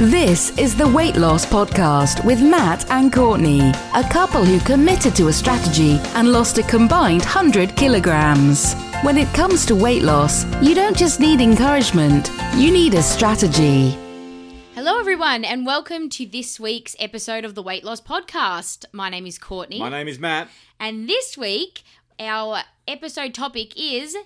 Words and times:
This 0.00 0.56
is 0.56 0.74
the 0.74 0.88
Weight 0.88 1.16
Loss 1.16 1.44
Podcast 1.44 2.24
with 2.24 2.40
Matt 2.40 2.90
and 2.90 3.12
Courtney, 3.12 3.60
a 3.94 4.02
couple 4.10 4.42
who 4.42 4.58
committed 4.60 5.14
to 5.16 5.28
a 5.28 5.32
strategy 5.34 5.98
and 6.14 6.32
lost 6.32 6.56
a 6.56 6.62
combined 6.62 7.20
100 7.20 7.76
kilograms. 7.76 8.72
When 9.02 9.18
it 9.18 9.28
comes 9.34 9.66
to 9.66 9.74
weight 9.74 10.02
loss, 10.02 10.46
you 10.62 10.74
don't 10.74 10.96
just 10.96 11.20
need 11.20 11.42
encouragement, 11.42 12.30
you 12.56 12.72
need 12.72 12.94
a 12.94 13.02
strategy. 13.02 13.90
Hello, 14.74 14.98
everyone, 14.98 15.44
and 15.44 15.66
welcome 15.66 16.08
to 16.08 16.24
this 16.24 16.58
week's 16.58 16.96
episode 16.98 17.44
of 17.44 17.54
the 17.54 17.62
Weight 17.62 17.84
Loss 17.84 18.00
Podcast. 18.00 18.86
My 18.94 19.10
name 19.10 19.26
is 19.26 19.38
Courtney. 19.38 19.80
My 19.80 19.90
name 19.90 20.08
is 20.08 20.18
Matt. 20.18 20.48
And 20.78 21.10
this 21.10 21.36
week, 21.36 21.82
our 22.18 22.62
episode 22.88 23.34
topic 23.34 23.74
is 23.76 24.16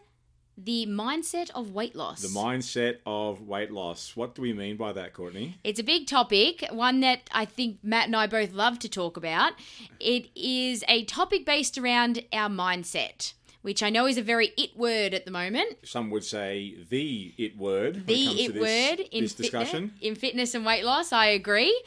the 0.56 0.86
mindset 0.86 1.50
of 1.50 1.72
weight 1.72 1.96
loss. 1.96 2.22
The 2.22 2.28
mindset 2.28 2.98
of 3.06 3.42
weight 3.42 3.70
loss. 3.70 4.14
What 4.14 4.34
do 4.34 4.42
we 4.42 4.52
mean 4.52 4.76
by 4.76 4.92
that, 4.92 5.12
Courtney? 5.12 5.58
It's 5.64 5.80
a 5.80 5.84
big 5.84 6.06
topic, 6.06 6.64
one 6.70 7.00
that 7.00 7.28
I 7.32 7.44
think 7.44 7.78
Matt 7.82 8.06
and 8.06 8.16
I 8.16 8.26
both 8.26 8.52
love 8.52 8.78
to 8.80 8.88
talk 8.88 9.16
about. 9.16 9.52
It 9.98 10.28
is 10.36 10.84
a 10.88 11.04
topic 11.04 11.44
based 11.44 11.76
around 11.76 12.24
our 12.32 12.48
mindset, 12.48 13.32
which 13.62 13.82
I 13.82 13.90
know 13.90 14.06
is 14.06 14.16
a 14.16 14.22
very 14.22 14.52
it 14.56 14.76
word 14.76 15.12
at 15.14 15.24
the 15.24 15.30
moment. 15.30 15.78
Some 15.84 16.10
would 16.10 16.24
say 16.24 16.76
the 16.88 17.34
it 17.36 17.56
word. 17.56 18.06
The 18.06 18.14
it 18.14 18.50
it 18.50 18.54
this, 18.54 18.60
word 18.60 19.06
in 19.10 19.24
this 19.24 19.34
discussion. 19.34 19.88
Fitness, 19.88 20.02
in 20.02 20.14
fitness 20.14 20.54
and 20.54 20.64
weight 20.64 20.84
loss. 20.84 21.12
I 21.12 21.26
agree. 21.26 21.82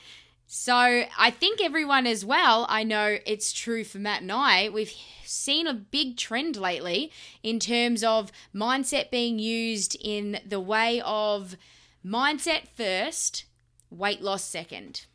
So 0.47 0.73
I 0.73 1.29
think 1.29 1.61
everyone 1.61 2.07
as 2.07 2.23
well. 2.23 2.65
I 2.69 2.83
know 2.83 3.17
it's 3.25 3.52
true 3.52 3.83
for 3.83 3.99
Matt 3.99 4.21
and 4.21 4.31
I. 4.31 4.69
We've 4.69 4.93
seen 5.28 5.67
a 5.67 5.73
big 5.73 6.17
trend 6.17 6.56
lately 6.56 7.11
in 7.44 7.59
terms 7.59 8.03
of 8.03 8.31
mindset 8.53 9.11
being 9.11 9.39
used 9.39 9.95
in 10.00 10.39
the 10.45 10.59
way 10.59 11.02
of 11.06 11.56
mindset 12.06 12.67
first, 12.75 13.45
weight 13.89 14.22
loss 14.22 14.44
second. 14.44 15.05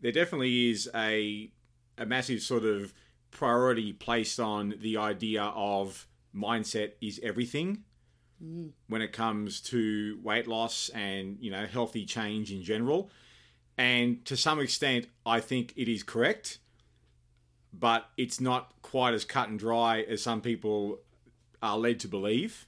There 0.00 0.12
definitely 0.12 0.70
is 0.70 0.88
a 0.94 1.50
a 1.98 2.06
massive 2.06 2.40
sort 2.40 2.64
of 2.64 2.94
priority 3.30 3.92
placed 3.92 4.40
on 4.40 4.74
the 4.80 4.96
idea 4.96 5.42
of 5.42 6.06
mindset 6.34 6.92
is 7.00 7.20
everything 7.22 7.84
Mm. 8.42 8.70
when 8.88 9.02
it 9.02 9.12
comes 9.12 9.60
to 9.60 10.18
weight 10.22 10.46
loss 10.46 10.88
and 10.94 11.36
you 11.40 11.50
know 11.50 11.66
healthy 11.66 12.06
change 12.06 12.50
in 12.50 12.62
general. 12.62 13.10
And 13.76 14.24
to 14.24 14.34
some 14.36 14.60
extent, 14.60 15.08
I 15.26 15.40
think 15.40 15.74
it 15.76 15.88
is 15.88 16.02
correct, 16.02 16.58
but 17.72 18.08
it's 18.16 18.40
not 18.40 18.72
quite 18.82 19.14
as 19.14 19.24
cut 19.24 19.48
and 19.48 19.58
dry 19.58 20.02
as 20.02 20.22
some 20.22 20.40
people 20.40 20.98
are 21.62 21.78
led 21.78 22.00
to 22.00 22.08
believe. 22.08 22.66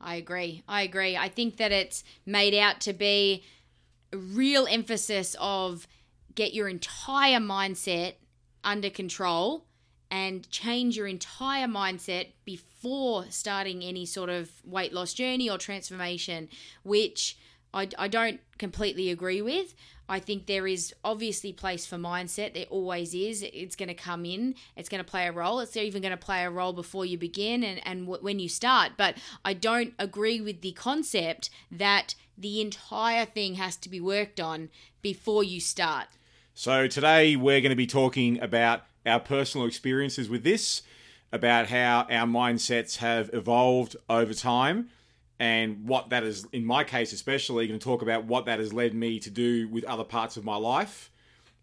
I 0.00 0.16
agree. 0.16 0.62
I 0.68 0.82
agree. 0.82 1.16
I 1.16 1.28
think 1.28 1.56
that 1.56 1.72
it's 1.72 2.04
made 2.24 2.54
out 2.54 2.80
to 2.82 2.92
be 2.92 3.44
a 4.12 4.16
real 4.16 4.66
emphasis 4.70 5.34
of 5.40 5.86
get 6.34 6.52
your 6.52 6.68
entire 6.68 7.40
mindset 7.40 8.14
under 8.62 8.90
control 8.90 9.64
and 10.10 10.48
change 10.50 10.96
your 10.96 11.06
entire 11.06 11.66
mindset 11.66 12.28
before 12.44 13.24
starting 13.30 13.82
any 13.82 14.06
sort 14.06 14.30
of 14.30 14.50
weight 14.64 14.92
loss 14.92 15.14
journey 15.14 15.50
or 15.50 15.58
transformation, 15.58 16.48
which 16.84 17.36
I, 17.74 17.88
I 17.98 18.08
don't 18.08 18.40
completely 18.58 19.10
agree 19.10 19.42
with. 19.42 19.74
I 20.08 20.20
think 20.20 20.46
there 20.46 20.66
is 20.66 20.94
obviously 21.04 21.52
place 21.52 21.86
for 21.86 21.96
mindset. 21.96 22.54
There 22.54 22.66
always 22.70 23.14
is. 23.14 23.42
It's 23.42 23.76
going 23.76 23.88
to 23.88 23.94
come 23.94 24.24
in. 24.24 24.54
It's 24.76 24.88
going 24.88 25.02
to 25.02 25.10
play 25.10 25.26
a 25.26 25.32
role. 25.32 25.60
It's 25.60 25.76
even 25.76 26.02
going 26.02 26.10
to 26.12 26.16
play 26.16 26.44
a 26.44 26.50
role 26.50 26.72
before 26.72 27.04
you 27.04 27.18
begin 27.18 27.64
and, 27.64 27.86
and 27.86 28.06
w- 28.06 28.22
when 28.22 28.38
you 28.38 28.48
start. 28.48 28.92
But 28.96 29.16
I 29.44 29.52
don't 29.52 29.94
agree 29.98 30.40
with 30.40 30.60
the 30.60 30.72
concept 30.72 31.50
that 31.70 32.14
the 32.38 32.60
entire 32.60 33.24
thing 33.24 33.54
has 33.54 33.76
to 33.78 33.88
be 33.88 34.00
worked 34.00 34.40
on 34.40 34.68
before 35.02 35.42
you 35.42 35.60
start. 35.60 36.08
So 36.54 36.86
today 36.86 37.36
we're 37.36 37.60
going 37.60 37.70
to 37.70 37.76
be 37.76 37.86
talking 37.86 38.40
about 38.40 38.82
our 39.04 39.20
personal 39.20 39.66
experiences 39.66 40.28
with 40.28 40.42
this, 40.42 40.82
about 41.32 41.68
how 41.68 42.06
our 42.10 42.26
mindsets 42.26 42.96
have 42.96 43.30
evolved 43.32 43.96
over 44.08 44.34
time, 44.34 44.90
and 45.38 45.86
what 45.86 46.10
that 46.10 46.24
is, 46.24 46.46
in 46.52 46.64
my 46.64 46.84
case 46.84 47.12
especially, 47.12 47.66
going 47.66 47.78
to 47.78 47.84
talk 47.84 48.02
about 48.02 48.24
what 48.24 48.46
that 48.46 48.58
has 48.58 48.72
led 48.72 48.94
me 48.94 49.18
to 49.20 49.30
do 49.30 49.68
with 49.68 49.84
other 49.84 50.04
parts 50.04 50.36
of 50.36 50.44
my 50.44 50.56
life. 50.56 51.10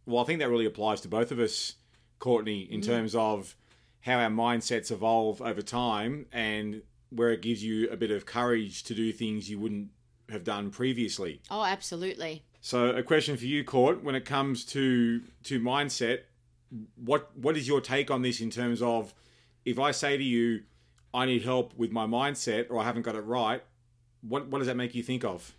Well, 0.06 0.22
I 0.22 0.26
think 0.26 0.40
that 0.40 0.50
really 0.50 0.66
applies 0.66 1.02
to 1.02 1.08
both 1.08 1.32
of 1.32 1.40
us, 1.40 1.76
Courtney, 2.20 2.62
in 2.62 2.82
mm. 2.82 2.86
terms 2.86 3.16
of 3.16 3.56
how 4.02 4.20
our 4.20 4.30
mindsets 4.30 4.92
evolve 4.92 5.42
over 5.42 5.62
time 5.62 6.26
and 6.32 6.82
where 7.10 7.32
it 7.32 7.42
gives 7.42 7.64
you 7.64 7.90
a 7.90 7.96
bit 7.96 8.12
of 8.12 8.26
courage 8.26 8.84
to 8.84 8.94
do 8.94 9.12
things 9.12 9.50
you 9.50 9.58
wouldn't 9.58 9.90
have 10.30 10.44
done 10.44 10.70
previously. 10.70 11.42
Oh, 11.50 11.64
absolutely. 11.64 12.44
So, 12.62 12.90
a 12.90 13.04
question 13.04 13.38
for 13.38 13.46
you, 13.46 13.64
Court, 13.64 14.04
when 14.04 14.16
it 14.16 14.26
comes 14.26 14.66
to 14.66 15.22
to 15.44 15.60
mindset, 15.60 16.22
what 16.96 17.36
what 17.38 17.58
is 17.58 17.68
your 17.68 17.82
take 17.82 18.10
on 18.10 18.22
this 18.22 18.42
in 18.42 18.50
terms 18.50 18.82
of 18.82 19.14
if 19.66 19.80
I 19.80 19.92
say 19.92 20.18
to 20.18 20.24
you, 20.24 20.64
I 21.14 21.26
need 21.26 21.44
help 21.44 21.74
with 21.78 21.92
my 21.92 22.06
mindset 22.06 22.68
or 22.70 22.80
I 22.80 22.84
haven't 22.84 23.04
got 23.04 23.16
it 23.16 23.22
right, 23.22 23.62
what 24.22 24.48
what 24.48 24.60
does 24.60 24.68
that 24.68 24.78
make 24.78 24.96
you 24.96 25.04
think 25.04 25.24
of? 25.24 25.54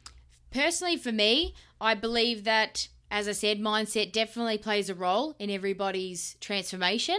Personally, 0.51 0.97
for 0.97 1.13
me, 1.13 1.55
I 1.81 1.95
believe 1.95 2.45
that, 2.45 2.89
as 3.11 3.29
I 3.29 3.33
said, 3.33 3.61
mindset 3.61 4.13
definitely 4.13 4.59
plays 4.59 4.89
a 4.89 4.95
role 4.95 5.35
in 5.39 5.51
everybody's 5.51 6.37
transformation. 6.41 7.19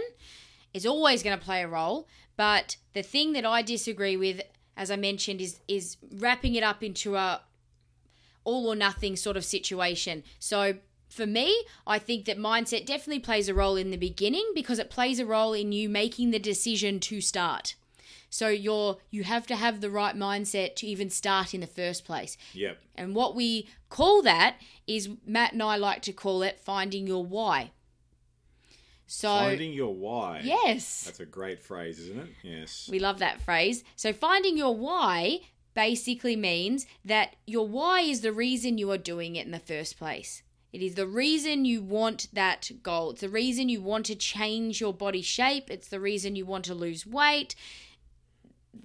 It's 0.72 0.86
always 0.86 1.22
going 1.22 1.38
to 1.38 1.44
play 1.44 1.62
a 1.62 1.68
role. 1.68 2.08
But 2.36 2.76
the 2.92 3.02
thing 3.02 3.32
that 3.32 3.46
I 3.46 3.62
disagree 3.62 4.16
with, 4.16 4.42
as 4.76 4.90
I 4.90 4.96
mentioned, 4.96 5.40
is 5.40 5.60
is 5.68 5.96
wrapping 6.12 6.54
it 6.54 6.62
up 6.62 6.82
into 6.82 7.16
a 7.16 7.42
all 8.44 8.68
or 8.68 8.76
nothing 8.76 9.16
sort 9.16 9.36
of 9.36 9.44
situation. 9.44 10.22
So 10.38 10.76
for 11.08 11.26
me, 11.26 11.64
I 11.86 11.98
think 11.98 12.26
that 12.26 12.38
mindset 12.38 12.86
definitely 12.86 13.20
plays 13.20 13.48
a 13.48 13.54
role 13.54 13.76
in 13.76 13.90
the 13.90 13.96
beginning 13.96 14.52
because 14.54 14.78
it 14.78 14.90
plays 14.90 15.18
a 15.18 15.26
role 15.26 15.52
in 15.52 15.72
you 15.72 15.88
making 15.88 16.30
the 16.30 16.38
decision 16.38 17.00
to 17.00 17.20
start. 17.20 17.74
So 18.30 18.48
you're 18.48 18.98
you 19.10 19.24
have 19.24 19.46
to 19.46 19.56
have 19.56 19.80
the 19.80 19.90
right 19.90 20.14
mindset 20.16 20.76
to 20.76 20.86
even 20.86 21.10
start 21.10 21.54
in 21.54 21.60
the 21.60 21.66
first 21.66 22.04
place. 22.04 22.36
Yep. 22.52 22.78
And 22.94 23.14
what 23.14 23.34
we 23.34 23.68
call 23.88 24.22
that 24.22 24.56
is 24.86 25.08
Matt 25.26 25.52
and 25.52 25.62
I 25.62 25.76
like 25.76 26.02
to 26.02 26.12
call 26.12 26.42
it 26.42 26.60
finding 26.60 27.06
your 27.06 27.24
why. 27.24 27.70
So 29.06 29.28
Finding 29.28 29.72
your 29.72 29.94
why. 29.94 30.40
yes. 30.42 31.04
That's 31.04 31.20
a 31.20 31.26
great 31.26 31.62
phrase, 31.62 31.98
isn't 32.00 32.18
it? 32.18 32.28
Yes. 32.42 32.88
We 32.90 32.98
love 32.98 33.20
that 33.20 33.40
phrase. 33.40 33.84
So, 33.94 34.12
finding 34.12 34.56
your 34.56 34.74
why 34.76 35.40
basically 35.74 36.34
means 36.34 36.86
that 37.04 37.36
your 37.46 37.68
why 37.68 38.00
is 38.00 38.22
the 38.22 38.32
reason 38.32 38.78
you 38.78 38.90
are 38.90 38.98
doing 38.98 39.36
it 39.36 39.46
in 39.46 39.52
the 39.52 39.60
first 39.60 39.96
place. 39.98 40.42
It 40.72 40.82
is 40.82 40.94
the 40.96 41.06
reason 41.06 41.64
you 41.64 41.82
want 41.82 42.28
that 42.32 42.70
goal. 42.82 43.10
It's 43.12 43.20
the 43.20 43.28
reason 43.28 43.68
you 43.68 43.80
want 43.80 44.06
to 44.06 44.16
change 44.16 44.80
your 44.80 44.92
body 44.92 45.22
shape. 45.22 45.70
It's 45.70 45.88
the 45.88 46.00
reason 46.00 46.34
you 46.34 46.44
want 46.44 46.64
to 46.64 46.74
lose 46.74 47.06
weight. 47.06 47.54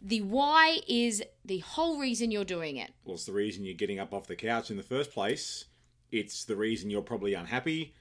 The 0.02 0.22
why 0.22 0.80
is 0.88 1.24
the 1.44 1.60
whole 1.60 2.00
reason 2.00 2.32
you're 2.32 2.46
doing 2.46 2.78
it. 2.78 2.92
Well, 3.04 3.16
it's 3.16 3.26
the 3.26 3.34
reason 3.34 3.66
you're 3.66 3.74
getting 3.74 4.00
up 4.00 4.14
off 4.14 4.28
the 4.28 4.36
couch 4.36 4.70
in 4.72 4.78
the 4.78 4.84
first 4.84 5.12
place. 5.12 5.66
It's 6.12 6.46
the 6.46 6.56
reason 6.56 6.90
you're 6.90 7.02
probably 7.02 7.34
unhappy. 7.34 7.94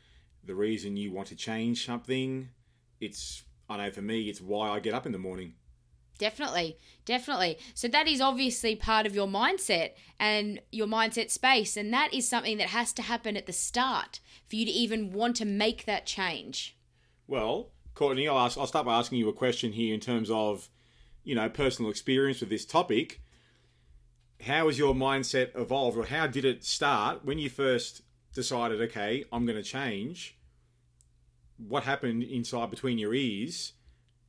The 0.44 0.54
reason 0.54 0.96
you 0.96 1.12
want 1.12 1.28
to 1.28 1.36
change 1.36 1.86
something. 1.86 2.48
It's 3.00 3.42
I 3.68 3.76
know 3.76 3.90
for 3.90 4.02
me, 4.02 4.28
it's 4.28 4.40
why 4.40 4.70
I 4.70 4.80
get 4.80 4.94
up 4.94 5.06
in 5.06 5.12
the 5.12 5.18
morning. 5.18 5.54
Definitely, 6.18 6.76
definitely. 7.06 7.56
So 7.72 7.88
that 7.88 8.06
is 8.06 8.20
obviously 8.20 8.76
part 8.76 9.06
of 9.06 9.14
your 9.14 9.26
mindset 9.26 9.92
and 10.18 10.60
your 10.70 10.86
mindset 10.86 11.30
space, 11.30 11.78
and 11.78 11.94
that 11.94 12.12
is 12.12 12.28
something 12.28 12.58
that 12.58 12.68
has 12.68 12.92
to 12.94 13.02
happen 13.02 13.38
at 13.38 13.46
the 13.46 13.54
start 13.54 14.20
for 14.46 14.56
you 14.56 14.66
to 14.66 14.70
even 14.70 15.12
want 15.12 15.36
to 15.36 15.46
make 15.46 15.86
that 15.86 16.04
change. 16.04 16.76
Well, 17.26 17.70
Courtney, 17.94 18.28
I'll, 18.28 18.38
ask, 18.38 18.58
I'll 18.58 18.66
start 18.66 18.84
by 18.84 18.98
asking 18.98 19.18
you 19.18 19.30
a 19.30 19.32
question 19.32 19.72
here 19.72 19.94
in 19.94 20.00
terms 20.00 20.30
of, 20.30 20.68
you 21.24 21.34
know, 21.34 21.48
personal 21.48 21.90
experience 21.90 22.40
with 22.40 22.50
this 22.50 22.64
topic. 22.64 23.20
How 24.46 24.66
has 24.66 24.78
your 24.78 24.94
mindset 24.94 25.50
evolved, 25.54 25.98
or 25.98 26.06
how 26.06 26.26
did 26.26 26.44
it 26.44 26.64
start 26.64 27.24
when 27.24 27.38
you 27.38 27.50
first 27.50 28.02
decided, 28.34 28.80
okay, 28.80 29.24
I'm 29.32 29.44
going 29.44 29.58
to 29.58 29.62
change? 29.62 30.38
What 31.58 31.82
happened 31.82 32.22
inside 32.22 32.70
between 32.70 32.98
your 32.98 33.12
ears 33.12 33.74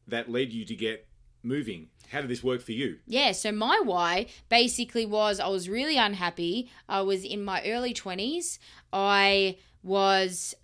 that 0.07 0.29
led 0.29 0.51
you 0.51 0.65
to 0.65 0.75
get 0.75 1.07
moving? 1.43 1.87
How 2.11 2.19
did 2.19 2.29
this 2.29 2.43
work 2.43 2.61
for 2.61 2.73
you? 2.73 2.99
Yeah, 3.07 3.31
so 3.31 3.53
my 3.53 3.79
why 3.83 4.27
basically 4.49 5.05
was 5.05 5.39
I 5.39 5.47
was 5.47 5.69
really 5.69 5.97
unhappy. 5.97 6.69
I 6.89 7.01
was 7.01 7.23
in 7.23 7.43
my 7.43 7.63
early 7.65 7.93
20s. 7.93 8.59
I 8.91 9.57
was 9.81 10.55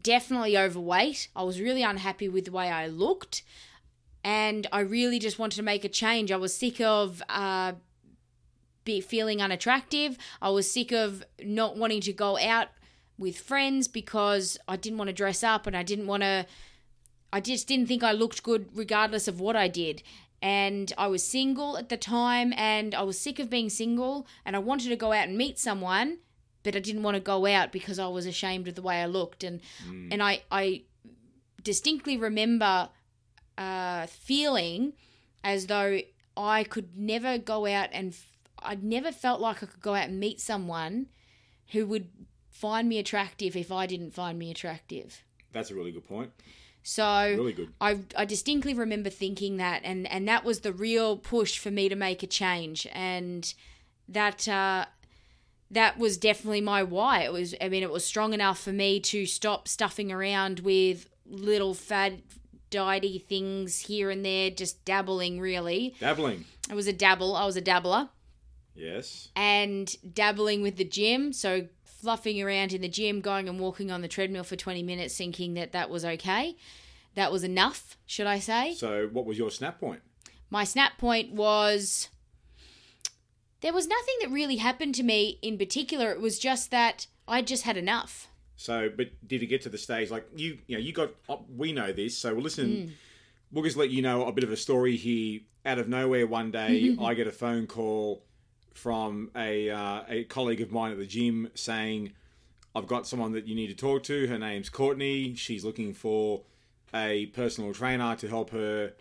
definitely 0.00 0.58
overweight. 0.58 1.28
I 1.34 1.44
was 1.44 1.60
really 1.60 1.82
unhappy 1.82 2.28
with 2.28 2.44
the 2.44 2.52
way 2.52 2.68
I 2.68 2.88
looked. 2.88 3.42
And 4.24 4.66
I 4.72 4.80
really 4.80 5.18
just 5.18 5.38
wanted 5.38 5.56
to 5.56 5.62
make 5.62 5.84
a 5.84 5.88
change. 5.88 6.30
I 6.30 6.36
was 6.36 6.54
sick 6.54 6.80
of 6.80 7.22
uh, 7.28 7.72
be 8.84 9.00
feeling 9.00 9.40
unattractive. 9.40 10.18
I 10.40 10.50
was 10.50 10.70
sick 10.70 10.92
of 10.92 11.24
not 11.42 11.76
wanting 11.76 12.00
to 12.02 12.12
go 12.12 12.38
out 12.38 12.68
with 13.18 13.38
friends 13.38 13.88
because 13.88 14.58
I 14.66 14.76
didn't 14.76 14.98
want 14.98 15.08
to 15.08 15.14
dress 15.14 15.42
up 15.42 15.66
and 15.66 15.76
I 15.76 15.82
didn't 15.82 16.06
want 16.06 16.22
to. 16.22 16.46
I 17.32 17.40
just 17.40 17.66
didn't 17.66 17.86
think 17.86 18.02
I 18.02 18.12
looked 18.12 18.42
good 18.42 18.68
regardless 18.74 19.26
of 19.26 19.40
what 19.40 19.56
I 19.56 19.68
did. 19.68 20.02
And 20.42 20.92
I 20.98 21.06
was 21.06 21.24
single 21.24 21.78
at 21.78 21.88
the 21.88 21.96
time 21.96 22.52
and 22.56 22.94
I 22.94 23.02
was 23.02 23.18
sick 23.18 23.38
of 23.38 23.48
being 23.48 23.70
single 23.70 24.26
and 24.44 24.56
I 24.56 24.58
wanted 24.58 24.88
to 24.88 24.96
go 24.96 25.12
out 25.12 25.28
and 25.28 25.38
meet 25.38 25.58
someone, 25.58 26.18
but 26.64 26.74
I 26.74 26.80
didn't 26.80 27.04
want 27.04 27.14
to 27.14 27.20
go 27.20 27.46
out 27.46 27.70
because 27.70 27.98
I 27.98 28.08
was 28.08 28.26
ashamed 28.26 28.66
of 28.66 28.74
the 28.74 28.82
way 28.82 29.00
I 29.00 29.06
looked. 29.06 29.44
And 29.44 29.60
and 30.12 30.22
I, 30.22 30.42
I 30.50 30.82
distinctly 31.62 32.16
remember 32.16 32.88
uh, 33.58 34.06
feeling 34.06 34.92
as 35.44 35.66
though 35.66 36.00
I 36.36 36.64
could 36.64 36.96
never 36.96 37.38
go 37.38 37.66
out 37.66 37.88
and 37.92 38.12
f- 38.12 38.28
I'd 38.58 38.82
never 38.84 39.12
felt 39.12 39.40
like 39.40 39.62
I 39.62 39.66
could 39.66 39.80
go 39.80 39.94
out 39.94 40.08
and 40.08 40.20
meet 40.20 40.40
someone 40.40 41.06
who 41.72 41.86
would 41.86 42.08
find 42.50 42.88
me 42.88 42.98
attractive 42.98 43.56
if 43.56 43.72
I 43.72 43.86
didn't 43.86 44.14
find 44.14 44.38
me 44.38 44.50
attractive. 44.50 45.22
That's 45.52 45.70
a 45.70 45.74
really 45.74 45.92
good 45.92 46.06
point. 46.06 46.30
So 46.82 47.34
Really 47.36 47.52
good. 47.52 47.72
I, 47.80 48.00
I 48.16 48.24
distinctly 48.24 48.74
remember 48.74 49.10
thinking 49.10 49.56
that, 49.58 49.82
and, 49.84 50.10
and 50.10 50.26
that 50.28 50.44
was 50.44 50.60
the 50.60 50.72
real 50.72 51.16
push 51.16 51.58
for 51.58 51.70
me 51.70 51.88
to 51.88 51.96
make 51.96 52.22
a 52.22 52.26
change, 52.26 52.88
and 52.92 53.52
that 54.08 54.48
uh, 54.48 54.86
that 55.70 55.98
was 55.98 56.16
definitely 56.16 56.60
my 56.60 56.82
why. 56.82 57.20
It 57.20 57.32
was, 57.32 57.54
I 57.60 57.68
mean, 57.68 57.82
it 57.82 57.90
was 57.90 58.04
strong 58.04 58.34
enough 58.34 58.60
for 58.60 58.72
me 58.72 58.98
to 59.00 59.26
stop 59.26 59.68
stuffing 59.68 60.10
around 60.10 60.60
with 60.60 61.08
little 61.24 61.72
fad 61.72 62.22
diety 62.72 63.18
things 63.18 63.80
here 63.80 64.10
and 64.10 64.24
there, 64.24 64.50
just 64.50 64.84
dabbling. 64.84 65.38
Really, 65.38 65.94
Dabbling. 66.00 66.44
it 66.68 66.74
was 66.74 66.88
a 66.88 66.92
dabble. 66.92 67.36
I 67.36 67.44
was 67.44 67.56
a 67.56 67.60
dabbler 67.60 68.08
Yes. 68.74 69.28
and 69.36 69.94
dabbling 70.14 70.62
with 70.62 70.76
the 70.76 70.84
gym. 70.84 71.32
So 71.32 71.68
fluffing 71.84 72.42
around 72.42 72.72
in 72.72 72.80
the 72.80 72.88
gym, 72.88 73.20
going 73.20 73.48
and 73.48 73.60
walking 73.60 73.92
on 73.92 74.00
the 74.02 74.08
treadmill 74.08 74.42
for 74.42 74.56
20 74.56 74.82
minutes, 74.82 75.16
thinking 75.16 75.54
that 75.54 75.70
that 75.72 75.88
was 75.90 76.04
okay. 76.04 76.56
That 77.14 77.30
was 77.30 77.44
enough, 77.44 77.96
should 78.06 78.26
I 78.26 78.38
say? 78.40 78.74
So, 78.74 79.08
what 79.12 79.26
was 79.26 79.36
your 79.38 79.50
snap 79.50 79.78
point? 79.78 80.00
My 80.50 80.64
snap 80.64 80.98
point 80.98 81.32
was 81.32 82.08
there 83.60 83.72
was 83.72 83.86
nothing 83.86 84.14
that 84.22 84.30
really 84.30 84.56
happened 84.56 84.94
to 84.96 85.02
me 85.02 85.38
in 85.42 85.56
particular. 85.58 86.10
It 86.10 86.20
was 86.20 86.38
just 86.38 86.70
that 86.70 87.06
I 87.28 87.42
just 87.42 87.62
had 87.62 87.76
enough. 87.76 88.28
So, 88.56 88.90
but 88.94 89.08
did 89.26 89.42
it 89.42 89.46
get 89.46 89.62
to 89.62 89.68
the 89.68 89.78
stage 89.78 90.10
like 90.10 90.26
you? 90.36 90.58
You 90.66 90.76
know, 90.76 90.82
you 90.82 90.92
got. 90.92 91.10
uh, 91.28 91.36
We 91.56 91.72
know 91.72 91.92
this, 91.92 92.16
so 92.16 92.34
we'll 92.34 92.44
listen. 92.44 92.94
We'll 93.50 93.64
just 93.64 93.76
let 93.76 93.90
you 93.90 94.02
know 94.02 94.26
a 94.26 94.32
bit 94.32 94.44
of 94.44 94.52
a 94.52 94.56
story 94.56 94.96
here. 94.96 95.40
Out 95.64 95.78
of 95.78 95.88
nowhere, 95.88 96.26
one 96.26 96.50
day 96.50 96.96
I 97.04 97.14
get 97.14 97.26
a 97.26 97.32
phone 97.32 97.66
call 97.66 98.24
from 98.74 99.30
a 99.36 99.70
uh, 99.70 100.02
a 100.08 100.24
colleague 100.24 100.60
of 100.60 100.70
mine 100.72 100.92
at 100.92 100.98
the 100.98 101.06
gym 101.06 101.50
saying, 101.54 102.12
"I've 102.74 102.86
got 102.86 103.06
someone 103.06 103.32
that 103.32 103.46
you 103.46 103.54
need 103.54 103.68
to 103.68 103.74
talk 103.74 104.02
to. 104.04 104.26
Her 104.26 104.38
name's 104.38 104.68
Courtney. 104.68 105.34
She's 105.34 105.64
looking 105.64 105.92
for 105.94 106.42
a 106.94 107.26
personal 107.26 107.72
trainer 107.72 108.14
to 108.16 108.28
help 108.28 108.50
her 108.50 108.92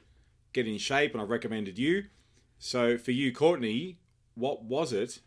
get 0.54 0.68
in 0.68 0.78
shape, 0.78 1.14
and 1.14 1.22
I've 1.22 1.30
recommended 1.30 1.78
you." 1.80 2.06
So, 2.60 2.98
for 2.98 3.12
you, 3.12 3.32
Courtney, 3.34 3.98
what 4.36 4.64
was 4.64 4.94
it 4.94 5.20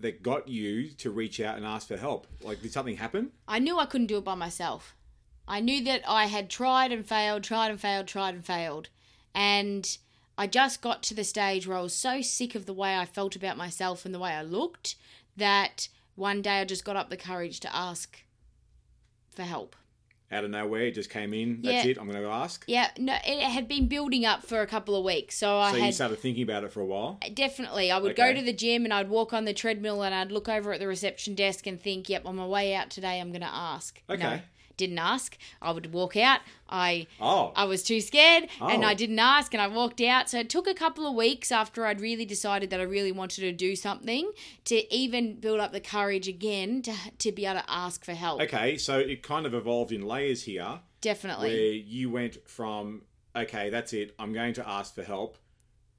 that 0.00 0.22
got 0.22 0.48
you 0.48 0.88
to 0.88 1.10
reach 1.10 1.40
out 1.40 1.56
and 1.56 1.64
ask 1.64 1.88
for 1.88 1.96
help? 1.96 2.26
Like, 2.42 2.62
did 2.62 2.72
something 2.72 2.96
happen? 2.96 3.32
I 3.46 3.58
knew 3.58 3.78
I 3.78 3.86
couldn't 3.86 4.08
do 4.08 4.18
it 4.18 4.24
by 4.24 4.34
myself. 4.34 4.94
I 5.46 5.60
knew 5.60 5.82
that 5.84 6.02
I 6.06 6.26
had 6.26 6.48
tried 6.48 6.92
and 6.92 7.06
failed, 7.06 7.42
tried 7.42 7.70
and 7.70 7.80
failed, 7.80 8.06
tried 8.06 8.34
and 8.34 8.44
failed. 8.44 8.88
And 9.34 9.98
I 10.38 10.46
just 10.46 10.80
got 10.80 11.02
to 11.04 11.14
the 11.14 11.24
stage 11.24 11.66
where 11.66 11.76
I 11.76 11.82
was 11.82 11.94
so 11.94 12.22
sick 12.22 12.54
of 12.54 12.66
the 12.66 12.72
way 12.72 12.96
I 12.96 13.04
felt 13.04 13.36
about 13.36 13.56
myself 13.56 14.04
and 14.04 14.14
the 14.14 14.18
way 14.18 14.30
I 14.30 14.42
looked 14.42 14.96
that 15.36 15.88
one 16.14 16.42
day 16.42 16.60
I 16.60 16.64
just 16.64 16.84
got 16.84 16.96
up 16.96 17.10
the 17.10 17.16
courage 17.16 17.60
to 17.60 17.76
ask 17.76 18.22
for 19.30 19.42
help. 19.42 19.76
Out 20.32 20.44
of 20.44 20.50
nowhere, 20.50 20.82
it 20.82 20.92
just 20.94 21.10
came 21.10 21.34
in. 21.34 21.60
That's 21.62 21.84
Yeah. 21.84 21.90
it. 21.90 21.98
I'm 21.98 22.04
going 22.06 22.16
to 22.16 22.22
go 22.22 22.30
ask. 22.30 22.64
Yeah, 22.68 22.90
no, 22.98 23.16
it 23.26 23.40
had 23.40 23.66
been 23.66 23.88
building 23.88 24.24
up 24.24 24.44
for 24.44 24.60
a 24.60 24.66
couple 24.66 24.94
of 24.94 25.04
weeks. 25.04 25.36
So 25.36 25.56
I 25.58 25.72
So 25.72 25.76
you 25.78 25.92
started 25.92 26.18
thinking 26.20 26.44
about 26.44 26.62
it 26.64 26.72
for 26.72 26.80
a 26.80 26.86
while. 26.86 27.18
Definitely. 27.34 27.90
I 27.90 27.98
would 27.98 28.14
go 28.14 28.32
to 28.32 28.40
the 28.42 28.52
gym 28.52 28.84
and 28.84 28.94
I'd 28.94 29.08
walk 29.08 29.32
on 29.32 29.44
the 29.44 29.52
treadmill 29.54 30.02
and 30.02 30.14
I'd 30.14 30.30
look 30.30 30.48
over 30.48 30.72
at 30.72 30.78
the 30.80 30.86
reception 30.86 31.34
desk 31.34 31.66
and 31.66 31.80
think, 31.80 32.08
yep, 32.08 32.24
on 32.26 32.36
my 32.36 32.46
way 32.46 32.74
out 32.74 32.90
today, 32.90 33.20
I'm 33.20 33.30
going 33.30 33.40
to 33.40 33.52
ask. 33.52 34.00
No, 34.08 34.14
Okay. 34.14 34.42
Didn't 34.80 34.98
ask. 34.98 35.36
I 35.62 35.70
would 35.72 35.92
walk 35.92 36.16
out. 36.16 36.40
I 36.68 37.06
Oh, 37.20 37.52
I 37.56 37.64
was 37.64 37.82
too 37.82 38.00
scared 38.00 38.44
and 38.60 38.84
Oh. 38.84 38.88
I 38.88 38.94
didn't 38.94 39.18
ask 39.18 39.52
and 39.54 39.60
I 39.62 39.68
walked 39.68 40.00
out. 40.00 40.28
So 40.30 40.38
it 40.38 40.48
took 40.50 40.66
a 40.66 40.74
couple 40.74 41.06
of 41.06 41.14
weeks 41.14 41.50
after 41.52 41.86
I'd 41.86 42.00
really 42.00 42.24
decided 42.24 42.70
that 42.70 42.80
I 42.80 42.84
really 42.84 43.12
wanted 43.12 43.40
to 43.42 43.52
do 43.52 43.74
something 43.76 44.30
to 44.64 44.76
even 44.94 45.40
build 45.40 45.60
up 45.60 45.72
the 45.72 45.80
courage 45.80 46.28
again 46.28 46.82
to, 46.82 46.94
to 47.18 47.32
be 47.32 47.46
able 47.46 47.60
to 47.60 47.70
ask 47.70 48.04
for 48.04 48.14
help. 48.14 48.40
okay. 48.42 48.76
So 48.76 48.98
it 48.98 49.22
kind 49.22 49.46
of 49.46 49.54
evolved 49.54 49.92
in 49.92 50.02
layers 50.02 50.42
here, 50.44 50.80
Definitely. 51.00 51.48
where 51.50 51.72
you 51.94 52.10
went 52.10 52.48
from 52.48 53.02
okay, 53.36 53.70
that's 53.70 53.92
it. 53.92 54.14
I'm 54.18 54.32
going 54.32 54.54
to 54.54 54.68
ask 54.68 54.94
for 54.94 55.04
help, 55.04 55.38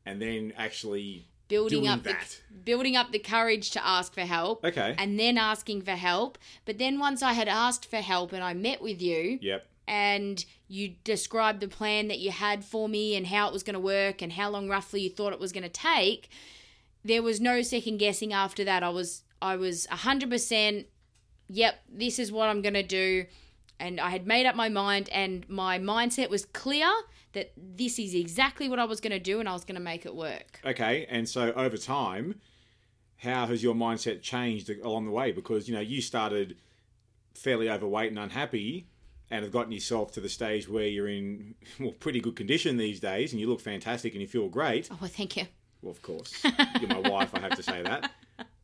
and 0.06 0.22
then 0.22 0.52
actually 0.58 1.28
building 1.52 1.88
up 1.88 2.04
that. 2.04 2.20
the 2.52 2.60
building 2.64 2.96
up 2.96 3.12
the 3.12 3.20
courage 3.20 3.72
to 3.72 3.86
ask 3.86 4.14
for 4.14 4.22
help. 4.22 4.64
Okay. 4.64 4.96
And 4.98 5.20
then 5.20 5.38
asking 5.38 5.82
for 5.84 5.92
help. 5.92 6.38
But 6.66 6.78
then 6.78 7.00
once 7.00 7.22
I 7.24 7.34
had 7.34 7.48
asked 7.48 7.90
for 7.90 7.98
help 7.98 8.34
and 8.34 8.44
I 8.44 8.54
met 8.54 8.82
with 8.82 9.02
you 9.02 9.40
Yep. 9.42 9.66
and 9.88 10.46
you 10.68 10.96
described 11.04 11.60
the 11.60 11.68
plan 11.68 12.08
that 12.08 12.20
you 12.20 12.32
had 12.32 12.64
for 12.64 12.88
me 12.88 13.16
and 13.16 13.28
how 13.28 13.48
it 13.48 13.54
was 13.54 13.64
going 13.64 13.74
to 13.74 13.80
work 13.80 14.22
and 14.22 14.34
how 14.34 14.50
long 14.50 14.70
roughly 14.70 15.02
you 15.02 15.10
thought 15.10 15.34
it 15.34 15.40
was 15.40 15.52
going 15.52 15.64
to 15.64 15.70
take, 15.70 16.30
there 17.04 17.24
was 17.24 17.42
no 17.42 17.62
second 17.62 17.98
guessing 17.98 18.32
after 18.32 18.64
that. 18.64 18.84
I 18.84 18.90
was 18.90 19.24
I 19.42 19.56
was 19.56 19.88
100% 19.88 20.86
yep, 21.50 21.76
this 21.90 22.20
is 22.20 22.32
what 22.32 22.48
I'm 22.50 22.62
going 22.62 22.76
to 22.76 22.84
do. 22.84 23.26
And 23.80 24.00
I 24.00 24.12
had 24.12 24.28
made 24.28 24.46
up 24.46 24.56
my 24.56 24.70
mind, 24.70 25.10
and 25.10 25.50
my 25.50 25.80
mindset 25.80 26.30
was 26.30 26.46
clear 26.46 26.88
that 27.34 27.52
this 27.56 27.98
is 28.00 28.14
exactly 28.14 28.68
what 28.70 28.80
I 28.80 28.86
was 28.86 29.00
going 29.00 29.12
to 29.12 29.20
do, 29.20 29.40
and 29.40 29.48
I 29.48 29.54
was 29.54 29.66
going 29.66 29.76
to 29.76 29.82
make 29.82 30.06
it 30.06 30.16
work. 30.16 30.60
Okay. 30.66 31.06
And 31.10 31.28
so 31.28 31.52
over 31.54 31.78
time, 31.78 32.36
how 33.18 33.46
has 33.48 33.64
your 33.64 33.76
mindset 33.76 34.22
changed 34.22 34.70
along 34.84 35.06
the 35.06 35.12
way? 35.12 35.32
Because 35.32 35.68
you 35.68 35.76
know 35.76 35.82
you 35.82 36.02
started 36.02 36.58
fairly 37.34 37.70
overweight 37.70 38.10
and 38.10 38.20
unhappy. 38.20 38.88
And 39.34 39.44
have 39.44 39.54
gotten 39.54 39.72
yourself 39.72 40.12
to 40.12 40.20
the 40.20 40.28
stage 40.28 40.68
where 40.68 40.88
you're 40.88 41.08
in 41.08 41.56
well, 41.80 41.94
pretty 41.94 42.20
good 42.20 42.36
condition 42.36 42.76
these 42.76 43.00
days, 43.00 43.32
and 43.32 43.40
you 43.40 43.48
look 43.48 43.62
fantastic 43.62 44.12
and 44.12 44.22
you 44.22 44.28
feel 44.28 44.50
great. 44.50 44.90
Oh, 44.92 44.98
well, 45.00 45.10
thank 45.10 45.38
you. 45.38 45.46
Well, 45.82 45.92
of 45.92 46.02
course, 46.02 46.44
you're 46.82 46.90
my 46.90 47.00
wife. 47.10 47.34
I 47.34 47.40
have 47.40 47.56
to 47.56 47.64
say 47.64 47.82
that, 47.82 48.12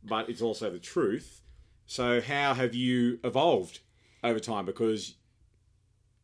but 0.04 0.28
it's 0.28 0.42
also 0.42 0.70
the 0.70 0.78
truth. 0.78 1.40
So, 1.86 2.20
how 2.20 2.52
have 2.52 2.74
you 2.74 3.18
evolved 3.24 3.80
over 4.22 4.38
time? 4.38 4.66
Because 4.66 5.14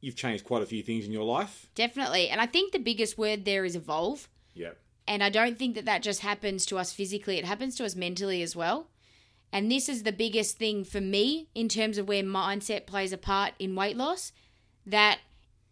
you've 0.04 0.16
changed 0.16 0.44
quite 0.44 0.62
a 0.62 0.66
few 0.66 0.82
things 0.82 1.06
in 1.06 1.12
your 1.12 1.24
life. 1.24 1.68
Definitely. 1.74 2.28
And 2.28 2.40
I 2.40 2.46
think 2.46 2.72
the 2.72 2.78
biggest 2.78 3.16
word 3.16 3.44
there 3.44 3.64
is 3.64 3.74
evolve. 3.74 4.28
Yep. 4.54 4.78
And 5.06 5.22
I 5.22 5.30
don't 5.30 5.58
think 5.58 5.74
that 5.74 5.84
that 5.86 6.02
just 6.02 6.20
happens 6.20 6.64
to 6.66 6.78
us 6.78 6.92
physically, 6.92 7.38
it 7.38 7.44
happens 7.44 7.76
to 7.76 7.84
us 7.84 7.96
mentally 7.96 8.42
as 8.42 8.54
well. 8.54 8.88
And 9.52 9.70
this 9.70 9.88
is 9.88 10.02
the 10.02 10.12
biggest 10.12 10.58
thing 10.58 10.84
for 10.84 11.00
me 11.00 11.48
in 11.54 11.68
terms 11.68 11.96
of 11.96 12.08
where 12.08 12.24
mindset 12.24 12.86
plays 12.86 13.12
a 13.12 13.18
part 13.18 13.52
in 13.58 13.76
weight 13.76 13.96
loss 13.96 14.32
that 14.84 15.20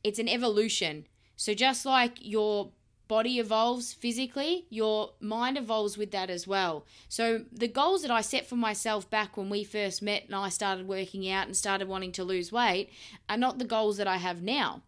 it's 0.05 0.19
an 0.19 0.29
evolution. 0.29 1.07
So 1.37 1.53
just 1.55 1.85
like 1.85 2.19
your 2.21 2.71
body 3.13 3.39
evolves 3.39 3.93
physically, 3.93 4.65
your 4.71 5.11
mind 5.21 5.59
evolves 5.59 5.99
with 5.99 6.13
that 6.13 6.31
as 6.31 6.47
well. 6.47 6.87
So 7.11 7.43
the 7.53 7.69
goals 7.69 8.01
that 8.01 8.11
I 8.11 8.23
set 8.23 8.47
for 8.47 8.57
myself 8.57 9.11
back 9.11 9.37
when 9.37 9.51
we 9.51 9.65
first 9.65 10.01
met 10.01 10.25
and 10.25 10.35
I 10.35 10.49
started 10.49 10.89
working 10.89 11.29
out 11.29 11.47
and 11.47 11.55
started 11.55 11.89
wanting 11.89 12.13
to 12.13 12.25
lose 12.25 12.51
weight 12.51 12.89
are 13.29 13.37
not 13.37 13.59
the 13.59 13.67
goals 13.67 13.99
that 13.99 14.07
I 14.07 14.17
have 14.17 14.41
now. 14.41 14.81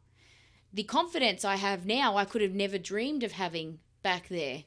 The 0.72 0.84
confidence 0.84 1.44
I 1.44 1.56
have 1.56 1.84
now, 1.84 2.16
I 2.16 2.24
could 2.24 2.40
have 2.40 2.54
never 2.54 2.78
dreamed 2.78 3.22
of 3.24 3.32
having 3.32 3.80
back 4.02 4.28
there. 4.30 4.64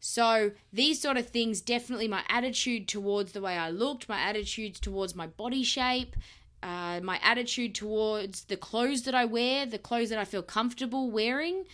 So 0.00 0.52
these 0.72 0.98
sort 0.98 1.18
of 1.18 1.28
things 1.28 1.60
definitely 1.60 2.08
my 2.08 2.22
attitude 2.30 2.88
towards 2.88 3.32
the 3.32 3.42
way 3.42 3.58
I 3.58 3.68
looked, 3.68 4.08
my 4.08 4.18
attitudes 4.18 4.80
towards 4.80 5.14
my 5.14 5.26
body 5.26 5.62
shape, 5.62 6.16
uh, 6.62 7.00
my 7.02 7.20
attitude 7.22 7.74
towards 7.74 8.44
the 8.44 8.56
clothes 8.56 9.02
that 9.02 9.14
I 9.14 9.26
wear, 9.26 9.66
the 9.66 9.78
clothes 9.78 10.08
that 10.08 10.18
I 10.18 10.24
feel 10.24 10.42
comfortable 10.42 11.10
wearing, 11.10 11.66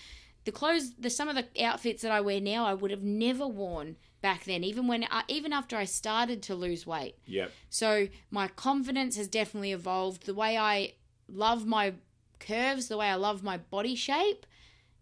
the 0.48 0.52
clothes, 0.52 0.94
the 0.94 1.10
some 1.10 1.28
of 1.28 1.36
the 1.36 1.46
outfits 1.62 2.00
that 2.00 2.10
I 2.10 2.22
wear 2.22 2.40
now 2.40 2.64
I 2.64 2.72
would 2.72 2.90
have 2.90 3.02
never 3.02 3.46
worn 3.46 3.96
back 4.22 4.44
then, 4.44 4.64
even 4.64 4.86
when 4.86 5.04
uh, 5.04 5.20
even 5.28 5.52
after 5.52 5.76
I 5.76 5.84
started 5.84 6.42
to 6.44 6.54
lose 6.54 6.86
weight. 6.86 7.16
Yep. 7.26 7.52
So 7.68 8.08
my 8.30 8.48
confidence 8.48 9.18
has 9.18 9.28
definitely 9.28 9.72
evolved. 9.72 10.24
The 10.24 10.32
way 10.32 10.56
I 10.56 10.94
love 11.28 11.66
my 11.66 11.92
curves, 12.40 12.88
the 12.88 12.96
way 12.96 13.08
I 13.08 13.16
love 13.16 13.42
my 13.42 13.58
body 13.58 13.94
shape, 13.94 14.46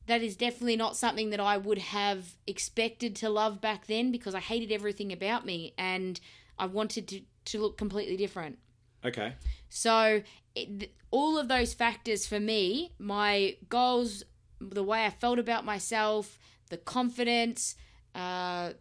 that 0.08 0.20
is 0.20 0.34
definitely 0.34 0.74
not 0.74 0.96
something 0.96 1.30
that 1.30 1.38
I 1.38 1.58
would 1.58 1.78
have 1.78 2.34
expected 2.48 3.14
to 3.16 3.28
love 3.28 3.60
back 3.60 3.86
then 3.86 4.10
because 4.10 4.34
I 4.34 4.40
hated 4.40 4.72
everything 4.72 5.12
about 5.12 5.46
me 5.46 5.74
and 5.78 6.18
I 6.58 6.66
wanted 6.66 7.06
to, 7.06 7.20
to 7.44 7.60
look 7.60 7.78
completely 7.78 8.16
different. 8.16 8.58
Okay. 9.04 9.34
So, 9.68 10.22
it, 10.56 10.90
all 11.12 11.38
of 11.38 11.46
those 11.46 11.72
factors 11.72 12.26
for 12.26 12.40
me, 12.40 12.94
my 12.98 13.58
goals 13.68 14.24
the 14.60 14.82
way 14.82 15.04
I 15.04 15.10
felt 15.10 15.38
about 15.38 15.64
myself, 15.64 16.38
the 16.70 16.76
confidence, 16.76 17.76
uh, 18.14 18.72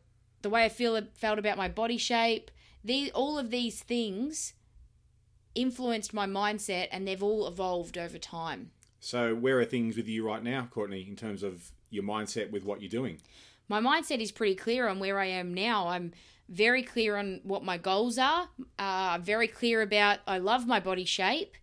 the 0.41 0.49
way 0.49 0.65
I 0.65 0.69
feel 0.69 0.99
felt 1.15 1.39
about 1.39 1.57
my 1.57 1.67
body 1.67 1.97
shape. 1.97 2.51
These 2.83 3.11
all 3.11 3.37
of 3.39 3.49
these 3.49 3.81
things 3.81 4.53
influenced 5.55 6.13
my 6.13 6.27
mindset, 6.27 6.87
and 6.91 7.07
they've 7.07 7.23
all 7.23 7.47
evolved 7.47 7.97
over 7.97 8.17
time. 8.17 8.71
So, 8.99 9.35
where 9.35 9.59
are 9.59 9.65
things 9.65 9.97
with 9.97 10.07
you 10.07 10.25
right 10.25 10.43
now, 10.43 10.67
Courtney, 10.69 11.05
in 11.07 11.15
terms 11.15 11.43
of 11.43 11.71
your 11.89 12.03
mindset 12.03 12.51
with 12.51 12.63
what 12.63 12.81
you're 12.81 12.89
doing? 12.89 13.21
My 13.67 13.79
mindset 13.79 14.19
is 14.19 14.31
pretty 14.31 14.55
clear 14.55 14.87
on 14.87 14.99
where 14.99 15.19
I 15.19 15.25
am 15.25 15.53
now. 15.53 15.87
I'm 15.87 16.13
very 16.49 16.83
clear 16.83 17.15
on 17.15 17.41
what 17.43 17.63
my 17.63 17.77
goals 17.77 18.17
are. 18.17 18.49
Uh, 18.77 19.17
very 19.21 19.47
clear 19.47 19.81
about 19.81 20.19
I 20.27 20.37
love 20.37 20.67
my 20.67 20.79
body 20.79 21.05
shape. 21.05 21.55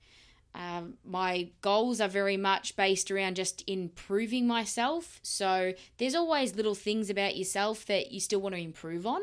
Um, 0.54 0.94
my 1.04 1.48
goals 1.62 2.00
are 2.00 2.08
very 2.08 2.36
much 2.36 2.76
based 2.76 3.10
around 3.10 3.36
just 3.36 3.64
improving 3.66 4.46
myself. 4.46 5.18
So 5.22 5.72
there's 5.98 6.14
always 6.14 6.54
little 6.54 6.74
things 6.74 7.08
about 7.08 7.36
yourself 7.36 7.86
that 7.86 8.12
you 8.12 8.20
still 8.20 8.40
want 8.40 8.54
to 8.54 8.60
improve 8.60 9.06
on. 9.06 9.22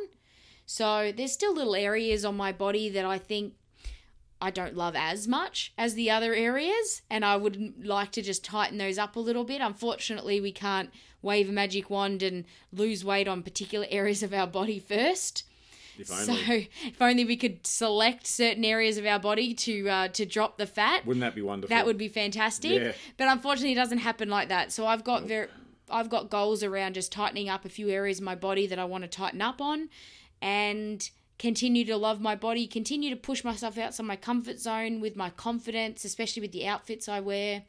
So 0.65 1.11
there's 1.15 1.31
still 1.31 1.53
little 1.53 1.75
areas 1.75 2.25
on 2.25 2.37
my 2.37 2.51
body 2.51 2.89
that 2.89 3.05
I 3.05 3.17
think 3.17 3.53
I 4.41 4.51
don't 4.51 4.75
love 4.75 4.95
as 4.95 5.27
much 5.27 5.73
as 5.77 5.95
the 5.95 6.09
other 6.09 6.33
areas, 6.33 7.01
and 7.09 7.25
I 7.25 7.35
would 7.35 7.85
like 7.85 8.11
to 8.11 8.21
just 8.21 8.43
tighten 8.43 8.77
those 8.77 8.97
up 8.97 9.15
a 9.15 9.19
little 9.19 9.43
bit. 9.43 9.61
Unfortunately, 9.61 10.39
we 10.39 10.53
can't 10.53 10.91
wave 11.21 11.49
a 11.49 11.51
magic 11.51 11.89
wand 11.89 12.23
and 12.23 12.45
lose 12.71 13.03
weight 13.03 13.27
on 13.27 13.43
particular 13.43 13.85
areas 13.91 14.23
of 14.23 14.33
our 14.33 14.47
body 14.47 14.79
first. 14.79 15.43
If 15.99 16.11
only. 16.11 16.25
So, 16.25 16.33
if 16.87 17.01
only 17.01 17.25
we 17.25 17.35
could 17.35 17.65
select 17.65 18.25
certain 18.25 18.63
areas 18.63 18.97
of 18.97 19.05
our 19.05 19.19
body 19.19 19.53
to 19.53 19.89
uh, 19.89 20.07
to 20.09 20.25
drop 20.25 20.57
the 20.57 20.65
fat. 20.65 21.05
Wouldn't 21.05 21.21
that 21.21 21.35
be 21.35 21.41
wonderful? 21.41 21.75
That 21.75 21.85
would 21.85 21.97
be 21.97 22.07
fantastic. 22.07 22.81
Yeah. 22.81 22.91
But 23.17 23.27
unfortunately, 23.27 23.73
it 23.73 23.75
doesn't 23.75 23.99
happen 23.99 24.29
like 24.29 24.49
that. 24.49 24.71
So 24.71 24.87
I've 24.87 25.03
got 25.03 25.23
very, 25.23 25.47
I've 25.89 26.09
got 26.09 26.29
goals 26.29 26.63
around 26.63 26.93
just 26.93 27.11
tightening 27.11 27.49
up 27.49 27.65
a 27.65 27.69
few 27.69 27.89
areas 27.89 28.19
of 28.19 28.23
my 28.23 28.35
body 28.35 28.67
that 28.67 28.79
I 28.79 28.85
want 28.85 29.03
to 29.03 29.09
tighten 29.09 29.41
up 29.41 29.61
on, 29.61 29.89
and 30.41 31.09
continue 31.37 31.85
to 31.85 31.97
love 31.97 32.19
my 32.19 32.35
body, 32.35 32.67
continue 32.67 33.09
to 33.09 33.15
push 33.15 33.43
myself 33.43 33.77
outside 33.77 34.05
my 34.05 34.17
comfort 34.17 34.59
zone 34.59 34.99
with 34.99 35.15
my 35.15 35.29
confidence, 35.29 36.03
especially 36.03 36.41
with 36.41 36.51
the 36.51 36.67
outfits 36.67 37.07
I 37.07 37.21
wear. 37.21 37.63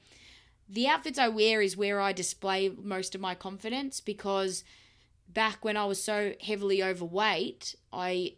The 0.68 0.86
outfits 0.86 1.18
I 1.18 1.28
wear 1.28 1.62
is 1.62 1.76
where 1.76 2.00
I 2.00 2.12
display 2.12 2.68
most 2.68 3.14
of 3.14 3.20
my 3.20 3.34
confidence 3.34 4.00
because 4.00 4.62
back 5.32 5.64
when 5.64 5.76
I 5.76 5.84
was 5.84 6.02
so 6.02 6.34
heavily 6.40 6.82
overweight, 6.82 7.74
I 7.92 8.34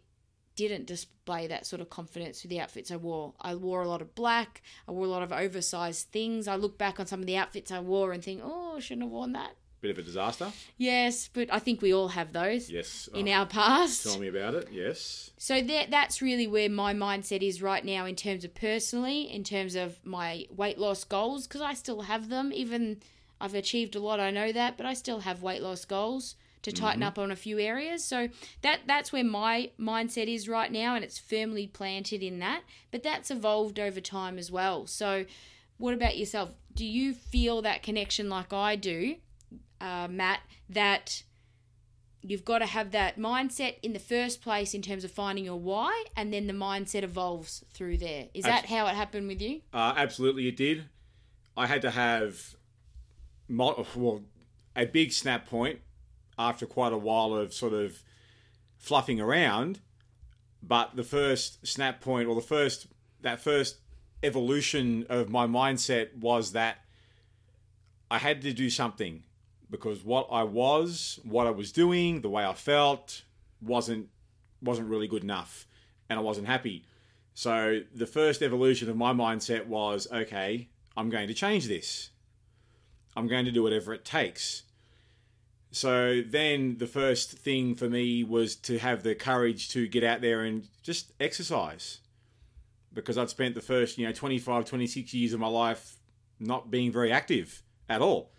didn't 0.55 0.85
display 0.85 1.47
that 1.47 1.65
sort 1.65 1.81
of 1.81 1.89
confidence 1.89 2.43
with 2.43 2.49
the 2.51 2.59
outfits 2.59 2.91
I 2.91 2.95
wore. 2.97 3.33
I 3.41 3.55
wore 3.55 3.81
a 3.81 3.87
lot 3.87 4.01
of 4.01 4.13
black, 4.13 4.61
I 4.87 4.91
wore 4.91 5.05
a 5.05 5.09
lot 5.09 5.23
of 5.23 5.31
oversized 5.31 6.09
things. 6.11 6.47
I 6.47 6.55
look 6.55 6.77
back 6.77 6.99
on 6.99 7.07
some 7.07 7.19
of 7.21 7.25
the 7.25 7.37
outfits 7.37 7.71
I 7.71 7.79
wore 7.79 8.11
and 8.11 8.23
think, 8.23 8.41
oh, 8.43 8.75
I 8.77 8.79
shouldn't 8.79 9.03
have 9.03 9.11
worn 9.11 9.33
that. 9.33 9.55
Bit 9.81 9.91
of 9.91 9.97
a 9.97 10.03
disaster. 10.03 10.49
Yes, 10.77 11.27
but 11.33 11.51
I 11.51 11.59
think 11.59 11.81
we 11.81 11.93
all 11.93 12.07
have 12.09 12.31
those 12.31 12.69
Yes. 12.69 13.09
Uh, 13.13 13.17
in 13.17 13.27
Oh, 13.27 13.31
our 13.33 13.45
past. 13.45 14.03
Tell 14.03 14.17
me 14.19 14.27
about 14.29 14.53
it. 14.53 14.69
Yes. 14.71 15.31
So 15.37 15.61
that 15.61 15.91
that's 15.91 16.21
really 16.21 16.47
where 16.47 16.69
my 16.69 16.93
mindset 16.93 17.41
is 17.41 17.61
right 17.61 17.83
now 17.83 18.05
in 18.05 18.15
terms 18.15 18.45
of 18.45 18.55
personally, 18.55 19.23
in 19.29 19.43
terms 19.43 19.75
of 19.75 19.97
my 20.05 20.45
weight 20.49 20.77
loss 20.77 21.03
goals, 21.03 21.47
because 21.47 21.59
I 21.61 21.73
still 21.73 22.03
have 22.03 22.29
them. 22.29 22.53
Even 22.53 23.01
I've 23.41 23.55
achieved 23.55 23.95
a 23.95 23.99
lot, 23.99 24.21
I 24.21 24.31
know 24.31 24.53
that, 24.53 24.77
but 24.77 24.85
I 24.85 24.93
still 24.93 25.19
have 25.21 25.41
weight 25.43 25.61
loss 25.61 25.83
goals 25.83 26.35
to 26.63 26.71
tighten 26.71 27.03
up 27.03 27.19
on 27.19 27.29
a 27.29 27.35
few 27.35 27.59
areas. 27.59 28.03
So 28.03 28.29
that 28.61 28.81
that's 28.87 29.13
where 29.13 29.23
my 29.23 29.71
mindset 29.79 30.33
is 30.33 30.49
right 30.49 30.71
now, 30.71 30.95
and 30.95 31.03
it's 31.03 31.19
firmly 31.19 31.67
planted 31.67 32.23
in 32.23 32.39
that. 32.39 32.63
But 32.91 33.03
that's 33.03 33.29
evolved 33.29 33.79
over 33.79 34.01
time 34.01 34.39
as 34.39 34.51
well. 34.51 34.87
So, 34.87 35.25
what 35.77 35.93
about 35.93 36.17
yourself? 36.17 36.51
Do 36.73 36.85
you 36.85 37.13
feel 37.13 37.61
that 37.61 37.83
connection 37.83 38.29
like 38.29 38.51
I 38.51 38.75
do, 38.75 39.17
uh, 39.79 40.07
Matt? 40.09 40.39
That 40.69 41.23
you've 42.21 42.45
got 42.45 42.59
to 42.59 42.65
have 42.65 42.91
that 42.91 43.19
mindset 43.19 43.75
in 43.83 43.93
the 43.93 43.99
first 43.99 44.41
place 44.41 44.73
in 44.73 44.81
terms 44.81 45.03
of 45.03 45.11
finding 45.11 45.45
your 45.45 45.59
why, 45.59 46.05
and 46.15 46.33
then 46.33 46.47
the 46.47 46.53
mindset 46.53 47.03
evolves 47.03 47.63
through 47.73 47.97
there. 47.97 48.27
Is 48.33 48.45
that 48.45 48.65
how 48.65 48.87
it 48.87 48.95
happened 48.95 49.27
with 49.27 49.41
you? 49.41 49.61
Uh, 49.73 49.93
absolutely, 49.95 50.47
it 50.47 50.55
did. 50.55 50.85
I 51.55 51.67
had 51.67 51.81
to 51.83 51.91
have 51.91 52.55
well, 53.49 54.21
a 54.75 54.85
big 54.85 55.11
snap 55.11 55.45
point 55.45 55.79
after 56.37 56.65
quite 56.65 56.93
a 56.93 56.97
while 56.97 57.33
of 57.33 57.53
sort 57.53 57.73
of 57.73 58.01
fluffing 58.77 59.19
around. 59.19 59.79
But 60.61 60.95
the 60.95 61.03
first 61.03 61.65
snap 61.67 62.01
point, 62.01 62.27
or 62.27 62.35
the 62.35 62.41
first 62.41 62.87
that 63.21 63.39
first 63.39 63.77
evolution 64.21 65.05
of 65.09 65.29
my 65.29 65.45
mindset 65.45 66.15
was 66.15 66.53
that 66.53 66.77
I 68.09 68.19
had 68.19 68.41
to 68.43 68.53
do 68.53 68.69
something 68.69 69.23
because 69.69 70.03
what 70.03 70.27
I 70.31 70.43
was, 70.43 71.19
what 71.23 71.47
I 71.47 71.49
was 71.49 71.71
doing, 71.71 72.21
the 72.21 72.29
way 72.29 72.45
I 72.45 72.53
felt 72.53 73.23
wasn't 73.61 74.09
wasn't 74.61 74.89
really 74.89 75.07
good 75.07 75.23
enough, 75.23 75.67
and 76.09 76.19
I 76.19 76.21
wasn't 76.21 76.47
happy. 76.47 76.85
So 77.33 77.81
the 77.93 78.05
first 78.05 78.41
evolution 78.41 78.89
of 78.89 78.95
my 78.95 79.13
mindset 79.13 79.65
was 79.65 80.07
okay, 80.11 80.69
I'm 80.95 81.09
going 81.09 81.27
to 81.27 81.33
change 81.33 81.67
this. 81.67 82.11
I'm 83.15 83.27
going 83.27 83.45
to 83.45 83.51
do 83.51 83.63
whatever 83.63 83.93
it 83.93 84.05
takes. 84.05 84.63
So 85.73 86.21
then 86.23 86.77
the 86.77 86.85
first 86.85 87.31
thing 87.31 87.73
for 87.73 87.89
me 87.89 88.23
was 88.23 88.55
to 88.57 88.77
have 88.77 89.01
the 89.01 89.15
courage 89.15 89.69
to 89.69 89.87
get 89.87 90.03
out 90.03 90.21
there 90.21 90.43
and 90.43 90.67
just 90.83 91.11
exercise. 91.19 91.97
Because 92.93 93.17
I'd 93.17 93.31
spent 93.31 93.55
the 93.55 93.61
first, 93.61 93.97
you 93.97 94.05
know, 94.05 94.11
25, 94.11 94.65
26 94.65 95.13
years 95.15 95.33
of 95.33 95.39
my 95.39 95.47
life 95.47 95.95
not 96.39 96.69
being 96.69 96.91
very 96.91 97.11
active 97.11 97.63
at 97.89 98.01
all. 98.01 98.31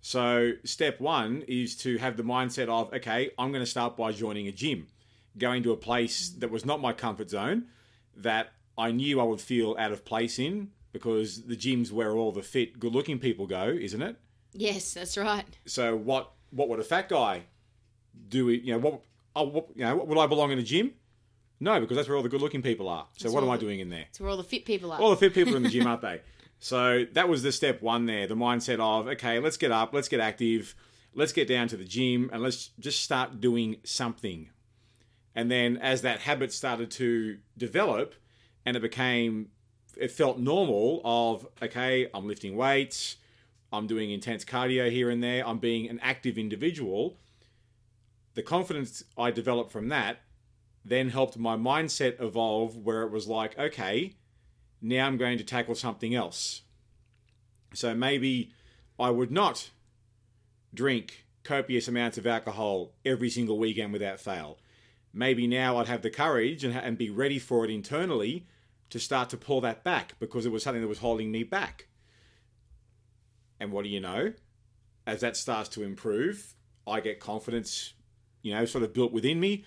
So 0.00 0.52
step 0.62 1.00
one 1.00 1.42
is 1.48 1.76
to 1.78 1.98
have 1.98 2.16
the 2.16 2.22
mindset 2.22 2.68
of, 2.68 2.94
okay, 2.94 3.32
I'm 3.36 3.50
going 3.50 3.64
to 3.64 3.70
start 3.70 3.96
by 3.96 4.12
joining 4.12 4.46
a 4.46 4.52
gym, 4.52 4.86
going 5.36 5.64
to 5.64 5.72
a 5.72 5.76
place 5.76 6.28
that 6.38 6.52
was 6.52 6.64
not 6.64 6.80
my 6.80 6.92
comfort 6.92 7.30
zone, 7.30 7.66
that 8.14 8.52
I 8.78 8.92
knew 8.92 9.20
I 9.20 9.24
would 9.24 9.40
feel 9.40 9.74
out 9.76 9.90
of 9.90 10.04
place 10.04 10.38
in, 10.38 10.70
because 10.92 11.42
the 11.42 11.56
gym's 11.56 11.92
where 11.92 12.12
all 12.12 12.30
the 12.30 12.42
fit, 12.42 12.78
good-looking 12.78 13.18
people 13.18 13.48
go, 13.48 13.70
isn't 13.70 14.02
it? 14.02 14.16
Yes, 14.52 14.94
that's 14.94 15.18
right. 15.18 15.58
So 15.66 15.96
what 15.96 16.30
what 16.50 16.68
would 16.68 16.80
a 16.80 16.84
fat 16.84 17.08
guy 17.08 17.42
do? 18.28 18.48
You 18.50 18.72
know 18.72 18.78
what? 18.78 19.00
Oh, 19.34 19.44
what 19.44 19.66
you 19.74 19.84
know, 19.84 19.96
would 19.96 20.18
I 20.18 20.26
belong 20.26 20.50
in 20.52 20.58
a 20.58 20.62
gym? 20.62 20.92
No, 21.58 21.80
because 21.80 21.96
that's 21.96 22.08
where 22.08 22.16
all 22.16 22.22
the 22.22 22.28
good-looking 22.28 22.62
people 22.62 22.88
are. 22.88 23.06
So 23.16 23.30
what 23.30 23.42
am 23.42 23.50
I 23.50 23.56
doing 23.56 23.80
in 23.80 23.88
there? 23.88 24.04
It's 24.10 24.20
where 24.20 24.28
all 24.28 24.36
the 24.36 24.44
fit 24.44 24.64
people 24.64 24.92
are. 24.92 25.00
All 25.00 25.10
the 25.10 25.16
fit 25.16 25.32
people 25.32 25.54
are 25.54 25.56
in 25.56 25.62
the 25.62 25.70
gym, 25.70 25.86
aren't 25.86 26.02
they? 26.02 26.20
So 26.58 27.04
that 27.12 27.28
was 27.28 27.42
the 27.42 27.52
step 27.52 27.82
one 27.82 28.06
there. 28.06 28.26
The 28.26 28.34
mindset 28.34 28.78
of 28.78 29.08
okay, 29.08 29.38
let's 29.38 29.56
get 29.56 29.70
up, 29.70 29.92
let's 29.92 30.08
get 30.08 30.20
active, 30.20 30.74
let's 31.14 31.32
get 31.32 31.48
down 31.48 31.68
to 31.68 31.76
the 31.76 31.84
gym, 31.84 32.30
and 32.32 32.42
let's 32.42 32.68
just 32.78 33.02
start 33.02 33.40
doing 33.40 33.76
something. 33.84 34.50
And 35.34 35.50
then 35.50 35.76
as 35.76 36.02
that 36.02 36.20
habit 36.20 36.52
started 36.52 36.90
to 36.92 37.38
develop, 37.58 38.14
and 38.64 38.76
it 38.76 38.80
became, 38.80 39.48
it 39.96 40.10
felt 40.10 40.38
normal. 40.38 41.02
Of 41.04 41.46
okay, 41.62 42.08
I'm 42.14 42.26
lifting 42.26 42.56
weights, 42.56 43.16
I'm 43.72 43.86
doing 43.86 44.10
intense 44.10 44.44
cardio 44.44 44.90
here 44.90 45.10
and 45.10 45.22
there, 45.22 45.46
I'm 45.46 45.58
being 45.58 45.88
an 45.88 46.00
active 46.00 46.38
individual. 46.38 47.18
The 48.34 48.42
confidence 48.42 49.04
I 49.16 49.30
developed 49.30 49.72
from 49.72 49.88
that 49.88 50.18
then 50.84 51.10
helped 51.10 51.36
my 51.36 51.56
mindset 51.56 52.20
evolve, 52.22 52.76
where 52.76 53.02
it 53.02 53.10
was 53.10 53.26
like, 53.26 53.58
okay, 53.58 54.14
now 54.80 55.06
I'm 55.06 55.16
going 55.16 55.36
to 55.38 55.44
tackle 55.44 55.74
something 55.74 56.14
else. 56.14 56.62
So 57.74 57.92
maybe 57.92 58.52
I 58.98 59.10
would 59.10 59.32
not 59.32 59.70
drink 60.72 61.24
copious 61.42 61.88
amounts 61.88 62.18
of 62.18 62.26
alcohol 62.26 62.92
every 63.04 63.30
single 63.30 63.58
weekend 63.58 63.92
without 63.92 64.20
fail. 64.20 64.58
Maybe 65.12 65.46
now 65.46 65.78
I'd 65.78 65.88
have 65.88 66.02
the 66.02 66.10
courage 66.10 66.62
and, 66.62 66.76
and 66.76 66.96
be 66.96 67.10
ready 67.10 67.38
for 67.38 67.64
it 67.64 67.70
internally 67.70 68.46
to 68.90 69.00
start 69.00 69.30
to 69.30 69.36
pull 69.36 69.60
that 69.62 69.82
back 69.82 70.14
because 70.20 70.46
it 70.46 70.52
was 70.52 70.62
something 70.62 70.82
that 70.82 70.88
was 70.88 70.98
holding 70.98 71.32
me 71.32 71.42
back. 71.42 71.86
And 73.60 73.72
what 73.72 73.84
do 73.84 73.90
you 73.90 74.00
know? 74.00 74.32
As 75.06 75.20
that 75.20 75.36
starts 75.36 75.68
to 75.70 75.82
improve, 75.82 76.54
I 76.86 77.00
get 77.00 77.20
confidence, 77.20 77.94
you 78.42 78.54
know, 78.54 78.64
sort 78.64 78.84
of 78.84 78.92
built 78.92 79.12
within 79.12 79.40
me. 79.40 79.64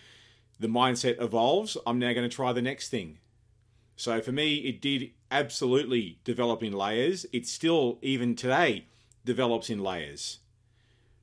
The 0.60 0.67
mindset 0.67 1.22
evolves. 1.22 1.77
I'm 1.88 2.00
now 2.00 2.13
going 2.13 2.29
to 2.29 2.36
try 2.36 2.51
the 2.51 2.62
next 2.62 2.89
thing. 2.89 3.19
So 3.96 4.22
for 4.22 4.31
me, 4.31 4.55
it 4.55 4.81
did 4.81 5.12
absolutely 5.31 6.19
develop 6.24 6.63
in 6.63 6.74
layers. 6.74 7.25
It 7.34 7.48
still, 7.48 8.00
even 8.01 8.36
today, 8.36 8.88
develops 9.25 9.69
in 9.69 9.79
layers. 9.84 10.39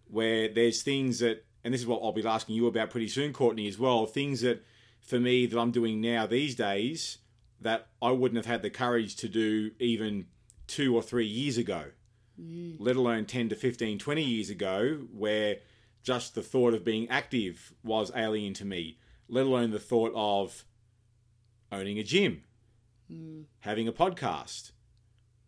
Where 0.09 0.49
there's 0.49 0.83
things 0.83 1.19
that, 1.21 1.45
and 1.65 1.75
this 1.75 1.81
is 1.81 1.87
what 1.87 2.01
I'll 2.03 2.13
be 2.13 2.27
asking 2.27 2.55
you 2.55 2.67
about 2.67 2.91
pretty 2.91 3.09
soon, 3.09 3.33
Courtney, 3.33 3.67
as 3.69 3.79
well. 3.79 4.07
Things 4.07 4.43
that, 4.43 4.65
for 5.01 5.19
me, 5.19 5.47
that 5.47 5.59
I'm 5.59 5.71
doing 5.71 6.01
now 6.01 6.27
these 6.27 6.55
days 6.55 7.19
that 7.61 7.89
I 8.03 8.11
wouldn't 8.11 8.37
have 8.37 8.47
had 8.47 8.63
the 8.63 8.71
courage 8.71 9.17
to 9.17 9.29
do 9.29 9.71
even 9.79 10.27
two 10.67 10.95
or 10.95 11.03
three 11.03 11.27
years 11.27 11.57
ago, 11.59 11.87
Mm. 12.41 12.77
let 12.79 12.97
alone 12.97 13.25
10 13.25 13.49
to 13.49 13.57
15, 13.57 13.99
20 13.99 14.23
years 14.23 14.51
ago, 14.51 15.07
where 15.11 15.57
just 16.03 16.35
the 16.35 16.43
thought 16.43 16.75
of 16.75 16.85
being 16.85 17.09
active 17.09 17.73
was 17.83 18.13
alien 18.15 18.53
to 18.55 18.65
me, 18.65 18.99
let 19.29 19.47
alone 19.47 19.71
the 19.71 19.79
thought 19.79 20.13
of 20.15 20.65
owning 21.73 21.99
a 21.99 22.03
gym, 22.03 22.45
mm. 23.11 23.45
having 23.61 23.89
a 23.89 23.93
podcast, 23.93 24.73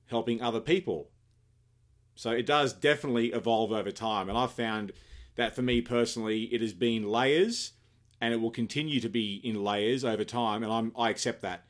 helping 0.06 0.40
other 0.40 0.60
people. 0.60 1.10
So 2.14 2.30
it 2.30 2.46
does 2.46 2.72
definitely 2.72 3.28
evolve 3.28 3.70
over 3.70 3.92
time. 3.92 4.28
And 4.28 4.36
I've 4.36 4.52
found 4.52 4.92
that 5.36 5.54
for 5.54 5.62
me 5.62 5.80
personally, 5.80 6.44
it 6.44 6.60
has 6.60 6.72
been 6.72 7.04
layers 7.08 7.74
and 8.20 8.34
it 8.34 8.40
will 8.40 8.50
continue 8.50 8.98
to 9.00 9.08
be 9.08 9.40
in 9.44 9.62
layers 9.62 10.04
over 10.04 10.24
time. 10.24 10.64
And 10.64 10.72
I'm, 10.72 10.92
I 10.98 11.10
accept 11.10 11.42
that 11.42 11.66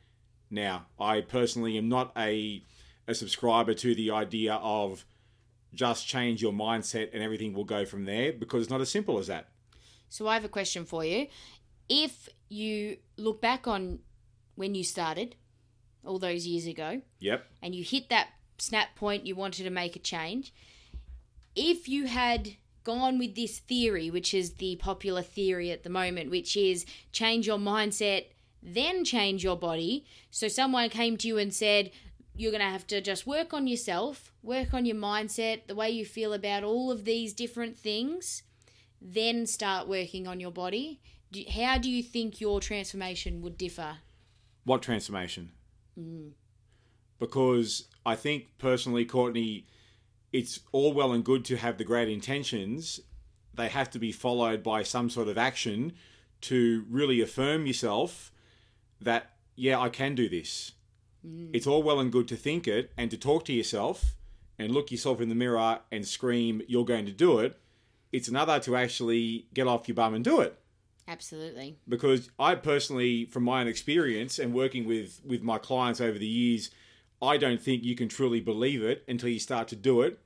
now. 0.50 0.86
I 0.98 1.20
personally 1.20 1.76
am 1.76 1.90
not 1.90 2.12
a, 2.16 2.64
a 3.08 3.14
subscriber 3.14 3.74
to 3.74 3.94
the 3.94 4.10
idea 4.12 4.54
of 4.54 5.04
just 5.74 6.06
change 6.06 6.40
your 6.40 6.52
mindset 6.52 7.08
and 7.12 7.22
everything 7.22 7.52
will 7.54 7.64
go 7.64 7.84
from 7.84 8.04
there 8.04 8.32
because 8.32 8.62
it's 8.62 8.70
not 8.70 8.80
as 8.80 8.90
simple 8.90 9.18
as 9.18 9.26
that. 9.26 9.48
So 10.08 10.28
I 10.28 10.34
have 10.34 10.44
a 10.44 10.48
question 10.48 10.84
for 10.84 11.04
you. 11.04 11.26
If 11.88 12.28
you 12.48 12.98
look 13.16 13.40
back 13.40 13.66
on 13.66 14.00
when 14.54 14.74
you 14.74 14.84
started 14.84 15.36
all 16.04 16.18
those 16.18 16.46
years 16.46 16.66
ago 16.66 17.02
Yep. 17.20 17.46
and 17.62 17.74
you 17.74 17.82
hit 17.82 18.08
that 18.10 18.28
snap 18.58 18.94
point 18.94 19.26
you 19.26 19.34
wanted 19.34 19.64
to 19.64 19.70
make 19.70 19.96
a 19.96 20.00
change, 20.00 20.52
if 21.56 21.88
you 21.88 22.06
had 22.06 22.56
gone 22.84 23.18
with 23.18 23.34
this 23.34 23.58
theory, 23.58 24.10
which 24.10 24.32
is 24.34 24.54
the 24.54 24.76
popular 24.76 25.22
theory 25.22 25.70
at 25.70 25.82
the 25.82 25.90
moment, 25.90 26.30
which 26.30 26.56
is 26.56 26.86
change 27.12 27.46
your 27.46 27.58
mindset, 27.58 28.26
then 28.62 29.04
change 29.04 29.44
your 29.44 29.56
body. 29.56 30.04
So 30.30 30.48
someone 30.48 30.88
came 30.88 31.16
to 31.18 31.28
you 31.28 31.38
and 31.38 31.54
said, 31.54 31.90
you're 32.38 32.52
going 32.52 32.62
to 32.62 32.70
have 32.70 32.86
to 32.86 33.00
just 33.00 33.26
work 33.26 33.52
on 33.52 33.66
yourself, 33.66 34.32
work 34.44 34.72
on 34.72 34.86
your 34.86 34.96
mindset, 34.96 35.66
the 35.66 35.74
way 35.74 35.90
you 35.90 36.04
feel 36.04 36.32
about 36.32 36.62
all 36.62 36.90
of 36.92 37.04
these 37.04 37.32
different 37.34 37.76
things, 37.76 38.44
then 39.02 39.44
start 39.44 39.88
working 39.88 40.28
on 40.28 40.38
your 40.38 40.52
body. 40.52 41.00
Do- 41.32 41.44
How 41.52 41.78
do 41.78 41.90
you 41.90 42.00
think 42.02 42.40
your 42.40 42.60
transformation 42.60 43.42
would 43.42 43.58
differ? 43.58 43.98
What 44.64 44.82
transformation? 44.82 45.50
Mm. 45.98 46.30
Because 47.18 47.88
I 48.06 48.14
think 48.14 48.56
personally, 48.58 49.04
Courtney, 49.04 49.66
it's 50.32 50.60
all 50.70 50.92
well 50.92 51.12
and 51.12 51.24
good 51.24 51.44
to 51.46 51.56
have 51.56 51.76
the 51.76 51.84
great 51.84 52.08
intentions. 52.08 53.00
They 53.52 53.68
have 53.68 53.90
to 53.90 53.98
be 53.98 54.12
followed 54.12 54.62
by 54.62 54.84
some 54.84 55.10
sort 55.10 55.26
of 55.26 55.36
action 55.36 55.94
to 56.42 56.84
really 56.88 57.20
affirm 57.20 57.66
yourself 57.66 58.30
that, 59.00 59.32
yeah, 59.56 59.80
I 59.80 59.88
can 59.88 60.14
do 60.14 60.28
this. 60.28 60.72
Mm. 61.26 61.50
It's 61.52 61.66
all 61.66 61.82
well 61.82 62.00
and 62.00 62.12
good 62.12 62.28
to 62.28 62.36
think 62.36 62.68
it 62.68 62.90
and 62.96 63.10
to 63.10 63.16
talk 63.16 63.44
to 63.46 63.52
yourself 63.52 64.16
and 64.58 64.72
look 64.72 64.90
yourself 64.90 65.20
in 65.20 65.28
the 65.28 65.34
mirror 65.34 65.80
and 65.92 66.06
scream, 66.06 66.62
you're 66.66 66.84
going 66.84 67.06
to 67.06 67.12
do 67.12 67.38
it. 67.38 67.58
It's 68.12 68.28
another 68.28 68.58
to 68.60 68.76
actually 68.76 69.46
get 69.54 69.66
off 69.66 69.86
your 69.86 69.94
bum 69.94 70.14
and 70.14 70.24
do 70.24 70.40
it 70.40 70.58
Absolutely. 71.06 71.78
because 71.88 72.30
I 72.38 72.54
personally, 72.54 73.24
from 73.26 73.44
my 73.44 73.60
own 73.60 73.68
experience 73.68 74.38
and 74.38 74.52
working 74.54 74.86
with 74.86 75.20
with 75.24 75.42
my 75.42 75.58
clients 75.58 76.00
over 76.00 76.18
the 76.18 76.26
years, 76.26 76.70
I 77.20 77.36
don't 77.36 77.60
think 77.60 77.84
you 77.84 77.96
can 77.96 78.08
truly 78.08 78.40
believe 78.40 78.82
it 78.82 79.04
until 79.08 79.28
you 79.28 79.38
start 79.38 79.68
to 79.68 79.76
do 79.76 80.02
it, 80.02 80.18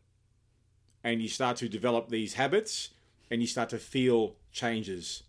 and 1.02 1.22
you 1.22 1.28
start 1.28 1.56
to 1.58 1.68
develop 1.68 2.08
these 2.08 2.34
habits, 2.34 2.90
and 3.30 3.40
you 3.40 3.46
start 3.46 3.70
to 3.70 3.78
feel 3.78 4.36
changes. 4.52 5.22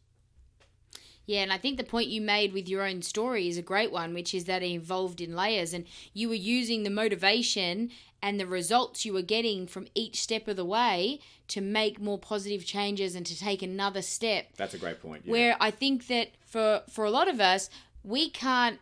Yeah, 1.26 1.42
and 1.42 1.54
I 1.54 1.58
think 1.58 1.78
the 1.78 1.84
point 1.84 2.10
you 2.10 2.22
made 2.22 2.54
with 2.54 2.68
your 2.68 2.86
own 2.86 3.02
story 3.02 3.48
is 3.48 3.58
a 3.58 3.62
great 3.62 3.92
one, 3.92 4.14
which 4.14 4.34
is 4.34 4.46
that 4.46 4.62
it 4.62 4.68
evolved 4.68 5.22
in 5.22 5.36
layers 5.36 5.74
and 5.74 5.86
you 6.14 6.28
were 6.28 6.36
using 6.36 6.84
the 6.84 6.90
motivation 6.90 7.92
and 8.22 8.40
the 8.40 8.48
results 8.48 9.06
you 9.06 9.14
were 9.14 9.22
getting 9.22 9.68
from 9.68 9.88
each 9.96 10.22
step 10.22 10.48
of 10.48 10.56
the 10.56 10.66
way 10.66 11.20
to 11.50 11.62
make 11.62 12.00
more 12.00 12.18
positive 12.18 12.66
changes 12.66 13.16
and 13.16 13.26
to 13.26 13.38
take 13.38 13.62
another 13.62 14.02
step. 14.02 14.48
That's 14.58 14.74
a 14.74 14.78
great 14.78 15.02
point. 15.02 15.24
Yeah. 15.26 15.32
Where 15.32 15.58
I 15.60 15.72
think 15.72 16.08
that 16.08 16.30
for 16.46 16.82
for 16.90 17.06
a 17.06 17.10
lot 17.10 17.28
of 17.28 17.40
us, 17.40 17.70
we 18.04 18.30
can't 18.30 18.80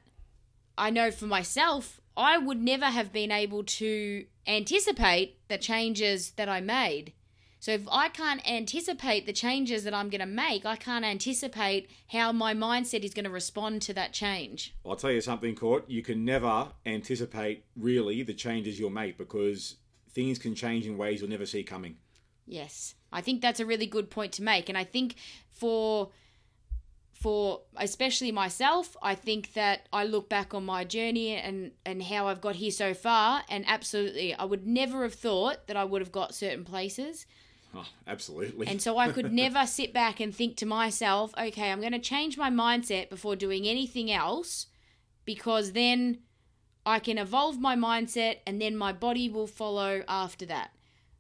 I 0.78 0.90
know 0.90 1.12
for 1.12 1.26
myself, 1.26 2.00
I 2.16 2.38
would 2.38 2.62
never 2.62 2.86
have 2.86 3.12
been 3.12 3.32
able 3.32 3.64
to 3.64 4.26
anticipate 4.48 5.38
the 5.48 5.58
changes 5.58 6.32
that 6.32 6.50
I 6.50 6.62
made. 6.62 7.14
So 7.62 7.74
if 7.74 7.88
I 7.92 8.10
can't 8.10 8.42
anticipate 8.50 9.28
the 9.28 9.34
changes 9.34 9.84
that 9.84 9.94
I'm 9.94 10.10
going 10.10 10.20
to 10.20 10.26
make, 10.26 10.66
I 10.66 10.76
can't 10.76 11.06
anticipate 11.06 11.92
how 12.12 12.32
my 12.32 12.56
mindset 12.56 13.04
is 13.04 13.14
going 13.14 13.26
to 13.26 13.30
respond 13.30 13.84
to 13.84 13.94
that 13.94 14.14
change. 14.14 14.74
I'll 14.84 14.96
tell 14.96 15.12
you 15.12 15.22
something, 15.22 15.54
Court. 15.54 15.88
You 15.88 16.02
can 16.02 16.26
never 16.26 16.70
anticipate 16.88 17.64
really 17.78 18.24
the 18.24 18.34
changes 18.34 18.80
you'll 18.80 18.90
make 18.90 19.16
because 19.16 19.76
things 20.10 20.40
can 20.40 20.56
change 20.56 20.88
in 20.88 20.98
ways 20.98 21.22
you'll 21.22 21.30
never 21.30 21.46
see 21.46 21.62
coming. 21.62 21.98
Yes. 22.48 22.96
I 23.12 23.22
think 23.22 23.44
that's 23.44 23.60
a 23.60 23.66
really 23.68 23.86
good 23.86 24.10
point 24.10 24.32
to 24.34 24.44
make 24.44 24.68
and 24.68 24.78
I 24.78 24.84
think 24.84 25.16
for 25.52 26.10
for 27.14 27.62
especially 27.78 28.32
myself, 28.32 28.98
I 29.04 29.14
think 29.14 29.54
that 29.54 29.88
I 29.94 30.06
look 30.06 30.28
back 30.28 30.56
on 30.56 30.66
my 30.66 30.84
journey 30.84 31.36
and 31.36 31.74
and 31.86 32.02
how 32.02 32.26
I've 32.26 32.42
got 32.42 32.56
here 32.56 32.72
so 32.72 32.96
far 32.96 33.44
and 33.48 33.64
absolutely 33.68 34.34
I 34.34 34.46
would 34.46 34.66
never 34.66 35.04
have 35.04 35.14
thought 35.14 35.68
that 35.68 35.78
I 35.78 35.84
would 35.84 36.02
have 36.02 36.12
got 36.12 36.34
certain 36.34 36.66
places. 36.66 37.28
Oh, 37.74 37.88
absolutely. 38.06 38.68
And 38.68 38.82
so 38.82 38.98
I 38.98 39.12
could 39.12 39.32
never 39.44 39.66
sit 39.66 39.94
back 39.94 40.20
and 40.20 40.36
think 40.36 40.58
to 40.58 40.66
myself, 40.66 41.34
okay, 41.40 41.72
I'm 41.72 41.80
going 41.80 41.94
to 41.94 42.00
change 42.00 42.38
my 42.38 42.50
mindset 42.50 43.10
before 43.10 43.36
doing 43.36 43.68
anything 43.68 44.12
else 44.12 44.68
because 45.26 45.72
then 45.72 46.20
I 46.86 47.00
can 47.00 47.18
evolve 47.18 47.60
my 47.60 47.76
mindset 47.76 48.38
and 48.46 48.62
then 48.62 48.76
my 48.76 48.92
body 48.92 49.30
will 49.30 49.48
follow 49.48 50.04
after 50.08 50.46
that. 50.48 50.72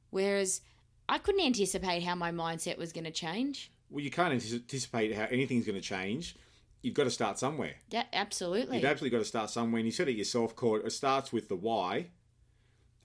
Whereas 0.09 0.61
I 1.07 1.17
couldn't 1.19 1.45
anticipate 1.45 2.03
how 2.03 2.15
my 2.15 2.31
mindset 2.31 2.77
was 2.77 2.91
going 2.91 3.05
to 3.05 3.11
change. 3.11 3.71
well, 3.89 4.03
you 4.03 4.11
can't 4.11 4.33
anticipate 4.33 5.13
how 5.15 5.27
anything's 5.29 5.65
going 5.65 5.79
to 5.79 5.81
change. 5.81 6.35
You've 6.81 6.95
got 6.95 7.03
to 7.03 7.11
start 7.11 7.37
somewhere. 7.37 7.75
Yeah, 7.89 8.05
absolutely. 8.11 8.77
You've 8.77 8.85
absolutely 8.85 9.17
got 9.17 9.23
to 9.23 9.29
start 9.29 9.49
somewhere. 9.51 9.79
And 9.79 9.85
you 9.85 9.91
said 9.91 10.09
it 10.09 10.13
yourself, 10.17 10.55
Court. 10.55 10.83
It 10.85 10.91
starts 10.91 11.31
with 11.31 11.47
the 11.47 11.55
why 11.55 12.07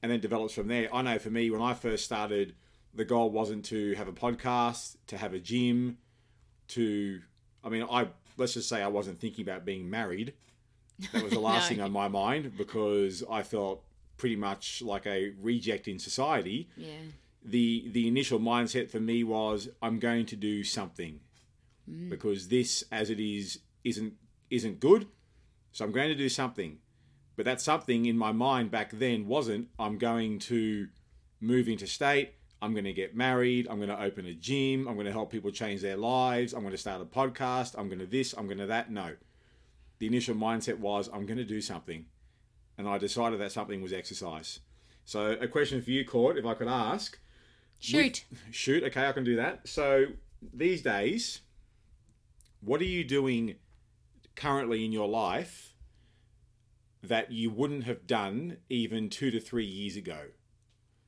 and 0.02 0.10
then 0.10 0.20
develops 0.20 0.54
from 0.54 0.68
there. 0.68 0.88
I 0.94 1.02
know 1.02 1.18
for 1.18 1.30
me, 1.30 1.50
when 1.50 1.60
I 1.60 1.74
first 1.74 2.04
started, 2.04 2.54
the 2.96 3.04
goal 3.04 3.30
wasn't 3.30 3.64
to 3.66 3.94
have 3.94 4.08
a 4.08 4.12
podcast, 4.12 4.96
to 5.08 5.16
have 5.16 5.32
a 5.34 5.38
gym, 5.38 5.98
to, 6.68 7.20
I 7.64 7.68
mean, 7.68 7.86
I, 7.90 8.08
let's 8.36 8.54
just 8.54 8.68
say 8.68 8.82
I 8.82 8.88
wasn't 8.88 9.20
thinking 9.20 9.44
about 9.44 9.64
being 9.64 9.88
married. 9.88 10.34
That 11.12 11.22
was 11.22 11.32
the 11.32 11.40
last 11.50 11.64
No. 11.70 11.76
thing 11.76 11.80
on 11.84 11.92
my 11.92 12.08
mind 12.08 12.56
because 12.56 13.22
I 13.30 13.42
felt 13.42 13.84
pretty 14.16 14.36
much 14.36 14.82
like 14.82 15.06
a 15.06 15.32
reject 15.40 15.88
in 15.88 15.98
society. 15.98 16.68
yeah. 16.76 16.88
the 17.44 17.88
the 17.92 18.08
initial 18.08 18.40
mindset 18.40 18.90
for 18.90 18.98
me 18.98 19.22
was 19.22 19.68
I'm 19.82 19.98
going 19.98 20.26
to 20.26 20.36
do 20.36 20.64
something 20.64 21.20
Mm. 21.88 22.08
because 22.10 22.48
this 22.48 22.82
as 22.90 23.10
it 23.10 23.20
is 23.20 23.60
isn't 23.84 24.14
isn't 24.50 24.80
good 24.80 25.06
so 25.70 25.84
I'm 25.84 25.92
going 25.92 26.08
to 26.08 26.16
do 26.16 26.28
something 26.28 26.78
but 27.36 27.44
that 27.44 27.60
something 27.60 28.06
in 28.06 28.18
my 28.18 28.32
mind 28.32 28.72
back 28.72 28.90
then 28.90 29.28
wasn't 29.28 29.68
I'm 29.78 29.96
going 29.96 30.40
to 30.50 30.88
move 31.40 31.68
interstate 31.68 32.30
I'm 32.62 32.72
going 32.72 32.84
to 32.84 32.92
get 32.92 33.14
married 33.14 33.68
I'm 33.70 33.76
going 33.76 33.88
to 33.88 34.02
open 34.02 34.26
a 34.26 34.34
gym 34.34 34.88
I'm 34.88 34.94
going 34.94 35.06
to 35.06 35.12
help 35.12 35.30
people 35.30 35.50
change 35.50 35.80
their 35.82 35.96
lives 35.96 36.52
I'm 36.52 36.60
going 36.60 36.72
to 36.72 36.78
start 36.78 37.00
a 37.00 37.04
podcast 37.04 37.74
I'm 37.78 37.88
going 37.88 38.00
to 38.00 38.06
this 38.06 38.34
I'm 38.36 38.46
going 38.46 38.58
to 38.58 38.66
that 38.66 38.90
no 38.90 39.14
the 39.98 40.06
initial 40.06 40.34
mindset 40.34 40.78
was 40.78 41.08
I'm 41.12 41.26
going 41.26 41.38
to 41.38 41.44
do 41.44 41.60
something 41.60 42.06
and 42.78 42.88
I 42.88 42.98
decided 42.98 43.40
that 43.40 43.52
something 43.52 43.80
was 43.82 43.92
exercise 43.92 44.60
so 45.04 45.32
a 45.40 45.48
question 45.48 45.82
for 45.82 45.90
you 45.90 46.04
court 46.04 46.38
if 46.38 46.46
I 46.46 46.54
could 46.54 46.68
ask 46.68 47.18
Shoot. 47.78 48.24
Shoot, 48.50 48.82
okay, 48.84 49.06
I 49.06 49.12
can 49.12 49.24
do 49.24 49.36
that. 49.36 49.68
So 49.68 50.06
these 50.52 50.82
days, 50.82 51.40
what 52.60 52.80
are 52.80 52.84
you 52.84 53.04
doing 53.04 53.56
currently 54.34 54.84
in 54.84 54.92
your 54.92 55.08
life 55.08 55.74
that 57.02 57.30
you 57.30 57.50
wouldn't 57.50 57.84
have 57.84 58.06
done 58.06 58.58
even 58.68 59.08
two 59.08 59.30
to 59.30 59.40
three 59.40 59.66
years 59.66 59.96
ago? 59.96 60.28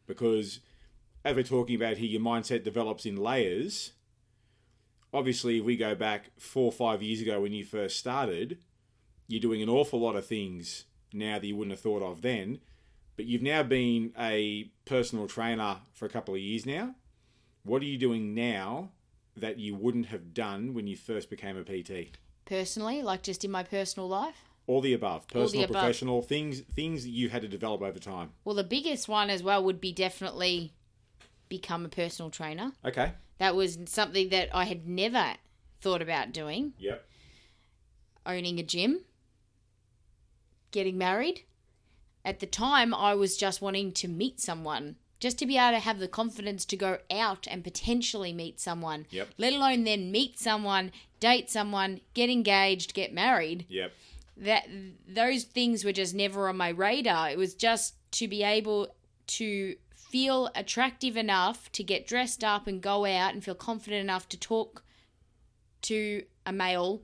Because 0.07 0.61
as 1.24 1.37
we're 1.37 1.42
talking 1.42 1.76
about 1.76 1.96
here, 1.98 2.09
your 2.09 2.20
mindset 2.20 2.64
develops 2.64 3.07
in 3.07 3.16
layers. 3.16 3.92
Obviously, 5.12 5.59
if 5.59 5.64
we 5.64 5.76
go 5.76 5.94
back 5.94 6.31
four 6.38 6.66
or 6.66 6.72
five 6.72 7.02
years 7.02 7.20
ago 7.20 7.40
when 7.40 7.52
you 7.52 7.64
first 7.64 7.96
started, 7.96 8.59
you're 9.26 9.40
doing 9.40 9.62
an 9.62 9.68
awful 9.68 10.00
lot 10.00 10.16
of 10.16 10.26
things 10.26 10.85
now 11.12 11.38
that 11.38 11.46
you 11.46 11.57
wouldn't 11.57 11.72
have 11.72 11.81
thought 11.81 12.02
of 12.02 12.20
then 12.20 12.61
but 13.18 13.26
you've 13.26 13.42
now 13.42 13.64
been 13.64 14.12
a 14.16 14.70
personal 14.85 15.26
trainer 15.26 15.78
for 15.92 16.07
a 16.07 16.09
couple 16.09 16.35
of 16.35 16.40
years 16.40 16.64
now. 16.64 16.94
What 17.64 17.83
are 17.83 17.87
you 17.87 17.98
doing 17.98 18.33
now 18.33 18.90
that 19.37 19.59
you 19.59 19.74
wouldn't 19.74 20.07
have 20.07 20.33
done 20.33 20.72
when 20.72 20.87
you 20.87 20.96
first 20.96 21.28
became 21.28 21.57
a 21.57 21.64
PT? 21.64 22.16
Personally, 22.44 23.02
like 23.02 23.24
just 23.24 23.44
in 23.44 23.50
my 23.50 23.64
personal 23.64 24.09
life. 24.09 24.44
All 24.68 24.81
the 24.81 24.94
above, 24.94 25.26
All 25.35 25.40
the 25.40 25.46
personal, 25.46 25.64
above. 25.64 25.74
professional 25.74 26.22
things, 26.22 26.61
things 26.61 27.02
that 27.02 27.11
you 27.11 27.28
had 27.28 27.42
to 27.42 27.48
develop 27.48 27.83
over 27.83 27.98
time. 27.98 28.31
Well, 28.44 28.54
the 28.54 28.62
biggest 28.62 29.09
one 29.09 29.31
as 29.31 29.42
well 29.42 29.64
would 29.64 29.81
be 29.81 29.92
definitely 29.92 30.74
become 31.49 31.85
a 31.85 31.89
personal 31.89 32.31
trainer. 32.31 32.73
Okay. 32.85 33.13
That 33.39 33.55
was 33.55 33.79
something 33.87 34.29
that 34.31 34.49
I 34.55 34.65
had 34.65 34.87
never 34.89 35.35
thought 35.81 36.03
about 36.03 36.33
doing. 36.33 36.73
Yep. 36.79 37.05
owning 38.27 38.59
a 38.59 38.63
gym, 38.63 39.01
getting 40.71 40.99
married. 40.99 41.45
At 42.25 42.41
the 42.41 42.47
time, 42.47 42.93
I 42.93 43.15
was 43.15 43.37
just 43.37 43.63
wanting 43.63 43.93
to 43.93 44.09
meet 44.09 44.39
someone, 44.41 44.97
just 45.19 45.39
to 45.39 45.47
be 45.47 45.57
able 45.57 45.71
to 45.79 45.79
have 45.79 45.99
the 45.99 46.09
confidence 46.09 46.65
to 46.67 46.77
go 46.77 46.99
out 47.11 47.47
and 47.51 47.65
potentially 47.65 48.33
meet 48.33 48.61
someone, 48.61 49.07
Yep. 49.11 49.29
let 49.39 49.53
alone 49.55 49.85
then 49.85 50.11
meet 50.13 50.39
someone, 50.39 50.93
date 51.21 51.49
someone, 51.49 52.01
get 52.13 52.29
engaged, 52.29 52.93
get 52.93 53.13
married. 53.15 53.65
Yep. 53.69 53.93
That 54.37 54.69
those 55.09 55.45
things 55.45 55.85
were 55.85 55.93
just 55.93 56.15
never 56.15 56.49
on 56.49 56.57
my 56.57 56.69
radar. 56.69 57.31
It 57.31 57.39
was 57.39 57.55
just 57.55 57.95
to 58.13 58.29
be 58.29 58.43
able 58.43 58.89
to 59.29 59.77
feel 60.09 60.51
attractive 60.55 61.16
enough 61.16 61.71
to 61.73 61.83
get 61.85 62.07
dressed 62.07 62.42
up 62.42 62.66
and 62.66 62.81
go 62.81 63.05
out 63.05 63.35
and 63.35 63.44
feel 63.44 63.55
confident 63.55 64.01
enough 64.01 64.29
to 64.31 64.38
talk 64.38 64.83
to 65.83 66.25
a 66.47 66.53
male 66.53 67.03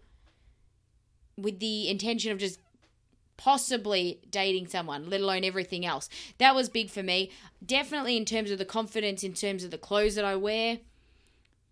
with 1.36 1.60
the 1.60 1.88
intention 1.88 2.32
of 2.32 2.38
just 2.38 2.60
possibly 3.36 4.20
dating 4.30 4.68
someone, 4.68 5.10
let 5.10 5.20
alone 5.20 5.44
everything 5.44 5.84
else. 5.84 6.08
That 6.38 6.54
was 6.54 6.68
big 6.68 6.88
for 6.90 7.02
me. 7.02 7.30
Definitely 7.64 8.16
in 8.16 8.24
terms 8.24 8.50
of 8.50 8.58
the 8.58 8.64
confidence, 8.64 9.22
in 9.22 9.34
terms 9.34 9.64
of 9.64 9.70
the 9.70 9.78
clothes 9.78 10.14
that 10.14 10.24
I 10.24 10.36
wear. 10.36 10.78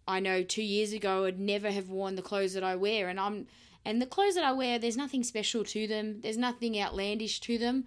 I 0.07 0.21
know 0.21 0.43
two 0.43 0.63
years 0.63 0.93
ago 0.93 1.25
I'd 1.25 1.39
never 1.39 1.71
have 1.71 1.89
worn 1.89 2.17
the 2.17 2.23
clothes 2.23 2.55
that 2.55 2.65
I 2.65 2.77
wear, 2.77 3.09
and 3.09 3.21
I'm 3.21 3.47
and 3.85 4.03
the 4.03 4.07
clothes 4.07 4.35
that 4.35 4.45
I 4.45 4.53
wear, 4.53 4.79
there's 4.79 4.97
nothing 4.97 5.25
special 5.25 5.65
to 5.65 5.87
them. 5.87 6.21
There's 6.21 6.37
nothing 6.37 6.79
outlandish 6.81 7.41
to 7.41 7.59
them, 7.59 7.85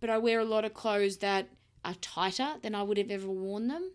but 0.00 0.10
I 0.10 0.18
wear 0.18 0.40
a 0.40 0.44
lot 0.44 0.64
of 0.64 0.74
clothes 0.74 1.18
that 1.18 1.48
are 1.84 1.94
tighter 1.94 2.54
than 2.62 2.74
I 2.74 2.82
would 2.82 2.98
have 2.98 3.10
ever 3.10 3.28
worn 3.28 3.68
them. 3.68 3.92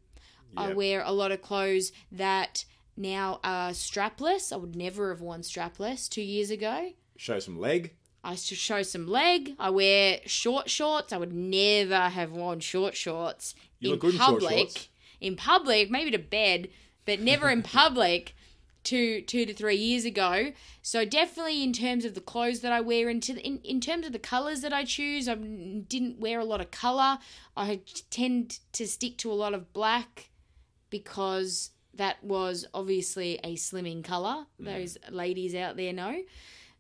I 0.58 0.73
wear 0.73 1.04
a 1.06 1.12
lot 1.12 1.32
of 1.32 1.41
clothes 1.43 1.91
that 2.12 2.65
now 2.97 3.39
are 3.43 3.69
strapless. 3.71 4.52
I 4.52 4.56
would 4.56 4.75
never 4.75 5.10
have 5.10 5.21
worn 5.21 5.41
strapless 5.41 6.10
two 6.10 6.23
years 6.23 6.49
ago. 6.49 6.91
Show 7.17 7.39
some 7.39 7.60
leg. 7.60 7.93
I 8.23 8.36
show 8.36 8.82
some 8.84 9.08
leg. 9.08 9.56
I 9.60 9.69
wear 9.69 10.19
short 10.25 10.69
shorts. 10.69 11.13
I 11.13 11.17
would 11.17 11.34
never 11.34 12.10
have 12.10 12.32
worn 12.32 12.60
short 12.62 12.95
shorts 12.95 13.54
You 13.80 13.89
in 13.89 13.91
look 13.91 14.02
good 14.02 14.13
in 14.15 14.19
short 14.19 14.41
public. 14.41 14.58
shorts. 14.58 14.88
In 15.21 15.36
public, 15.36 15.91
maybe 15.91 16.12
to 16.12 16.17
bed, 16.17 16.69
but 17.06 17.19
never 17.19 17.49
in 17.49 17.62
public. 17.78 18.34
Two, 18.84 19.22
two 19.22 19.46
to 19.46 19.54
three 19.54 19.76
years 19.76 20.06
ago. 20.06 20.54
So 20.82 21.06
definitely 21.06 21.63
in 21.63 21.74
terms 21.74 22.06
of 22.06 22.15
the 22.15 22.22
clothes 22.22 22.62
that 22.62 22.72
I 22.72 22.82
wear, 22.82 23.10
into 23.10 23.36
in, 23.46 23.60
in 23.60 23.82
terms 23.82 24.08
of 24.08 24.13
the 24.13 24.20
colors 24.20 24.62
that 24.62 24.74
I 24.74 24.84
choose, 24.86 25.28
I 25.28 25.36
didn't 25.36 26.20
wear 26.20 26.39
a 26.39 26.46
lot 26.46 26.62
of 26.62 26.72
color. 26.72 27.20
I 27.58 27.82
tend 28.10 28.60
to 28.74 28.88
stick 28.88 29.18
to 29.18 29.32
a 29.32 29.34
lot 29.34 29.54
of 29.54 29.74
black 29.74 30.30
because 30.89 31.72
that 31.94 32.24
was 32.24 32.65
obviously 32.74 33.39
a 33.44 33.56
slimming 33.56 34.04
color. 34.04 34.46
Those 34.58 34.98
ladies 35.12 35.54
out 35.54 35.76
there 35.76 35.94
know. 35.94 36.22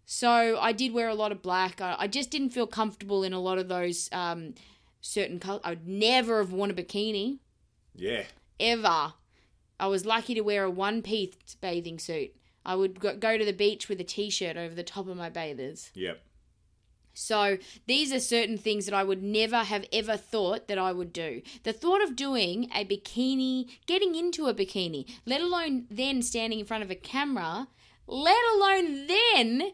So 0.05 0.57
I 0.59 0.71
did 0.71 0.93
wear 0.93 1.09
a 1.09 1.13
lot 1.13 1.31
of 1.31 1.41
black. 1.41 1.81
I, 1.81 1.95
I 1.99 2.07
just 2.07 2.31
didn't 2.31 2.49
feel 2.49 2.65
comfortable 2.65 3.23
in 3.23 3.33
a 3.33 3.39
lot 3.39 3.57
of 3.59 3.67
those 3.67 4.09
um, 4.11 4.55
certain 5.01 5.39
colors. 5.39 5.61
I 5.63 5.69
would 5.71 5.87
never 5.87 6.39
have 6.39 6.51
worn 6.51 6.71
a 6.71 6.73
bikini 6.73 7.39
Yeah. 7.95 8.23
ever. 8.59 9.13
I 9.79 9.87
was 9.87 10.05
lucky 10.05 10.33
to 10.35 10.41
wear 10.41 10.63
a 10.63 10.69
one-piece 10.69 11.55
bathing 11.61 11.99
suit. 11.99 12.35
I 12.65 12.75
would 12.75 12.99
go, 12.99 13.37
to 13.37 13.45
the 13.45 13.53
beach 13.53 13.87
with 13.87 13.99
a 14.01 14.03
t-shirt 14.03 14.57
over 14.57 14.75
the 14.75 14.83
top 14.83 15.07
of 15.07 15.17
my 15.17 15.29
bathers. 15.29 15.91
Yep. 15.95 16.21
So 17.13 17.57
these 17.87 18.13
are 18.13 18.19
certain 18.19 18.57
things 18.57 18.85
that 18.85 18.93
I 18.93 19.03
would 19.03 19.23
never 19.23 19.57
have 19.57 19.85
ever 19.91 20.15
thought 20.15 20.67
that 20.67 20.77
I 20.77 20.91
would 20.91 21.11
do. 21.11 21.41
The 21.63 21.73
thought 21.73 22.03
of 22.03 22.15
doing 22.15 22.69
a 22.73 22.85
bikini, 22.85 23.69
getting 23.87 24.15
into 24.15 24.45
a 24.47 24.53
bikini, 24.53 25.05
let 25.25 25.41
alone 25.41 25.85
then 25.89 26.21
standing 26.21 26.59
in 26.59 26.65
front 26.65 26.83
of 26.83 26.91
a 26.91 26.95
camera, 26.95 27.67
let 28.07 28.41
alone 28.55 29.07
then 29.07 29.71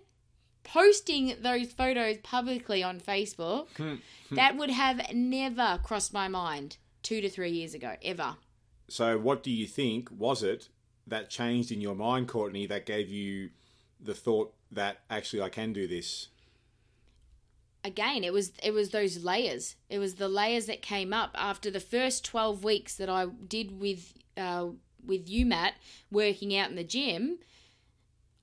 posting 0.64 1.36
those 1.40 1.72
photos 1.72 2.18
publicly 2.18 2.82
on 2.82 3.00
Facebook, 3.00 3.68
hmm. 3.78 3.96
Hmm. 4.30 4.36
that 4.36 4.58
would 4.58 4.72
have 4.72 5.14
never 5.14 5.80
crossed 5.84 6.14
my 6.14 6.28
mind 6.28 6.78
two 7.04 7.22
to 7.22 7.30
three 7.30 7.52
years 7.52 7.74
ago, 7.74 7.96
ever. 8.04 8.38
So, 8.88 9.18
what 9.18 9.44
do 9.44 9.52
you 9.52 9.68
think? 9.68 10.10
Was 10.16 10.44
it 10.44 10.70
that 11.08 11.30
changed 11.30 11.72
in 11.72 11.82
your 11.82 11.96
mind, 11.96 12.28
Courtney, 12.28 12.66
that 12.68 12.86
gave 12.86 13.10
you 13.10 13.50
the 14.00 14.14
thought 14.14 14.54
that 14.72 15.02
actually 15.10 15.42
I 15.42 15.50
can 15.50 15.74
do 15.74 15.88
this? 15.88 16.30
again 17.86 18.24
it 18.24 18.34
was 18.34 18.52
it 18.62 18.74
was 18.74 18.90
those 18.90 19.24
layers. 19.24 19.76
It 19.90 20.00
was 20.00 20.16
the 20.16 20.28
layers 20.28 20.66
that 20.66 20.82
came 20.82 21.14
up 21.14 21.32
after 21.36 21.72
the 21.72 21.80
first 21.80 22.26
12 22.26 22.64
weeks 22.64 22.96
that 22.96 23.10
i 23.10 23.28
did 23.48 23.80
with 23.80 24.14
uh, 24.36 24.68
with 25.06 25.30
you 25.30 25.46
matt 25.46 25.76
working 26.12 26.58
out 26.58 26.70
in 26.70 26.76
the 26.76 26.84
gym. 26.84 27.38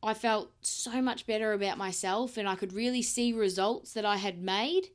I 0.05 0.15
felt 0.15 0.51
so 0.63 1.01
much 1.03 1.27
better 1.27 1.53
about 1.53 1.77
myself 1.77 2.37
and 2.37 2.49
i 2.49 2.55
could 2.55 2.73
really 2.73 3.03
see 3.03 3.33
results 3.33 3.93
that 3.95 4.05
i 4.05 4.17
had 4.17 4.41
made 4.41 4.89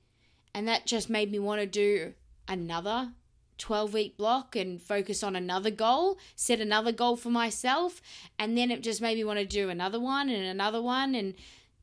and 0.53 0.67
that 0.67 0.85
just 0.85 1.09
made 1.09 1.31
me 1.31 1.39
want 1.39 1.61
to 1.61 1.67
do 1.67 2.13
another 2.47 3.11
12 3.57 3.93
week 3.93 4.17
block 4.17 4.55
and 4.55 4.81
focus 4.81 5.23
on 5.23 5.35
another 5.35 5.71
goal, 5.71 6.17
set 6.35 6.59
another 6.59 6.91
goal 6.91 7.15
for 7.15 7.29
myself, 7.29 8.01
and 8.37 8.57
then 8.57 8.71
it 8.71 8.81
just 8.81 9.01
made 9.01 9.17
me 9.17 9.23
want 9.23 9.39
to 9.39 9.45
do 9.45 9.69
another 9.69 9.99
one 9.99 10.29
and 10.29 10.45
another 10.45 10.81
one 10.81 11.15
and 11.15 11.33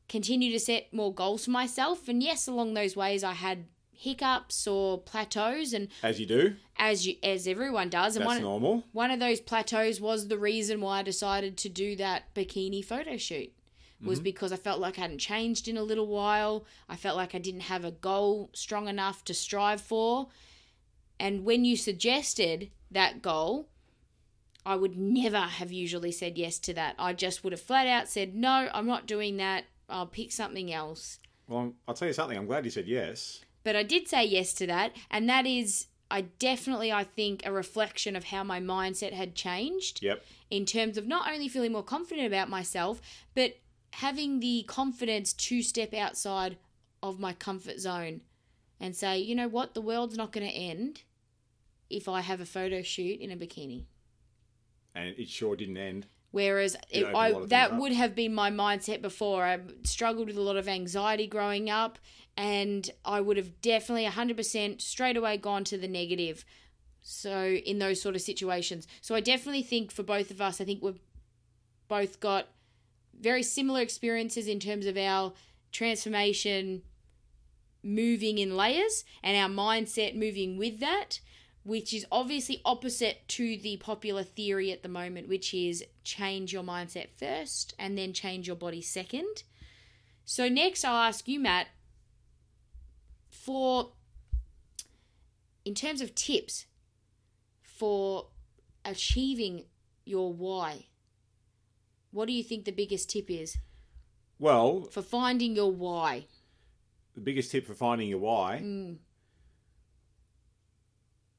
continue 0.07 0.51
to 0.51 0.59
set 0.59 0.93
more 0.93 1.13
goals 1.13 1.45
for 1.45 1.51
myself. 1.51 2.07
And 2.07 2.21
yes, 2.21 2.47
along 2.47 2.73
those 2.73 2.95
ways 2.95 3.23
I 3.23 3.33
had 3.33 3.65
hiccups 3.97 4.67
or 4.67 4.99
plateaus 4.99 5.73
and 5.73 5.87
As 6.03 6.19
you 6.19 6.25
do, 6.25 6.55
as 6.77 7.07
you 7.07 7.15
as 7.23 7.47
everyone 7.47 7.89
does 7.89 8.15
and 8.15 8.23
that's 8.23 8.35
one 8.35 8.41
normal. 8.41 8.83
one 8.91 9.09
of 9.09 9.19
those 9.19 9.39
plateaus 9.39 10.01
was 10.01 10.27
the 10.27 10.37
reason 10.37 10.81
why 10.81 10.99
I 10.99 11.03
decided 11.03 11.57
to 11.57 11.69
do 11.69 11.95
that 11.95 12.33
bikini 12.33 12.83
photo 12.83 13.17
shoot. 13.17 13.51
Was 14.03 14.19
mm-hmm. 14.19 14.25
because 14.25 14.51
I 14.51 14.57
felt 14.57 14.81
like 14.81 14.97
I 14.97 15.01
hadn't 15.01 15.19
changed 15.19 15.69
in 15.69 15.77
a 15.77 15.83
little 15.83 16.07
while. 16.07 16.65
I 16.89 16.97
felt 16.97 17.15
like 17.15 17.33
I 17.33 17.37
didn't 17.37 17.61
have 17.61 17.85
a 17.85 17.91
goal 17.91 18.49
strong 18.53 18.89
enough 18.89 19.23
to 19.23 19.33
strive 19.33 19.79
for. 19.79 20.27
And 21.19 21.45
when 21.45 21.65
you 21.65 21.77
suggested 21.77 22.71
that 22.91 23.21
goal, 23.21 23.67
I 24.65 24.75
would 24.75 24.97
never 24.97 25.39
have 25.39 25.71
usually 25.71 26.11
said 26.11 26.37
yes 26.37 26.59
to 26.59 26.73
that. 26.73 26.95
I 26.97 27.13
just 27.13 27.43
would 27.43 27.53
have 27.53 27.61
flat 27.61 27.87
out 27.87 28.09
said, 28.09 28.35
no, 28.35 28.69
I'm 28.73 28.87
not 28.87 29.05
doing 29.05 29.37
that. 29.37 29.65
I'll 29.87 30.07
pick 30.07 30.31
something 30.31 30.73
else. 30.73 31.19
Well, 31.47 31.73
I'll 31.87 31.93
tell 31.93 32.07
you 32.07 32.13
something. 32.13 32.37
I'm 32.37 32.47
glad 32.47 32.65
you 32.65 32.71
said 32.71 32.87
yes. 32.87 33.41
But 33.63 33.75
I 33.75 33.83
did 33.83 34.07
say 34.07 34.25
yes 34.25 34.53
to 34.55 34.67
that, 34.67 34.93
and 35.09 35.27
that 35.29 35.45
is, 35.45 35.87
I 36.09 36.21
definitely, 36.21 36.91
I 36.91 37.03
think, 37.03 37.43
a 37.45 37.51
reflection 37.51 38.15
of 38.15 38.25
how 38.25 38.43
my 38.43 38.59
mindset 38.59 39.13
had 39.13 39.35
changed 39.35 40.03
Yep. 40.03 40.23
in 40.49 40.65
terms 40.65 40.97
of 40.97 41.07
not 41.07 41.31
only 41.31 41.47
feeling 41.47 41.71
more 41.71 41.83
confident 41.83 42.27
about 42.27 42.49
myself, 42.49 43.01
but 43.33 43.57
having 43.93 44.39
the 44.39 44.63
confidence 44.67 45.33
to 45.33 45.61
step 45.61 45.93
outside 45.93 46.57
of 47.01 47.19
my 47.19 47.33
comfort 47.33 47.79
zone 47.79 48.21
and 48.79 48.95
say, 48.95 49.17
you 49.17 49.35
know 49.35 49.47
what, 49.47 49.73
the 49.73 49.81
world's 49.81 50.17
not 50.17 50.31
going 50.31 50.47
to 50.47 50.53
end 50.53 51.03
if 51.89 52.07
I 52.07 52.21
have 52.21 52.41
a 52.41 52.45
photo 52.45 52.81
shoot 52.81 53.19
in 53.19 53.31
a 53.31 53.35
bikini. 53.35 53.85
And 54.93 55.13
it 55.17 55.29
sure 55.29 55.55
didn't 55.55 55.77
end. 55.77 56.07
Whereas 56.31 56.75
It 56.89 57.03
if 57.03 57.15
opened 57.15 57.15
a 57.15 57.17
I, 57.17 57.45
that 57.47 57.77
would 57.77 57.93
have 57.93 58.15
been 58.15 58.33
my 58.33 58.51
mindset 58.51 59.01
before. 59.01 59.45
I 59.45 59.59
struggled 59.83 60.27
with 60.27 60.37
a 60.37 60.41
lot 60.41 60.57
of 60.57 60.67
anxiety 60.67 61.27
growing 61.27 61.69
up, 61.69 61.97
and 62.35 62.89
I 63.05 63.21
would 63.21 63.37
have 63.37 63.61
definitely 63.61 64.05
100% 64.05 64.81
straight 64.81 65.15
away 65.15 65.37
gone 65.37 65.63
to 65.65 65.77
the 65.77 65.87
negative. 65.87 66.43
So, 67.07 67.45
in 67.45 67.77
those 67.79 68.01
sort 68.01 68.15
of 68.15 68.21
situations. 68.21 68.87
So, 68.99 69.15
I 69.15 69.19
definitely 69.21 69.61
think 69.61 69.91
for 69.91 70.03
both 70.03 70.31
of 70.31 70.41
us, 70.41 70.59
I 70.59 70.65
think 70.65 70.81
we've 70.81 70.99
both 71.87 72.19
got 72.19 72.47
very 73.17 73.43
similar 73.43 73.81
experiences 73.81 74.47
in 74.47 74.59
terms 74.59 74.87
of 74.87 74.97
our 74.97 75.33
transformation 75.71 76.81
moving 77.85 78.39
in 78.39 78.57
layers 78.57 79.05
and 79.23 79.37
our 79.37 79.47
mindset 79.47 80.15
moving 80.15 80.57
with 80.57 80.79
that, 80.79 81.19
which 81.63 81.93
is 81.93 82.05
obviously 82.11 82.61
opposite 82.65 83.27
to 83.27 83.57
the 83.57 83.77
popular 83.77 84.23
theory 84.23 84.71
at 84.71 84.83
the 84.83 84.89
moment, 84.89 85.29
which 85.29 85.53
is 85.53 85.83
change 86.03 86.51
your 86.51 86.63
mindset 86.63 87.07
first 87.17 87.73
and 87.79 87.97
then 87.97 88.11
change 88.11 88.47
your 88.47 88.55
body 88.55 88.81
second. 88.81 89.43
So, 90.25 90.49
next, 90.49 90.83
I'll 90.83 91.07
ask 91.07 91.27
you, 91.27 91.39
Matt, 91.39 91.67
for 93.29 93.91
in 95.63 95.75
terms 95.75 96.01
of 96.01 96.15
tips 96.15 96.65
for 97.61 98.27
achieving 98.83 99.65
your 100.05 100.33
why, 100.33 100.87
what 102.11 102.27
do 102.27 102.33
you 102.33 102.43
think 102.43 102.65
the 102.65 102.71
biggest 102.71 103.09
tip 103.09 103.29
is 103.29 103.57
Well, 104.39 104.83
for 104.83 105.01
finding 105.01 105.55
your 105.55 105.71
why? 105.71 106.25
The 107.15 107.21
biggest 107.21 107.51
tip 107.51 107.65
for 107.65 107.73
finding 107.73 108.07
your 108.07 108.19
why. 108.19 108.61
Mm. 108.63 108.97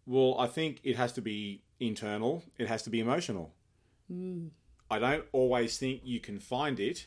Well, 0.06 0.36
I 0.38 0.46
think 0.46 0.80
it 0.82 0.96
has 0.96 1.12
to 1.12 1.20
be 1.20 1.62
internal. 1.80 2.42
It 2.58 2.68
has 2.68 2.82
to 2.84 2.90
be 2.90 3.00
emotional. 3.00 3.52
I 4.90 4.98
don't 4.98 5.24
always 5.32 5.78
think 5.78 6.02
you 6.04 6.20
can 6.20 6.38
find 6.38 6.78
it. 6.80 7.06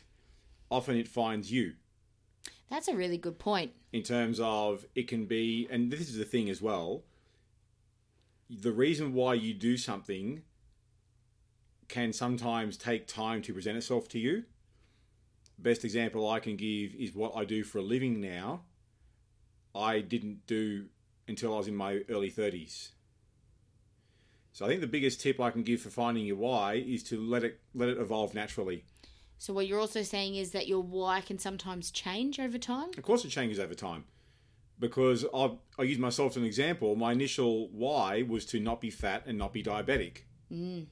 Often 0.70 0.96
it 0.96 1.08
finds 1.08 1.50
you. 1.50 1.74
That's 2.68 2.88
a 2.88 2.94
really 2.96 3.16
good 3.18 3.38
point. 3.38 3.72
in 3.92 4.02
terms 4.04 4.38
of 4.40 4.86
it 4.94 5.08
can 5.08 5.26
be, 5.26 5.66
and 5.70 5.90
this 5.90 6.00
is 6.08 6.16
the 6.16 6.24
thing 6.24 6.48
as 6.48 6.62
well. 6.62 7.02
The 8.48 8.70
reason 8.70 9.14
why 9.14 9.34
you 9.34 9.54
do 9.54 9.76
something 9.76 10.42
can 11.88 12.12
sometimes 12.12 12.76
take 12.76 13.08
time 13.08 13.42
to 13.42 13.52
present 13.52 13.76
itself 13.76 14.08
to 14.10 14.18
you. 14.18 14.44
Best 15.62 15.84
example 15.84 16.28
I 16.28 16.40
can 16.40 16.56
give 16.56 16.94
is 16.94 17.14
what 17.14 17.36
I 17.36 17.44
do 17.44 17.64
for 17.64 17.78
a 17.78 17.82
living 17.82 18.20
now. 18.20 18.62
I 19.74 20.00
didn't 20.00 20.46
do 20.46 20.86
until 21.28 21.54
I 21.54 21.58
was 21.58 21.68
in 21.68 21.76
my 21.76 22.00
early 22.08 22.30
30s. 22.30 22.90
So 24.52 24.64
I 24.64 24.68
think 24.68 24.80
the 24.80 24.86
biggest 24.86 25.20
tip 25.20 25.40
I 25.40 25.50
can 25.50 25.62
give 25.62 25.80
for 25.80 25.90
finding 25.90 26.24
your 26.24 26.36
why 26.36 26.74
is 26.74 27.02
to 27.04 27.20
let 27.20 27.44
it 27.44 27.60
let 27.74 27.88
it 27.88 27.98
evolve 27.98 28.34
naturally. 28.34 28.84
So 29.38 29.54
what 29.54 29.66
you're 29.66 29.80
also 29.80 30.02
saying 30.02 30.34
is 30.34 30.50
that 30.50 30.66
your 30.66 30.82
why 30.82 31.20
can 31.20 31.38
sometimes 31.38 31.90
change 31.90 32.38
over 32.40 32.58
time. 32.58 32.90
Of 32.96 33.02
course, 33.02 33.24
it 33.24 33.28
changes 33.28 33.58
over 33.58 33.74
time, 33.74 34.04
because 34.78 35.24
I 35.32 35.52
I 35.78 35.84
use 35.84 35.98
myself 35.98 36.32
as 36.32 36.36
an 36.38 36.44
example. 36.44 36.96
My 36.96 37.12
initial 37.12 37.68
why 37.68 38.22
was 38.22 38.44
to 38.46 38.60
not 38.60 38.80
be 38.80 38.90
fat 38.90 39.24
and 39.26 39.38
not 39.38 39.52
be 39.52 39.62
diabetic. 39.62 40.24
Mm. 40.52 40.86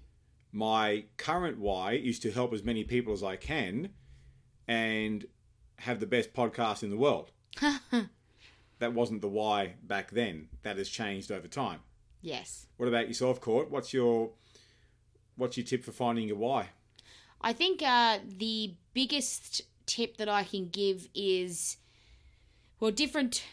My 0.52 1.04
current 1.16 1.58
why 1.58 1.92
is 1.92 2.18
to 2.20 2.30
help 2.30 2.52
as 2.52 2.62
many 2.62 2.84
people 2.84 3.12
as 3.12 3.22
I 3.22 3.36
can, 3.36 3.90
and 4.68 5.24
have 5.78 5.98
the 5.98 6.06
best 6.06 6.32
podcast 6.32 6.82
in 6.82 6.90
the 6.90 6.96
world. 6.96 7.30
that 8.78 8.92
wasn't 8.92 9.22
the 9.22 9.28
why 9.28 9.74
back 9.82 10.10
then. 10.10 10.48
That 10.62 10.76
has 10.76 10.88
changed 10.88 11.32
over 11.32 11.48
time. 11.48 11.80
Yes. 12.20 12.66
What 12.76 12.88
about 12.88 13.08
yourself, 13.08 13.40
Court? 13.40 13.70
What's 13.70 13.92
your 13.92 14.30
what's 15.36 15.56
your 15.56 15.64
tip 15.64 15.84
for 15.84 15.92
finding 15.92 16.28
your 16.28 16.36
why? 16.36 16.70
I 17.40 17.52
think 17.52 17.82
uh, 17.82 18.18
the 18.26 18.74
biggest 18.92 19.62
tip 19.86 20.16
that 20.16 20.28
I 20.28 20.42
can 20.42 20.68
give 20.68 21.08
is, 21.14 21.76
well, 22.80 22.90
different. 22.90 23.44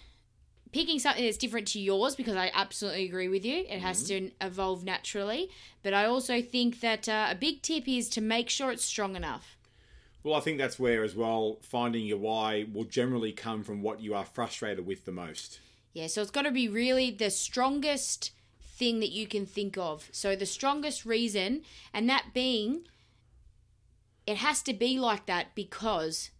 Picking 0.71 0.99
something 0.99 1.23
that's 1.23 1.37
different 1.37 1.67
to 1.69 1.79
yours 1.79 2.17
because 2.17 2.35
I 2.35 2.51
absolutely 2.53 3.05
agree 3.05 3.29
with 3.29 3.45
you. 3.45 3.63
It 3.69 3.79
has 3.79 4.03
to 4.09 4.31
evolve 4.41 4.83
naturally. 4.83 5.49
But 5.83 5.93
I 5.93 6.03
also 6.03 6.41
think 6.41 6.81
that 6.81 7.07
uh, 7.07 7.27
a 7.29 7.35
big 7.35 7.61
tip 7.61 7.87
is 7.87 8.09
to 8.09 8.19
make 8.19 8.49
sure 8.49 8.71
it's 8.71 8.83
strong 8.83 9.15
enough. 9.15 9.54
Well, 10.25 10.33
I 10.33 10.39
think 10.39 10.57
that's 10.57 10.79
where 10.79 11.03
as 11.03 11.15
well 11.15 11.59
finding 11.61 12.07
your 12.07 12.17
why 12.17 12.65
will 12.73 12.85
generally 12.85 13.31
come 13.31 13.63
from 13.63 13.83
what 13.83 14.01
you 14.01 14.15
are 14.15 14.25
frustrated 14.25 14.83
with 14.83 15.05
the 15.05 15.11
most. 15.11 15.59
Yeah, 15.93 16.07
so 16.07 16.19
it's 16.23 16.31
got 16.31 16.41
to 16.41 16.51
be 16.51 16.67
really 16.67 17.11
the 17.11 17.29
strongest 17.29 18.31
thing 18.59 19.01
that 19.01 19.11
you 19.11 19.27
can 19.27 19.45
think 19.45 19.77
of. 19.77 20.09
So 20.11 20.35
the 20.35 20.47
strongest 20.47 21.05
reason, 21.05 21.61
and 21.93 22.09
that 22.09 22.33
being, 22.33 22.87
it 24.25 24.37
has 24.37 24.63
to 24.63 24.73
be 24.73 24.97
like 24.97 25.27
that 25.27 25.53
because 25.53 26.31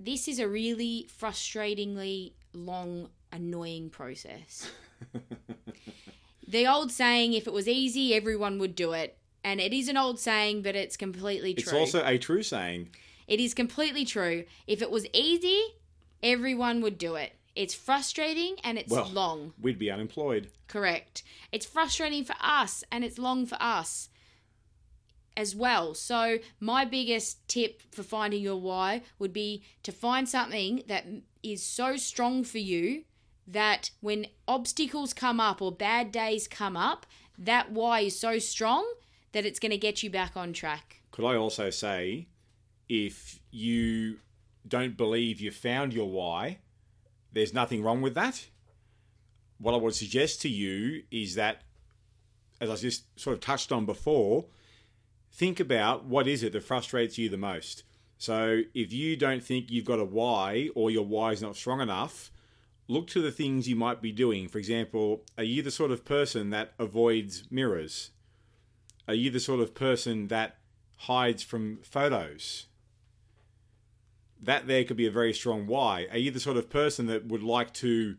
this 0.00 0.26
is 0.26 0.40
a 0.40 0.48
really 0.48 1.06
frustratingly 1.08 2.32
long, 2.52 3.10
annoying 3.30 3.90
process. 3.90 4.72
the 6.48 6.66
old 6.66 6.90
saying, 6.90 7.32
if 7.32 7.46
it 7.46 7.52
was 7.52 7.68
easy, 7.68 8.12
everyone 8.12 8.58
would 8.58 8.74
do 8.74 8.90
it. 8.90 9.17
And 9.44 9.60
it 9.60 9.72
is 9.72 9.88
an 9.88 9.96
old 9.96 10.18
saying, 10.18 10.62
but 10.62 10.74
it's 10.74 10.96
completely 10.96 11.54
true. 11.54 11.62
It's 11.62 11.72
also 11.72 12.04
a 12.04 12.18
true 12.18 12.42
saying. 12.42 12.90
It 13.26 13.40
is 13.40 13.54
completely 13.54 14.04
true. 14.04 14.44
If 14.66 14.82
it 14.82 14.90
was 14.90 15.06
easy, 15.12 15.62
everyone 16.22 16.80
would 16.80 16.98
do 16.98 17.14
it. 17.14 17.32
It's 17.54 17.74
frustrating 17.74 18.56
and 18.62 18.78
it's 18.78 18.90
Well, 18.90 19.08
long. 19.08 19.52
we'd 19.60 19.78
be 19.78 19.90
unemployed. 19.90 20.50
Correct. 20.68 21.22
It's 21.50 21.66
frustrating 21.66 22.24
for 22.24 22.36
us 22.40 22.84
and 22.90 23.04
it's 23.04 23.18
long 23.18 23.46
for 23.46 23.58
us 23.60 24.10
as 25.36 25.54
well. 25.54 25.94
So, 25.94 26.38
my 26.60 26.84
biggest 26.84 27.46
tip 27.48 27.82
for 27.92 28.02
finding 28.02 28.42
your 28.42 28.56
why 28.56 29.02
would 29.18 29.32
be 29.32 29.62
to 29.84 29.92
find 29.92 30.28
something 30.28 30.82
that 30.88 31.06
is 31.42 31.62
so 31.62 31.96
strong 31.96 32.44
for 32.44 32.58
you 32.58 33.04
that 33.46 33.90
when 34.00 34.26
obstacles 34.46 35.14
come 35.14 35.40
up 35.40 35.62
or 35.62 35.72
bad 35.72 36.12
days 36.12 36.48
come 36.48 36.76
up, 36.76 37.06
that 37.38 37.70
why 37.72 38.00
is 38.00 38.18
so 38.18 38.38
strong 38.38 38.86
that 39.32 39.44
it's 39.44 39.58
going 39.58 39.70
to 39.70 39.78
get 39.78 40.02
you 40.02 40.10
back 40.10 40.36
on 40.36 40.52
track. 40.52 41.02
Could 41.10 41.24
I 41.24 41.36
also 41.36 41.70
say, 41.70 42.28
if 42.88 43.40
you 43.50 44.18
don't 44.66 44.96
believe 44.96 45.40
you 45.40 45.50
found 45.50 45.92
your 45.92 46.08
why, 46.10 46.58
there's 47.32 47.54
nothing 47.54 47.82
wrong 47.82 48.00
with 48.00 48.14
that. 48.14 48.48
What 49.58 49.74
I 49.74 49.78
would 49.78 49.94
suggest 49.94 50.40
to 50.42 50.48
you 50.48 51.02
is 51.10 51.34
that, 51.34 51.62
as 52.60 52.70
I 52.70 52.76
just 52.76 53.04
sort 53.18 53.34
of 53.34 53.40
touched 53.40 53.72
on 53.72 53.86
before, 53.86 54.46
think 55.32 55.60
about 55.60 56.04
what 56.04 56.26
is 56.26 56.42
it 56.42 56.52
that 56.52 56.64
frustrates 56.64 57.18
you 57.18 57.28
the 57.28 57.36
most. 57.36 57.84
So 58.16 58.62
if 58.74 58.92
you 58.92 59.16
don't 59.16 59.42
think 59.42 59.70
you've 59.70 59.84
got 59.84 60.00
a 60.00 60.04
why 60.04 60.70
or 60.74 60.90
your 60.90 61.06
why 61.06 61.32
is 61.32 61.42
not 61.42 61.56
strong 61.56 61.80
enough, 61.80 62.30
look 62.88 63.06
to 63.08 63.20
the 63.20 63.30
things 63.30 63.68
you 63.68 63.76
might 63.76 64.02
be 64.02 64.10
doing. 64.10 64.48
For 64.48 64.58
example, 64.58 65.22
are 65.36 65.44
you 65.44 65.62
the 65.62 65.70
sort 65.70 65.90
of 65.90 66.04
person 66.04 66.50
that 66.50 66.72
avoids 66.78 67.44
mirrors? 67.50 68.10
Are 69.08 69.14
you 69.14 69.30
the 69.30 69.40
sort 69.40 69.60
of 69.60 69.74
person 69.74 70.28
that 70.28 70.58
hides 70.98 71.42
from 71.42 71.78
photos? 71.82 72.66
That 74.40 74.66
there 74.66 74.84
could 74.84 74.98
be 74.98 75.06
a 75.06 75.10
very 75.10 75.32
strong 75.32 75.66
why. 75.66 76.06
Are 76.10 76.18
you 76.18 76.30
the 76.30 76.38
sort 76.38 76.58
of 76.58 76.68
person 76.68 77.06
that 77.06 77.26
would 77.26 77.42
like 77.42 77.72
to 77.74 78.16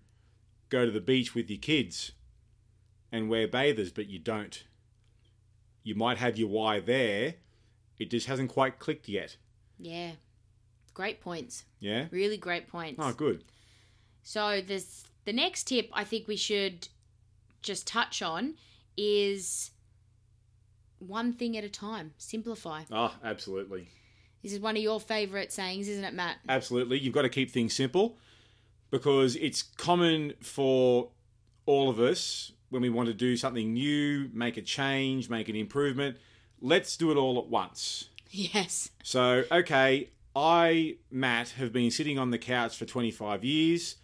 go 0.70 0.86
to 0.86 0.92
the 0.92 1.00
beach 1.00 1.36
with 1.36 1.50
your 1.50 1.60
kids 1.60 2.12
and 3.12 3.30
wear 3.30 3.48
bathers, 3.48 3.92
but 3.92 4.10
you 4.10 4.18
don't? 4.18 4.64
You 5.84 5.94
might 5.94 6.18
have 6.18 6.38
your 6.38 6.50
why 6.50 6.80
there. 6.80 7.36
It 8.00 8.10
just 8.10 8.28
hasn't 8.28 8.50
quite 8.50 8.80
clicked 8.80 9.08
yet. 9.08 9.38
Yeah. 9.78 10.12
Great 10.94 11.22
points. 11.22 11.66
Yeah? 11.80 12.08
Really 12.12 12.38
great 12.38 12.68
points. 12.68 13.00
Oh, 13.02 13.14
good. 13.14 13.44
So 14.24 14.62
this 14.62 15.04
the 15.26 15.34
next 15.34 15.66
tip 15.66 15.90
I 15.94 16.04
think 16.04 16.28
we 16.28 16.36
should 16.36 16.88
just 17.62 17.86
touch 17.88 18.22
on 18.22 18.56
is 18.98 19.72
one 21.00 21.34
thing 21.34 21.58
at 21.58 21.64
a 21.64 21.70
time. 21.70 22.14
Simplify. 22.18 22.84
Oh, 22.92 23.14
absolutely. 23.24 23.90
This 24.44 24.54
is 24.54 24.60
one 24.60 24.78
of 24.78 24.84
your 24.84 25.00
favorite 25.00 25.52
sayings, 25.52 25.88
isn't 25.88 26.04
it, 26.04 26.14
Matt? 26.14 26.38
Absolutely. 26.48 27.00
You've 27.00 27.14
got 27.14 27.24
to 27.24 27.30
keep 27.30 27.52
things 27.52 27.74
simple 27.74 28.18
because 28.90 29.36
it's 29.36 29.64
common 29.64 30.34
for 30.42 31.10
all 31.66 31.90
of 31.90 32.00
us 32.00 32.52
when 32.70 32.82
we 32.82 32.90
want 32.90 33.08
to 33.08 33.14
do 33.14 33.36
something 33.36 33.74
new, 33.74 34.30
make 34.34 34.58
a 34.58 34.62
change, 34.62 35.30
make 35.30 35.50
an 35.50 35.56
improvement. 35.56 36.18
Let's 36.62 36.96
do 36.98 37.12
it 37.12 37.18
all 37.18 37.38
at 37.40 37.48
once. 37.48 38.10
Yes. 38.30 38.90
So, 39.04 39.44
okay, 39.52 40.10
I, 40.36 40.98
Matt, 41.10 41.50
have 41.52 41.74
been 41.74 41.92
sitting 41.92 42.20
on 42.20 42.32
the 42.32 42.38
couch 42.38 42.78
for 42.78 42.86
25 42.86 43.44
years. 43.44 43.96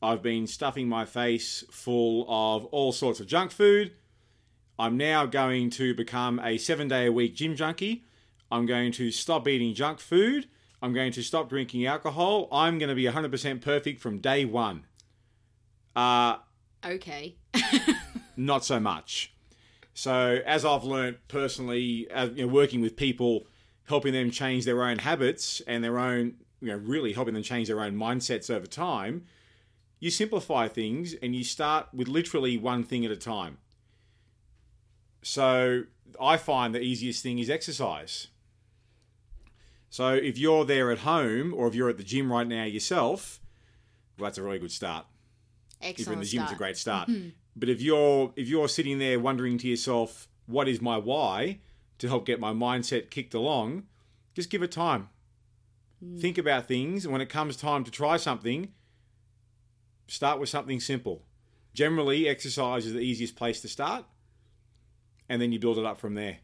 I've 0.00 0.22
been 0.22 0.46
stuffing 0.46 0.88
my 0.88 1.04
face 1.04 1.64
full 1.70 2.24
of 2.28 2.64
all 2.66 2.92
sorts 2.92 3.20
of 3.20 3.26
junk 3.26 3.50
food. 3.50 3.92
I'm 4.78 4.96
now 4.96 5.26
going 5.26 5.70
to 5.70 5.94
become 5.94 6.38
a 6.40 6.58
seven 6.58 6.88
day 6.88 7.06
a 7.06 7.12
week 7.12 7.34
gym 7.34 7.56
junkie. 7.56 8.04
I'm 8.50 8.66
going 8.66 8.92
to 8.92 9.10
stop 9.10 9.46
eating 9.48 9.74
junk 9.74 9.98
food. 10.00 10.46
I'm 10.80 10.92
going 10.94 11.12
to 11.12 11.22
stop 11.22 11.48
drinking 11.48 11.86
alcohol. 11.86 12.48
I'm 12.52 12.78
going 12.78 12.88
to 12.88 12.94
be 12.94 13.04
100% 13.04 13.60
perfect 13.60 14.00
from 14.00 14.18
day 14.18 14.44
one. 14.44 14.84
Uh, 15.96 16.36
Okay. 16.84 17.36
not 18.36 18.64
so 18.64 18.78
much. 18.78 19.34
So, 19.94 20.40
as 20.46 20.64
I've 20.64 20.84
learnt 20.84 21.16
personally, 21.26 22.08
uh, 22.10 22.26
you 22.26 22.46
know, 22.46 22.52
working 22.52 22.80
with 22.80 22.96
people, 22.96 23.46
helping 23.84 24.12
them 24.12 24.30
change 24.30 24.64
their 24.64 24.84
own 24.84 24.98
habits 24.98 25.60
and 25.66 25.82
their 25.82 25.98
own, 25.98 26.34
you 26.60 26.68
know, 26.68 26.76
really 26.76 27.12
helping 27.12 27.34
them 27.34 27.42
change 27.42 27.66
their 27.66 27.80
own 27.80 27.96
mindsets 27.96 28.48
over 28.48 28.66
time, 28.66 29.24
you 29.98 30.10
simplify 30.10 30.68
things 30.68 31.14
and 31.14 31.34
you 31.34 31.42
start 31.42 31.88
with 31.92 32.06
literally 32.06 32.56
one 32.56 32.84
thing 32.84 33.04
at 33.04 33.10
a 33.10 33.16
time. 33.16 33.58
So, 35.28 35.84
I 36.20 36.36
find 36.36 36.74
the 36.74 36.80
easiest 36.80 37.22
thing 37.22 37.38
is 37.38 37.50
exercise. 37.50 38.28
So, 39.90 40.14
if 40.14 40.38
you're 40.38 40.64
there 40.64 40.90
at 40.90 41.00
home 41.00 41.52
or 41.54 41.66
if 41.68 41.74
you're 41.74 41.90
at 41.90 41.98
the 41.98 42.04
gym 42.04 42.32
right 42.32 42.46
now 42.46 42.64
yourself, 42.64 43.40
well, 44.18 44.26
that's 44.26 44.38
a 44.38 44.42
really 44.42 44.58
good 44.58 44.72
start 44.72 45.06
if 45.80 45.98
you're 45.98 46.12
in 46.12 46.20
the 46.20 46.24
gym, 46.24 46.42
it's 46.42 46.52
a 46.52 46.54
start. 46.54 46.58
great 46.58 46.76
start. 46.76 47.08
Mm-hmm. 47.08 47.28
But 47.56 47.68
if 47.68 47.80
you're 47.80 48.32
if 48.36 48.48
you're 48.48 48.68
sitting 48.68 48.98
there 48.98 49.18
wondering 49.18 49.58
to 49.58 49.68
yourself, 49.68 50.28
what 50.46 50.68
is 50.68 50.80
my 50.80 50.96
why 50.96 51.58
to 51.98 52.08
help 52.08 52.26
get 52.26 52.38
my 52.38 52.52
mindset 52.52 53.10
kicked 53.10 53.34
along, 53.34 53.84
just 54.34 54.50
give 54.50 54.62
it 54.62 54.70
time. 54.70 55.08
Mm. 56.04 56.20
Think 56.20 56.38
about 56.38 56.66
things, 56.66 57.04
and 57.04 57.12
when 57.12 57.20
it 57.20 57.28
comes 57.28 57.56
time 57.56 57.82
to 57.84 57.90
try 57.90 58.16
something, 58.16 58.72
start 60.06 60.38
with 60.38 60.48
something 60.48 60.78
simple. 60.78 61.24
Generally, 61.74 62.28
exercise 62.28 62.86
is 62.86 62.92
the 62.92 63.00
easiest 63.00 63.34
place 63.34 63.60
to 63.62 63.68
start, 63.68 64.04
and 65.28 65.40
then 65.40 65.52
you 65.52 65.58
build 65.58 65.78
it 65.78 65.84
up 65.84 65.98
from 65.98 66.14
there. 66.14 66.38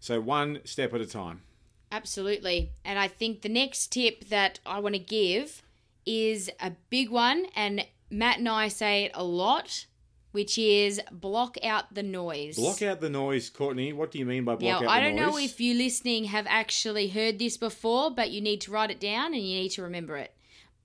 So 0.00 0.20
one 0.20 0.60
step 0.64 0.94
at 0.94 1.00
a 1.00 1.06
time. 1.06 1.42
Absolutely. 1.90 2.70
And 2.84 2.98
I 2.98 3.08
think 3.08 3.42
the 3.42 3.48
next 3.48 3.92
tip 3.92 4.28
that 4.28 4.60
I 4.66 4.78
want 4.80 4.94
to 4.94 5.00
give 5.00 5.62
is 6.06 6.50
a 6.60 6.72
big 6.90 7.10
one, 7.10 7.46
and 7.54 7.86
Matt 8.10 8.38
and 8.38 8.48
I 8.48 8.68
say 8.68 9.04
it 9.04 9.12
a 9.14 9.24
lot, 9.24 9.86
which 10.32 10.56
is 10.56 11.00
block 11.10 11.56
out 11.62 11.94
the 11.94 12.02
noise. 12.02 12.56
Block 12.56 12.80
out 12.82 13.00
the 13.00 13.10
noise, 13.10 13.50
Courtney. 13.50 13.92
What 13.92 14.10
do 14.10 14.18
you 14.18 14.24
mean 14.24 14.44
by 14.44 14.54
block 14.54 14.62
Now, 14.62 14.76
out 14.76 14.80
the 14.80 14.86
noise? 14.86 14.94
I 14.94 15.00
don't 15.00 15.16
know 15.16 15.38
if 15.38 15.60
you 15.60 15.74
listening 15.74 16.24
have 16.24 16.46
actually 16.48 17.08
heard 17.08 17.38
this 17.38 17.56
before, 17.56 18.10
but 18.10 18.30
you 18.30 18.40
need 18.40 18.60
to 18.62 18.70
write 18.70 18.90
it 18.90 19.00
down 19.00 19.34
and 19.34 19.42
you 19.42 19.58
need 19.60 19.70
to 19.70 19.82
remember 19.82 20.16
it. 20.16 20.34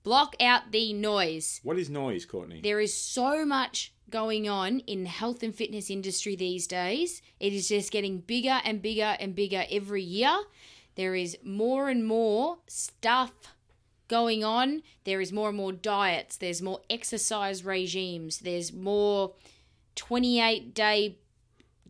Block 0.02 0.36
out 0.38 0.70
the 0.70 0.92
noise. 0.92 1.60
What 1.62 1.78
is 1.78 1.88
noise, 1.88 2.26
Courtney? 2.26 2.60
There 2.62 2.80
is 2.80 2.94
so 2.94 3.46
much 3.46 3.93
going 4.10 4.48
on 4.48 4.80
in 4.80 5.02
the 5.02 5.08
health 5.08 5.42
and 5.42 5.54
fitness 5.54 5.90
industry 5.90 6.36
these 6.36 6.66
days. 6.66 7.22
It 7.40 7.52
is 7.52 7.68
just 7.68 7.90
getting 7.90 8.18
bigger 8.18 8.60
and 8.64 8.80
bigger 8.80 9.16
and 9.18 9.34
bigger 9.34 9.64
every 9.70 10.02
year. 10.02 10.36
There 10.94 11.14
is 11.14 11.36
more 11.42 11.88
and 11.88 12.06
more 12.06 12.58
stuff 12.66 13.32
going 14.08 14.44
on. 14.44 14.82
There 15.04 15.20
is 15.20 15.32
more 15.32 15.48
and 15.48 15.56
more 15.56 15.72
diets. 15.72 16.36
There's 16.36 16.62
more 16.62 16.80
exercise 16.88 17.64
regimes. 17.64 18.40
There's 18.40 18.72
more 18.72 19.32
28 19.96 20.74
day 20.74 21.18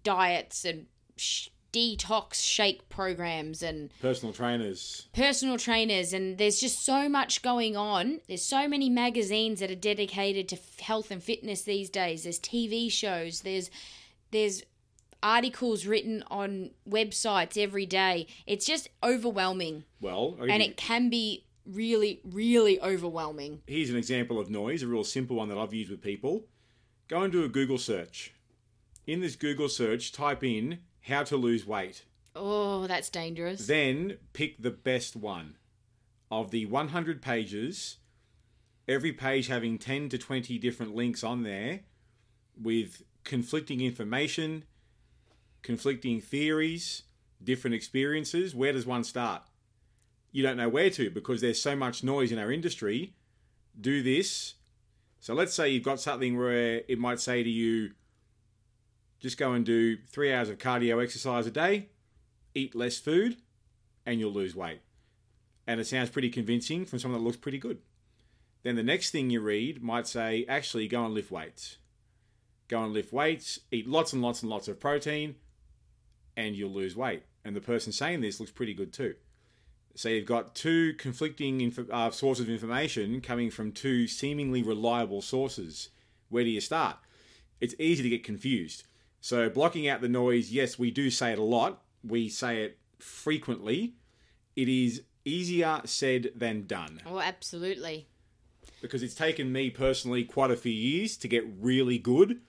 diets 0.02 0.64
and 0.64 0.86
sh- 1.16 1.48
detox 1.74 2.34
shake 2.34 2.88
programs 2.88 3.62
and 3.62 3.90
Personal 4.00 4.32
trainers. 4.32 5.08
personal 5.12 5.58
trainers 5.58 6.12
and 6.12 6.38
there's 6.38 6.60
just 6.60 6.84
so 6.84 7.08
much 7.08 7.42
going 7.42 7.76
on 7.76 8.20
there's 8.28 8.44
so 8.44 8.68
many 8.68 8.88
magazines 8.88 9.58
that 9.60 9.70
are 9.70 9.74
dedicated 9.92 10.48
to 10.48 10.56
health 10.82 11.10
and 11.10 11.22
fitness 11.22 11.62
these 11.62 11.90
days 11.90 12.22
there's 12.22 12.38
tv 12.38 12.90
shows 12.90 13.40
there's 13.40 13.70
there's 14.30 14.62
articles 15.22 15.84
written 15.86 16.22
on 16.30 16.70
websites 16.88 17.56
every 17.60 17.86
day 17.86 18.26
it's 18.46 18.66
just 18.66 18.88
overwhelming 19.02 19.82
Well, 20.00 20.36
and 20.40 20.62
it 20.62 20.76
can 20.76 21.08
be 21.08 21.44
really 21.66 22.20
really 22.24 22.78
overwhelming 22.82 23.62
here's 23.66 23.88
an 23.90 23.96
example 23.96 24.38
of 24.38 24.50
noise, 24.50 24.82
a 24.82 24.86
real 24.86 25.02
simple 25.02 25.36
one 25.36 25.48
that 25.48 25.56
I've 25.58 25.72
used 25.74 25.90
with 25.90 26.02
people. 26.02 26.44
Go 27.08 27.22
and 27.22 27.32
do 27.32 27.42
a 27.44 27.48
Google 27.48 27.78
search. 27.78 28.32
In 29.06 29.20
this 29.20 29.34
Google 29.36 29.68
search, 29.68 30.12
type 30.12 30.42
in 30.44 30.78
how 31.06 31.22
to 31.24 31.36
lose 31.36 31.66
weight. 31.66 32.04
oh 32.36 32.86
that's 32.86 33.10
dangerous 33.10 33.66
Then 33.66 34.18
pick 34.32 34.60
the 34.62 34.70
best 34.70 35.16
one. 35.16 35.56
Of 36.30 36.50
the 36.50 36.66
100 36.66 37.22
pages, 37.22 37.98
every 38.88 39.12
page 39.12 39.46
having 39.46 39.78
10 39.78 40.08
to 40.08 40.18
20 40.18 40.58
different 40.58 40.94
links 40.94 41.22
on 41.22 41.42
there 41.44 41.80
with 42.60 43.02
conflicting 43.22 43.80
information, 43.80 44.64
conflicting 45.62 46.20
theories, 46.20 47.02
different 47.42 47.74
experiences, 47.74 48.54
where 48.54 48.72
does 48.72 48.86
one 48.86 49.04
start? 49.04 49.42
You 50.32 50.42
don't 50.42 50.56
know 50.56 50.68
where 50.68 50.90
to 50.90 51.10
because 51.10 51.40
there's 51.40 51.60
so 51.62 51.76
much 51.76 52.02
noise 52.02 52.32
in 52.32 52.38
our 52.38 52.50
industry. 52.50 53.14
Do 53.80 54.02
this. 54.02 54.54
So 55.20 55.34
let's 55.34 55.54
say 55.54 55.68
you've 55.68 55.84
got 55.84 56.00
something 56.00 56.36
where 56.36 56.82
it 56.88 56.98
might 56.98 57.20
say 57.20 57.42
to 57.44 57.50
you, 57.50 57.92
just 59.20 59.38
go 59.38 59.52
and 59.52 59.64
do 59.64 59.96
three 60.10 60.32
hours 60.32 60.48
of 60.48 60.58
cardio 60.58 61.02
exercise 61.02 61.46
a 61.46 61.50
day, 61.50 61.88
eat 62.54 62.74
less 62.74 62.98
food, 62.98 63.36
and 64.04 64.20
you'll 64.20 64.32
lose 64.32 64.54
weight. 64.54 64.80
And 65.66 65.80
it 65.80 65.86
sounds 65.86 66.10
pretty 66.10 66.30
convincing 66.30 66.84
from 66.84 66.98
someone 66.98 67.20
that 67.20 67.24
looks 67.26 67.38
pretty 67.38 67.58
good. 67.58 67.78
Then 68.62 68.76
the 68.76 68.82
next 68.82 69.10
thing 69.10 69.30
you 69.30 69.40
read 69.40 69.82
might 69.82 70.06
say, 70.06 70.44
actually, 70.48 70.88
go 70.88 71.04
and 71.04 71.14
lift 71.14 71.30
weights. 71.30 71.78
Go 72.68 72.82
and 72.82 72.92
lift 72.92 73.12
weights, 73.12 73.60
eat 73.70 73.86
lots 73.86 74.12
and 74.12 74.22
lots 74.22 74.42
and 74.42 74.50
lots 74.50 74.68
of 74.68 74.80
protein, 74.80 75.36
and 76.36 76.56
you'll 76.56 76.70
lose 76.70 76.96
weight. 76.96 77.22
And 77.44 77.54
the 77.54 77.60
person 77.60 77.92
saying 77.92 78.20
this 78.20 78.40
looks 78.40 78.52
pretty 78.52 78.74
good 78.74 78.92
too. 78.92 79.14
So 79.96 80.08
you've 80.08 80.26
got 80.26 80.54
two 80.54 80.94
conflicting 80.94 81.72
uh, 81.90 82.10
sources 82.10 82.46
of 82.46 82.50
information 82.50 83.20
coming 83.20 83.50
from 83.50 83.70
two 83.70 84.08
seemingly 84.08 84.62
reliable 84.62 85.22
sources. 85.22 85.90
Where 86.30 86.42
do 86.42 86.50
you 86.50 86.60
start? 86.60 86.96
It's 87.60 87.76
easy 87.78 88.02
to 88.02 88.08
get 88.08 88.24
confused. 88.24 88.84
So 89.24 89.48
blocking 89.48 89.88
out 89.88 90.02
the 90.02 90.08
noise, 90.08 90.52
yes, 90.52 90.78
we 90.78 90.90
do 90.90 91.08
say 91.08 91.32
it 91.32 91.38
a 91.38 91.42
lot. 91.42 91.80
We 92.06 92.28
say 92.28 92.62
it 92.64 92.78
frequently. 92.98 93.94
It 94.54 94.68
is 94.68 95.00
easier 95.24 95.80
said 95.86 96.30
than 96.36 96.66
done 96.66 97.00
oh 97.06 97.18
absolutely 97.18 98.06
because 98.82 99.02
it's 99.02 99.14
taken 99.14 99.50
me 99.50 99.70
personally 99.70 100.22
quite 100.22 100.50
a 100.50 100.56
few 100.56 100.70
years 100.70 101.16
to 101.16 101.26
get 101.26 101.42
really 101.58 101.96
good 101.96 102.42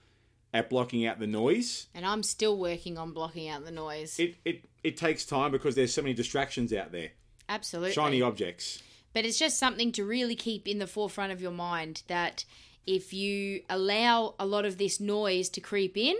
at 0.52 0.68
blocking 0.68 1.06
out 1.06 1.18
the 1.18 1.26
noise. 1.26 1.86
and 1.94 2.04
i'm 2.04 2.22
still 2.22 2.58
working 2.58 2.98
on 2.98 3.12
blocking 3.12 3.48
out 3.48 3.64
the 3.64 3.70
noise 3.70 4.18
It 4.18 4.34
it 4.44 4.64
it 4.84 4.96
takes 4.98 5.24
time 5.24 5.52
because 5.52 5.74
there's 5.74 5.94
so 5.94 6.02
many 6.02 6.12
distractions 6.12 6.70
out 6.70 6.92
there. 6.92 7.12
absolutely 7.48 7.92
Shiny 7.92 8.20
objects. 8.20 8.82
But 9.14 9.24
it's 9.24 9.38
just 9.38 9.58
something 9.58 9.90
to 9.92 10.04
really 10.04 10.36
keep 10.36 10.68
in 10.68 10.78
the 10.78 10.86
forefront 10.86 11.32
of 11.32 11.40
your 11.40 11.52
mind 11.52 12.02
that 12.08 12.44
if 12.86 13.14
you 13.14 13.62
allow 13.70 14.34
a 14.38 14.44
lot 14.44 14.66
of 14.66 14.76
this 14.76 15.00
noise 15.00 15.48
to 15.48 15.60
creep 15.62 15.96
in, 15.96 16.16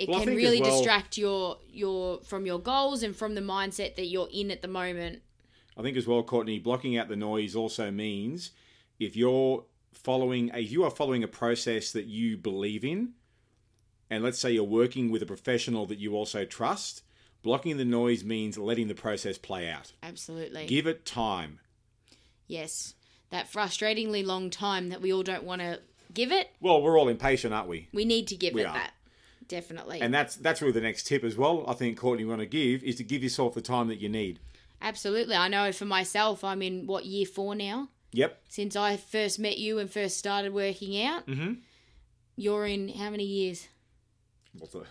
it 0.00 0.08
Well, 0.08 0.24
can 0.24 0.34
really 0.34 0.60
well- 0.60 0.70
distract 0.78 1.16
your 1.18 1.58
your 1.70 2.20
from 2.22 2.46
your 2.46 2.58
goals 2.58 3.02
and 3.02 3.14
from 3.14 3.34
the 3.34 3.40
mindset 3.40 3.96
that 3.96 4.06
you're 4.06 4.28
in 4.32 4.50
at 4.50 4.62
the 4.62 4.68
moment. 4.68 5.22
I 5.76 5.82
think 5.82 5.96
as 5.96 6.06
well, 6.06 6.22
Courtney, 6.22 6.58
blocking 6.58 6.96
out 6.96 7.08
the 7.08 7.16
noise 7.16 7.54
also 7.54 7.90
means 7.90 8.50
if 8.98 9.16
you're 9.16 9.64
following 9.92 10.50
a 10.54 10.60
you 10.60 10.84
are 10.84 10.90
following 10.90 11.22
a 11.22 11.28
process 11.28 11.92
that 11.92 12.06
you 12.06 12.36
believe 12.36 12.84
in, 12.84 13.12
and 14.08 14.22
let's 14.24 14.38
say 14.38 14.50
you're 14.52 14.64
working 14.64 15.10
with 15.10 15.22
a 15.22 15.26
professional 15.26 15.86
that 15.86 15.98
you 15.98 16.14
also 16.14 16.44
trust, 16.44 17.02
blocking 17.42 17.76
the 17.76 17.84
noise 17.84 18.24
means 18.24 18.56
letting 18.58 18.88
the 18.88 18.94
process 18.94 19.38
play 19.38 19.68
out. 19.68 19.92
Absolutely. 20.02 20.66
Give 20.66 20.86
it 20.86 21.04
time. 21.04 21.60
yes. 22.46 22.94
That 23.30 23.48
frustratingly 23.50 24.26
long 24.26 24.50
time 24.50 24.88
that 24.88 25.00
we 25.00 25.12
all 25.12 25.22
don't 25.22 25.44
want 25.44 25.60
to 25.62 25.78
give 26.12 26.32
it, 26.32 26.50
Well, 26.60 26.82
we're 26.82 26.98
all 26.98 27.08
impatient, 27.08 27.54
aren't 27.54 27.68
we? 27.68 27.88
we 27.92 28.04
need 28.04 28.26
to 28.28 28.34
give 28.36 28.54
We 28.54 28.62
it 28.62 28.66
are. 28.66 28.74
that. 28.74 28.92
Definitely. 29.50 30.00
And 30.00 30.14
that's 30.14 30.36
that's 30.36 30.62
really 30.62 30.72
the 30.72 30.80
next 30.80 31.02
tip 31.08 31.24
as 31.24 31.36
well. 31.36 31.64
I 31.68 31.74
think 31.74 31.98
Courtney 31.98 32.24
want 32.24 32.40
to 32.40 32.46
give 32.46 32.82
is 32.84 32.96
to 32.96 33.04
give 33.04 33.22
yourself 33.22 33.54
the 33.54 33.60
time 33.60 33.88
that 33.88 34.00
you 34.00 34.08
need. 34.08 34.38
Absolutely. 34.80 35.34
I 35.36 35.48
know 35.48 35.72
for 35.72 35.84
myself, 35.84 36.42
I'm 36.42 36.62
in 36.62 36.86
what 36.86 37.04
year 37.04 37.26
4 37.26 37.54
now? 37.54 37.88
Yep. 38.12 38.40
Since 38.48 38.76
I 38.76 38.96
first 38.96 39.38
met 39.38 39.58
you 39.58 39.78
and 39.78 39.90
first 39.90 40.16
started 40.16 40.54
working 40.54 41.02
out. 41.02 41.26
Mhm. 41.26 41.58
You're 42.36 42.64
in 42.66 42.88
how 42.88 43.10
many 43.10 43.24
years? 43.24 43.68
What's 44.58 44.72
the- 44.72 44.86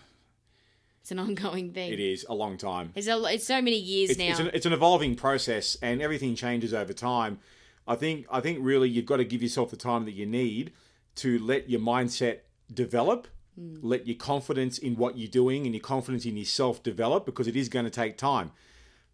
It's 1.01 1.11
an 1.11 1.19
ongoing 1.19 1.73
thing. 1.73 1.91
It 1.91 1.99
is 1.99 2.25
a 2.29 2.35
long 2.35 2.57
time. 2.57 2.91
It's, 2.95 3.07
a, 3.07 3.17
it's 3.33 3.45
so 3.47 3.61
many 3.61 3.77
years 3.79 4.11
It's, 4.11 4.19
now. 4.19 4.29
it's, 4.31 4.39
an, 4.39 4.51
it's 4.53 4.65
an 4.67 4.73
evolving 4.73 5.15
process, 5.15 5.75
and 5.81 6.01
everything 6.01 6.35
changes 6.35 6.73
over 6.73 6.93
time. 6.93 7.39
I 7.87 7.95
think 7.95 8.27
I 8.29 8.41
think 8.41 8.59
really 8.61 8.87
you've 8.89 9.07
got 9.07 9.17
to 9.17 9.25
give 9.25 9.41
yourself 9.41 9.71
the 9.71 9.77
time 9.77 10.05
that 10.05 10.11
you 10.11 10.27
need 10.27 10.71
to 11.15 11.39
let 11.39 11.69
your 11.69 11.79
mindset 11.79 12.41
develop, 12.71 13.27
let 13.57 14.07
your 14.07 14.15
confidence 14.15 14.77
in 14.77 14.95
what 14.95 15.17
you're 15.17 15.27
doing 15.29 15.65
and 15.65 15.73
your 15.75 15.81
confidence 15.81 16.25
in 16.25 16.37
yourself 16.37 16.81
develop 16.81 17.25
because 17.25 17.47
it 17.47 17.55
is 17.55 17.67
going 17.69 17.85
to 17.85 17.91
take 17.91 18.17
time. 18.17 18.51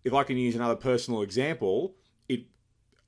If 0.04 0.14
I 0.14 0.24
can 0.24 0.38
use 0.38 0.56
another 0.56 0.76
personal 0.76 1.22
example, 1.24 1.96
it 2.30 2.44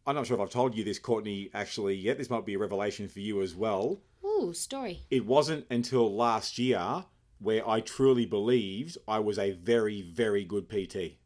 I'm 0.05 0.15
not 0.15 0.25
sure 0.25 0.35
if 0.37 0.41
I've 0.41 0.49
told 0.49 0.75
you 0.75 0.83
this, 0.83 0.99
Courtney, 0.99 1.49
actually 1.53 1.95
yet. 1.95 2.17
This 2.17 2.29
might 2.29 2.45
be 2.45 2.53
a 2.55 2.59
revelation 2.59 3.07
for 3.07 3.19
you 3.19 3.41
as 3.41 3.53
well. 3.55 3.99
Ooh, 4.25 4.53
story. 4.53 5.01
it 5.11 5.25
wasn't 5.25 5.65
until 5.69 6.13
last 6.13 6.57
year 6.57 7.05
where 7.39 7.67
I 7.69 7.81
truly 7.81 8.25
believed 8.25 8.97
I 9.07 9.19
was 9.19 9.37
a 9.37 9.51
very, 9.51 10.01
very 10.01 10.43
good 10.43 10.67
PT. 10.69 11.17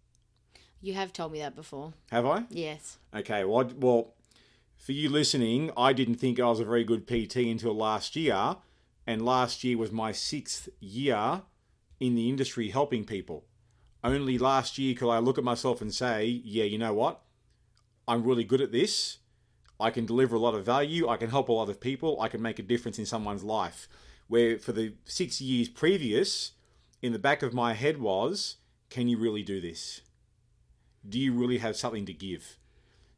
You 0.81 0.93
have 0.95 1.13
told 1.13 1.31
me 1.31 1.39
that 1.39 1.55
before. 1.55 1.93
Have 2.11 2.25
I? 2.25 2.43
Yes. 2.49 2.97
Okay, 3.15 3.43
well, 3.45 3.59
I- 3.65 3.73
well, 3.77 4.13
for 4.75 4.91
you 4.93 5.09
listening, 5.09 5.71
I 5.77 5.93
didn't 5.93 6.15
think 6.15 6.39
I 6.39 6.47
was 6.49 6.59
a 6.59 6.65
very 6.65 6.83
good 6.83 7.05
PT 7.07 7.49
until 7.51 7.73
last 7.75 8.15
year, 8.15 8.57
and 9.05 9.25
last 9.25 9.63
year 9.63 9.77
was 9.77 9.91
my 9.91 10.11
sixth 10.11 10.69
year 10.79 11.43
in 11.99 12.15
the 12.15 12.29
industry 12.29 12.69
helping 12.69 13.05
people. 13.05 13.45
Only 14.03 14.37
last 14.37 14.77
year 14.77 14.95
could 14.95 15.11
I 15.11 15.19
look 15.19 15.37
at 15.37 15.43
myself 15.43 15.81
and 15.81 15.93
say, 15.93 16.25
yeah, 16.25 16.63
you 16.63 16.77
know 16.77 16.93
what? 16.93 17.21
I'm 18.07 18.23
really 18.23 18.43
good 18.43 18.61
at 18.61 18.71
this. 18.71 19.19
I 19.79 19.89
can 19.89 20.05
deliver 20.05 20.35
a 20.35 20.39
lot 20.39 20.55
of 20.55 20.65
value. 20.65 21.07
I 21.07 21.17
can 21.17 21.29
help 21.29 21.49
a 21.49 21.53
lot 21.53 21.69
of 21.69 21.79
people. 21.79 22.19
I 22.21 22.27
can 22.27 22.41
make 22.41 22.59
a 22.59 22.63
difference 22.63 22.99
in 22.99 23.05
someone's 23.05 23.43
life. 23.43 23.87
Where 24.27 24.57
for 24.57 24.71
the 24.71 24.93
six 25.05 25.41
years 25.41 25.67
previous, 25.67 26.51
in 27.01 27.13
the 27.13 27.19
back 27.19 27.41
of 27.43 27.53
my 27.53 27.73
head 27.73 27.99
was, 27.99 28.57
can 28.89 29.07
you 29.07 29.17
really 29.17 29.43
do 29.43 29.59
this? 29.59 30.01
Do 31.07 31.19
you 31.19 31.33
really 31.33 31.57
have 31.57 31.75
something 31.75 32.05
to 32.05 32.13
give? 32.13 32.57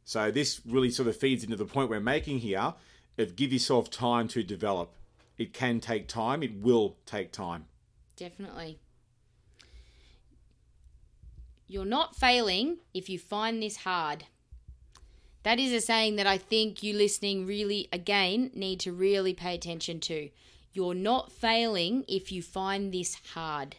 So 0.06 0.32
this 0.32 0.62
really 0.66 0.90
sort 0.90 1.08
of 1.08 1.18
feeds 1.18 1.44
into 1.44 1.56
the 1.56 1.66
point 1.66 1.90
we're 1.90 2.00
making 2.00 2.40
here 2.40 2.74
of 3.18 3.36
give 3.36 3.54
yourself 3.54 3.90
time 3.90 4.28
to 4.30 4.44
develop. 4.44 4.96
It 5.38 5.54
can 5.54 5.80
take 5.80 6.08
time. 6.08 6.44
It 6.44 6.56
will 6.60 6.98
take 7.06 7.32
time. 7.32 7.66
Definitely. 8.16 8.80
You're 11.68 11.86
not 11.86 12.16
failing 12.16 12.78
if 12.94 13.10
you 13.10 13.18
find 13.18 13.62
this 13.62 13.78
hard. 13.78 14.26
That 15.44 15.60
is 15.60 15.74
a 15.74 15.82
saying 15.82 16.16
that 16.18 16.28
I 16.28 16.38
think 16.38 16.84
you 16.84 16.96
listening 16.96 17.46
really, 17.46 17.90
again, 17.92 18.52
need 18.54 18.80
to 18.82 18.94
really 18.94 19.34
pay 19.34 19.56
attention 19.56 20.00
to. 20.02 20.30
You're 20.72 20.96
not 20.96 21.32
failing 21.32 22.06
if 22.08 22.32
you 22.32 22.42
find 22.42 22.94
this 22.94 23.18
hard. 23.34 23.76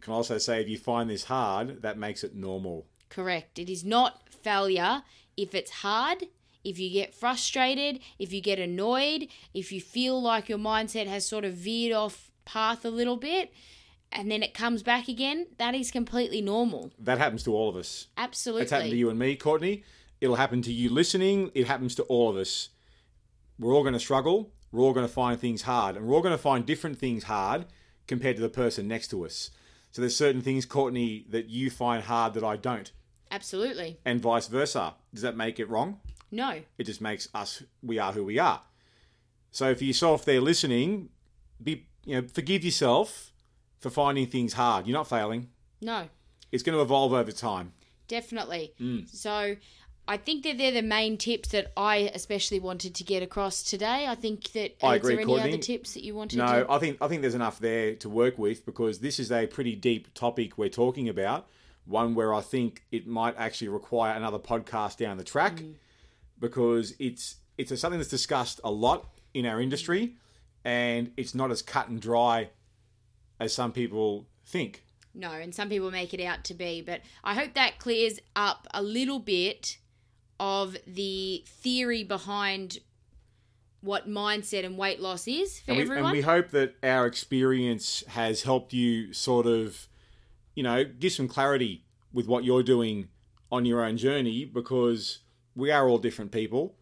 Can 0.00 0.12
I 0.12 0.16
also 0.16 0.38
say 0.38 0.60
if 0.60 0.68
you 0.68 0.78
find 0.78 1.10
this 1.10 1.24
hard, 1.24 1.82
that 1.82 1.98
makes 1.98 2.24
it 2.24 2.34
normal. 2.34 2.86
Correct. 3.10 3.58
It 3.58 3.68
is 3.68 3.84
not 3.84 4.22
failure 4.30 5.02
if 5.36 5.54
it's 5.54 5.70
hard, 5.70 6.28
if 6.64 6.78
you 6.78 6.90
get 6.90 7.14
frustrated, 7.14 8.00
if 8.18 8.32
you 8.32 8.40
get 8.40 8.58
annoyed, 8.58 9.28
if 9.54 9.72
you 9.72 9.80
feel 9.80 10.20
like 10.20 10.48
your 10.48 10.58
mindset 10.58 11.06
has 11.06 11.26
sort 11.26 11.44
of 11.44 11.54
veered 11.54 11.94
off 11.94 12.30
path 12.44 12.84
a 12.84 12.90
little 12.90 13.16
bit 13.16 13.52
and 14.10 14.30
then 14.30 14.42
it 14.42 14.54
comes 14.54 14.82
back 14.82 15.08
again, 15.08 15.46
that 15.58 15.74
is 15.74 15.90
completely 15.90 16.40
normal. 16.40 16.92
That 16.98 17.18
happens 17.18 17.42
to 17.44 17.54
all 17.54 17.68
of 17.68 17.76
us. 17.76 18.08
Absolutely. 18.16 18.62
It's 18.62 18.72
happened 18.72 18.90
to 18.90 18.96
you 18.96 19.10
and 19.10 19.18
me, 19.18 19.36
Courtney. 19.36 19.84
It'll 20.20 20.36
happen 20.36 20.62
to 20.62 20.72
you 20.72 20.90
listening. 20.90 21.50
It 21.54 21.66
happens 21.66 21.94
to 21.96 22.02
all 22.04 22.30
of 22.30 22.36
us. 22.36 22.70
We're 23.58 23.74
all 23.74 23.82
going 23.82 23.94
to 23.94 24.00
struggle. 24.00 24.52
We're 24.72 24.82
all 24.82 24.92
going 24.92 25.06
to 25.06 25.12
find 25.12 25.38
things 25.40 25.62
hard. 25.62 25.96
And 25.96 26.06
we're 26.06 26.14
all 26.14 26.22
going 26.22 26.34
to 26.34 26.42
find 26.42 26.66
different 26.66 26.98
things 26.98 27.24
hard 27.24 27.66
compared 28.06 28.36
to 28.36 28.42
the 28.42 28.48
person 28.48 28.88
next 28.88 29.08
to 29.08 29.24
us. 29.24 29.50
So 29.92 30.02
there's 30.02 30.16
certain 30.16 30.42
things, 30.42 30.66
Courtney, 30.66 31.24
that 31.30 31.48
you 31.48 31.70
find 31.70 32.04
hard 32.04 32.34
that 32.34 32.44
I 32.44 32.56
don't, 32.56 32.90
Absolutely. 33.30 33.98
and 34.04 34.20
vice 34.20 34.46
versa. 34.48 34.94
Does 35.14 35.22
that 35.22 35.36
make 35.36 35.58
it 35.58 35.68
wrong? 35.68 36.00
No. 36.30 36.60
It 36.78 36.84
just 36.84 37.00
makes 37.00 37.28
us 37.34 37.62
we 37.82 37.98
are 37.98 38.12
who 38.12 38.24
we 38.24 38.38
are. 38.38 38.62
So 39.50 39.74
for 39.74 39.84
yourself 39.84 40.24
there 40.24 40.40
listening, 40.40 41.08
be 41.62 41.86
you 42.04 42.20
know, 42.20 42.28
forgive 42.28 42.64
yourself 42.64 43.32
for 43.80 43.90
finding 43.90 44.26
things 44.26 44.54
hard. 44.54 44.86
You're 44.86 44.96
not 44.98 45.08
failing. 45.08 45.48
No, 45.80 46.08
It's 46.50 46.62
going 46.62 46.76
to 46.76 46.82
evolve 46.82 47.12
over 47.12 47.30
time. 47.32 47.72
definitely. 48.08 48.72
Mm. 48.80 49.08
So 49.08 49.56
I 50.08 50.16
think 50.16 50.42
that 50.44 50.56
they're 50.58 50.72
the 50.72 50.82
main 50.82 51.18
tips 51.18 51.50
that 51.50 51.70
I 51.76 52.10
especially 52.14 52.58
wanted 52.58 52.94
to 52.96 53.04
get 53.04 53.22
across 53.22 53.62
today. 53.62 54.06
I 54.08 54.14
think 54.14 54.52
that 54.52 54.74
I 54.82 54.94
is 54.94 55.00
agree, 55.00 55.14
there 55.14 55.20
any 55.22 55.26
Courtney. 55.26 55.52
other 55.52 55.62
tips 55.62 55.94
that 55.94 56.02
you 56.02 56.14
wanted 56.14 56.38
No, 56.38 56.64
to 56.64 56.72
I 56.72 56.78
think 56.78 56.96
I 57.00 57.08
think 57.08 57.20
there's 57.22 57.34
enough 57.34 57.58
there 57.60 57.94
to 57.96 58.08
work 58.08 58.38
with 58.38 58.64
because 58.66 58.98
this 59.00 59.18
is 59.20 59.30
a 59.30 59.46
pretty 59.46 59.76
deep 59.76 60.12
topic 60.14 60.56
we're 60.58 60.68
talking 60.70 61.08
about. 61.08 61.46
One 61.84 62.14
where 62.14 62.34
I 62.34 62.40
think 62.40 62.82
it 62.90 63.06
might 63.06 63.34
actually 63.38 63.68
require 63.68 64.14
another 64.14 64.38
podcast 64.38 64.96
down 64.96 65.16
the 65.18 65.24
track 65.24 65.56
Mm. 65.56 65.74
Because 66.40 66.94
it's 66.98 67.36
it's 67.56 67.78
something 67.80 67.98
that's 67.98 68.10
discussed 68.10 68.60
a 68.62 68.70
lot 68.70 69.08
in 69.34 69.44
our 69.44 69.60
industry 69.60 70.16
and 70.64 71.10
it's 71.16 71.34
not 71.34 71.50
as 71.50 71.62
cut 71.62 71.88
and 71.88 72.00
dry 72.00 72.50
as 73.40 73.52
some 73.52 73.72
people 73.72 74.26
think. 74.44 74.84
No, 75.14 75.32
and 75.32 75.54
some 75.54 75.68
people 75.68 75.90
make 75.90 76.14
it 76.14 76.22
out 76.22 76.44
to 76.44 76.54
be, 76.54 76.82
but 76.82 77.00
I 77.24 77.34
hope 77.34 77.54
that 77.54 77.78
clears 77.78 78.20
up 78.36 78.66
a 78.72 78.82
little 78.82 79.18
bit 79.18 79.78
of 80.38 80.76
the 80.86 81.42
theory 81.46 82.04
behind 82.04 82.78
what 83.80 84.08
mindset 84.08 84.64
and 84.64 84.76
weight 84.76 85.00
loss 85.00 85.26
is 85.26 85.60
for 85.60 85.70
and 85.70 85.78
we, 85.78 85.82
everyone. 85.84 86.04
and 86.06 86.12
we 86.12 86.20
hope 86.20 86.50
that 86.50 86.74
our 86.82 87.06
experience 87.06 88.04
has 88.08 88.42
helped 88.42 88.72
you 88.72 89.12
sort 89.12 89.46
of, 89.46 89.88
you 90.54 90.62
know, 90.62 90.84
give 90.84 91.12
some 91.12 91.28
clarity 91.28 91.84
with 92.12 92.26
what 92.26 92.44
you're 92.44 92.62
doing 92.62 93.08
on 93.50 93.64
your 93.64 93.84
own 93.84 93.96
journey 93.96 94.44
because 94.44 95.20
we 95.58 95.70
are 95.72 95.88
all 95.88 95.98
different 95.98 96.30
people 96.30 96.76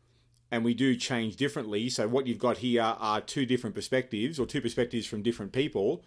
and 0.51 0.64
we 0.64 0.74
do 0.74 0.95
change 0.95 1.37
differently. 1.37 1.89
So, 1.89 2.07
what 2.07 2.27
you've 2.27 2.39
got 2.39 2.59
here 2.59 2.83
are 2.83 3.20
two 3.20 3.47
different 3.47 3.74
perspectives 3.74 4.39
or 4.39 4.47
two 4.47 4.61
perspectives 4.61 5.07
from 5.07 5.22
different 5.22 5.53
people. 5.53 6.05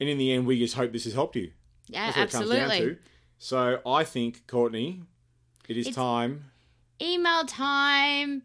And 0.00 0.08
in 0.08 0.16
the 0.16 0.32
end, 0.32 0.46
we 0.46 0.58
just 0.58 0.74
hope 0.74 0.92
this 0.92 1.04
has 1.04 1.12
helped 1.14 1.36
you. 1.36 1.50
yeah, 1.88 2.06
That's 2.06 2.16
what 2.16 2.28
it 2.28 2.32
comes 2.32 2.50
down 2.50 2.70
absolutely. 2.70 2.98
So, 3.38 3.80
I 3.84 4.04
think, 4.04 4.46
Courtney, 4.46 5.02
it 5.68 5.76
is 5.76 5.88
It's- 5.88 5.94
time. 5.96 6.46
Email 7.02 7.44
time. 7.44 8.44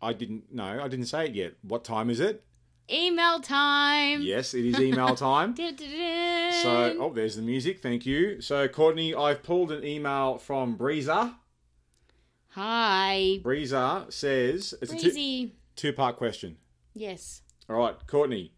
I 0.00 0.12
didn't, 0.12 0.52
know. 0.52 0.80
I 0.82 0.88
didn't 0.88 1.06
say 1.06 1.26
it 1.26 1.34
yet. 1.34 1.54
What 1.62 1.84
time 1.84 2.10
is 2.10 2.20
it? 2.20 2.44
Email 2.90 3.40
time. 3.40 4.20
Yes, 4.22 4.52
it 4.52 4.66
is 4.66 4.78
email 4.78 5.14
time. 5.16 5.54
So, 6.62 6.96
oh, 7.00 7.12
there's 7.12 7.34
the 7.36 7.42
music. 7.42 7.80
Thank 7.80 8.04
you. 8.06 8.40
So, 8.40 8.68
Courtney, 8.68 9.14
I've 9.14 9.42
pulled 9.42 9.72
an 9.72 9.84
email 9.84 10.36
from 10.38 10.76
Breezer. 10.76 11.34
Hi, 12.54 13.40
Breezer 13.42 14.12
says 14.12 14.74
it's 14.82 14.92
a 14.92 14.98
two, 14.98 15.50
two 15.74 15.92
part 15.94 16.16
question. 16.16 16.58
Yes. 16.92 17.40
All 17.66 17.76
right, 17.76 17.94
Courtney. 18.06 18.52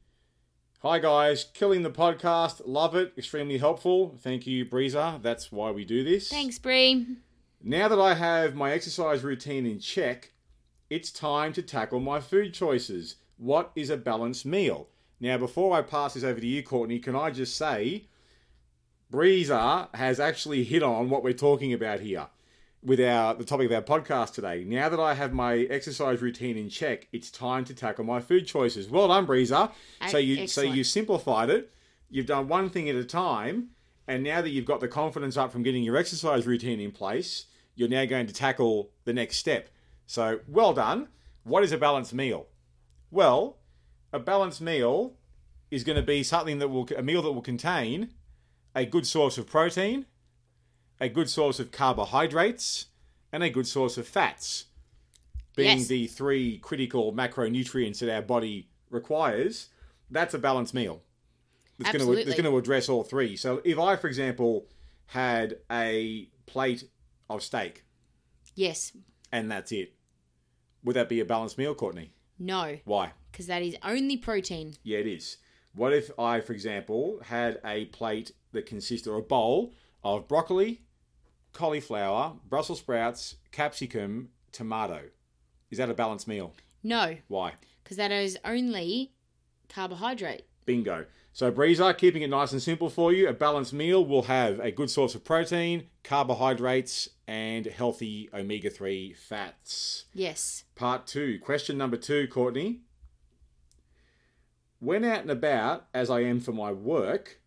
Hi, 0.83 0.99
guys. 0.99 1.45
Killing 1.55 1.85
the 1.85 1.93
podcast. 1.93 2.63
Love 2.67 2.97
it. 2.97 3.13
Extremely 3.17 3.59
helpful. 3.59 4.19
Thank 4.21 4.49
you, 4.49 4.67
Breezer. 4.67 5.23
That's 5.23 5.53
why 5.53 5.71
we 5.71 5.85
do 5.85 6.03
this. 6.03 6.29
Thanks, 6.29 6.59
Bree. 6.59 7.07
Now 7.63 7.87
that 7.87 8.01
I 8.01 8.15
have 8.15 8.57
my 8.57 8.73
exercise 8.73 9.23
routine 9.23 9.65
in 9.65 9.79
check, 9.79 10.33
it's 10.91 11.13
time 11.13 11.53
to 11.53 11.63
tackle 11.63 12.01
my 12.01 12.19
food 12.19 12.53
choices. 12.53 13.15
What 13.37 13.71
is 13.77 13.91
a 13.91 13.97
balanced 13.97 14.45
meal? 14.45 14.89
Now, 15.21 15.39
before 15.39 15.77
I 15.77 15.83
pass 15.83 16.15
this 16.15 16.25
over 16.25 16.41
to 16.41 16.47
you, 16.47 16.65
Courtney, 16.65 16.99
can 16.99 17.15
I 17.15 17.31
just 17.31 17.55
say, 17.55 18.07
Breezer 19.13 19.95
has 19.95 20.19
actually 20.19 20.65
hit 20.65 20.83
on 20.83 21.11
what 21.11 21.23
we're 21.23 21.33
talking 21.33 21.73
about 21.73 22.01
here 22.01 22.27
with 22.85 23.01
our 23.01 23.35
the 23.35 23.45
topic 23.45 23.71
of 23.71 23.73
our 23.73 23.83
podcast 23.83 24.35
today. 24.35 24.63
Now 24.65 24.89
that 24.89 25.01
I 25.01 25.15
have 25.15 25.33
my 25.33 25.59
exercise 25.59 26.21
routine 26.21 26.57
in 26.57 26.69
check, 26.69 27.09
it's 27.13 27.31
time 27.31 27.65
to 27.65 27.75
tackle 27.75 28.05
my 28.05 28.21
food 28.21 28.47
choices. 28.47 28.89
Well 28.89 29.09
done, 29.09 29.27
Breezer. 29.27 29.73
So 30.09 30.19
you 30.19 30.47
so 30.47 30.61
you 30.61 30.85
simplified 30.85 31.51
it. 31.51 31.73
You've 32.11 32.27
done 32.27 32.47
one 32.47 32.69
thing 32.69 32.89
at 32.89 32.95
a 32.95 33.05
time, 33.05 33.71
and 34.07 34.23
now 34.23 34.43
that 34.43 34.51
you've 34.51 34.67
got 34.67 34.81
the 34.81 34.89
confidence 34.89 35.37
up 35.37 35.51
from 35.51 35.63
getting 35.63 35.83
your 35.83 35.97
exercise 35.97 36.47
routine 36.47 36.79
in 36.79 36.93
place, 36.93 37.47
you're 37.75 37.89
now 37.89 38.05
going 38.05 38.27
to 38.27 38.35
tackle 38.35 38.91
the 39.05 39.13
next 39.13 39.39
step. 39.39 39.71
So 40.07 40.41
well 40.47 40.75
done. 40.75 41.09
What 41.43 41.65
is 41.65 41.73
a 41.73 41.79
balanced 41.79 42.15
meal? 42.15 42.47
Well, 43.11 43.59
a 44.13 44.19
balanced 44.19 44.61
meal 44.61 45.15
is 45.71 45.85
going 45.85 45.97
to 45.97 46.03
be 46.03 46.23
something 46.23 46.59
that 46.59 46.69
will 46.69 46.89
a 46.97 47.03
meal 47.03 47.23
that 47.23 47.33
will 47.33 47.43
contain 47.43 48.11
a 48.75 48.85
good 48.85 49.07
source 49.07 49.39
of 49.39 49.47
protein, 49.47 50.07
a 51.01 51.09
good 51.09 51.29
source 51.29 51.59
of 51.61 51.71
carbohydrates, 51.71 52.87
and 53.33 53.43
a 53.43 53.51
good 53.51 53.67
source 53.67 53.99
of 53.99 54.07
fats. 54.07 54.67
Being 55.57 55.79
Yes. 55.79 55.89
the 55.89 56.07
three 56.07 56.59
critical 56.59 57.13
macronutrients 57.13 57.99
that 58.01 58.13
our 58.15 58.23
body 58.23 58.69
requires, 58.91 59.69
that's 60.11 60.35
a 60.35 60.39
balanced 60.39 60.75
meal. 60.75 61.03
To, 61.81 61.87
Absolutely. 61.89 62.25
going 62.33 62.45
to 62.45 62.57
address 62.57 62.89
all 62.89 63.03
three. 63.03 63.37
So 63.37 63.61
if 63.65 63.79
I, 63.79 63.97
for 63.97 64.07
example, 64.07 64.69
had 65.07 65.59
a 65.71 66.29
plate 66.47 66.85
of 67.29 67.43
steak 67.43 67.85
Yes. 68.55 68.93
and 69.33 69.51
that's 69.51 69.73
it, 69.73 69.95
would 70.85 70.95
that 70.95 71.09
be 71.09 71.19
a 71.21 71.25
balanced 71.25 71.59
meal, 71.59 71.75
Courtney? 71.75 72.13
No, 72.39 72.79
Why? 72.85 73.13
because 73.33 73.47
that 73.49 73.63
is 73.63 73.77
only 73.83 74.17
protein. 74.17 74.75
Yeah, 74.85 74.99
it 74.99 75.07
is. 75.09 75.39
What 75.73 75.93
if 75.93 76.11
I, 76.19 76.41
for 76.41 76.53
example, 76.53 77.21
had 77.25 77.61
a 77.65 77.87
plate 77.87 78.33
that 78.53 78.67
consisted 78.67 79.11
or 79.11 79.17
a 79.19 79.23
bowl 79.23 79.73
of 80.05 80.29
broccoli, 80.29 80.83
cauliflower, 81.53 82.35
Brussels 82.49 82.81
sprouts, 82.81 83.37
capsicum, 83.53 84.29
tomato? 84.53 85.05
Is 85.71 85.79
that 85.79 85.91
a 85.91 85.95
balanced 85.95 86.29
meal? 86.29 86.55
No, 86.83 87.17
Why? 87.29 87.55
because 87.83 87.97
that 87.97 88.13
is 88.13 88.39
only 88.45 89.13
carbohydrate. 89.69 90.45
Bingo. 90.67 91.07
So, 91.33 91.51
Breezer, 91.51 91.97
keeping 91.99 92.23
it 92.23 92.31
nice 92.31 92.53
and 92.53 92.63
simple 92.63 92.89
for 92.89 93.13
you, 93.13 93.29
a 93.29 93.33
balanced 93.33 93.73
meal 93.73 94.05
will 94.05 94.23
have 94.23 94.61
a 94.61 94.71
good 94.71 94.89
source 94.89 95.15
of 95.15 95.25
protein, 95.25 95.89
carbohydrates, 96.05 97.09
and 97.27 97.67
healthy 97.67 98.31
omega 98.33 98.71
3 98.71 99.15
fats. 99.15 100.05
Yes. 100.15 100.65
Part 100.77 101.07
two. 101.07 101.39
Question 101.41 101.77
number 101.77 101.97
two, 101.97 102.29
Courtney. 102.29 102.83
When 104.79 105.05
out 105.05 105.23
and 105.23 105.31
about, 105.31 105.87
as 105.93 106.09
I 106.11 106.21
am 106.21 106.41
for 106.41 106.53
my 106.53 106.71
work, 106.71 107.41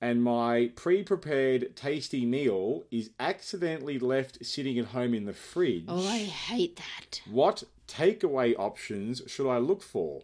and 0.00 0.22
my 0.22 0.70
pre 0.76 1.02
prepared 1.02 1.74
tasty 1.76 2.24
meal 2.24 2.84
is 2.90 3.10
accidentally 3.18 3.98
left 3.98 4.44
sitting 4.44 4.78
at 4.78 4.86
home 4.86 5.14
in 5.14 5.24
the 5.24 5.32
fridge, 5.32 5.84
Oh, 5.88 6.06
I 6.06 6.18
hate 6.18 6.76
that. 6.76 7.20
what 7.30 7.64
takeaway 7.86 8.54
options 8.58 9.22
should 9.26 9.48
I 9.50 9.58
look 9.58 9.82
for? 9.82 10.22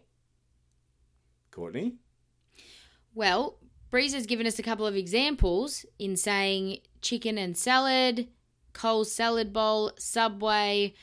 Courtney? 1.51 1.95
Well, 3.13 3.57
Breeze 3.89 4.13
has 4.13 4.25
given 4.25 4.45
us 4.47 4.59
a 4.59 4.63
couple 4.63 4.85
of 4.85 4.95
examples 4.95 5.85
in 5.99 6.17
saying 6.17 6.79
chicken 7.01 7.37
and 7.37 7.55
salad, 7.55 8.27
Coles 8.73 9.11
salad 9.11 9.53
bowl, 9.53 9.91
Subway, 9.97 10.93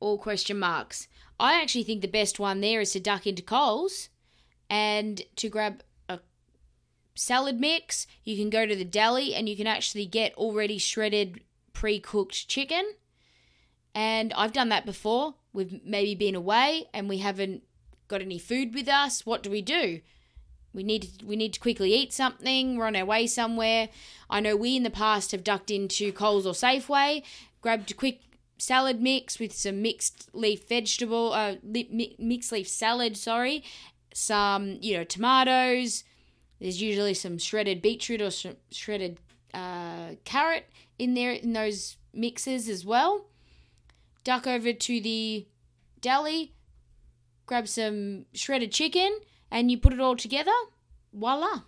all 0.00 0.18
question 0.18 0.58
marks. 0.58 1.06
I 1.38 1.60
actually 1.60 1.84
think 1.84 2.02
the 2.02 2.08
best 2.08 2.40
one 2.40 2.60
there 2.60 2.80
is 2.80 2.92
to 2.92 3.00
duck 3.00 3.26
into 3.26 3.42
Coles 3.42 4.08
and 4.68 5.22
to 5.36 5.48
grab 5.48 5.82
salad 7.14 7.60
mix. 7.60 8.06
You 8.24 8.36
can 8.36 8.50
go 8.50 8.66
to 8.66 8.76
the 8.76 8.84
deli 8.84 9.34
and 9.34 9.48
you 9.48 9.56
can 9.56 9.66
actually 9.66 10.06
get 10.06 10.34
already 10.34 10.78
shredded, 10.78 11.40
pre 11.72 12.00
cooked 12.00 12.48
chicken. 12.48 12.84
And 13.94 14.32
I've 14.34 14.52
done 14.52 14.70
that 14.70 14.86
before. 14.86 15.34
We've 15.52 15.84
maybe 15.84 16.14
been 16.14 16.34
away 16.34 16.86
and 16.94 17.08
we 17.08 17.18
haven't 17.18 17.62
got 18.08 18.22
any 18.22 18.38
food 18.38 18.74
with 18.74 18.88
us. 18.88 19.26
What 19.26 19.42
do 19.42 19.50
we 19.50 19.62
do? 19.62 20.00
We 20.74 20.82
need 20.82 21.02
to, 21.02 21.26
we 21.26 21.36
need 21.36 21.52
to 21.54 21.60
quickly 21.60 21.94
eat 21.94 22.12
something. 22.12 22.76
We're 22.76 22.86
on 22.86 22.96
our 22.96 23.04
way 23.04 23.26
somewhere. 23.26 23.90
I 24.30 24.40
know 24.40 24.56
we 24.56 24.76
in 24.76 24.82
the 24.82 24.90
past 24.90 25.32
have 25.32 25.44
ducked 25.44 25.70
into 25.70 26.12
Coles 26.12 26.46
or 26.46 26.54
Safeway, 26.54 27.22
grabbed 27.60 27.90
a 27.90 27.94
quick 27.94 28.20
salad 28.56 29.02
mix 29.02 29.38
with 29.38 29.52
some 29.52 29.82
mixed 29.82 30.30
leaf 30.32 30.66
vegetable, 30.68 31.32
uh, 31.32 31.56
mixed 31.62 32.52
leaf 32.52 32.68
salad. 32.68 33.16
Sorry, 33.16 33.62
some 34.14 34.78
you 34.80 34.96
know 34.96 35.04
tomatoes. 35.04 36.04
There's 36.62 36.80
usually 36.80 37.14
some 37.14 37.38
shredded 37.38 37.82
beetroot 37.82 38.22
or 38.22 38.30
sh- 38.30 38.46
shredded 38.70 39.18
uh, 39.52 40.10
carrot 40.24 40.64
in 40.96 41.14
there 41.14 41.32
in 41.32 41.54
those 41.54 41.96
mixes 42.14 42.68
as 42.68 42.86
well. 42.86 43.26
Duck 44.22 44.46
over 44.46 44.72
to 44.72 45.00
the 45.00 45.44
deli, 46.00 46.54
grab 47.46 47.66
some 47.66 48.26
shredded 48.32 48.70
chicken, 48.70 49.18
and 49.50 49.72
you 49.72 49.76
put 49.76 49.92
it 49.92 49.98
all 49.98 50.14
together. 50.14 50.52
Voila. 51.12 51.62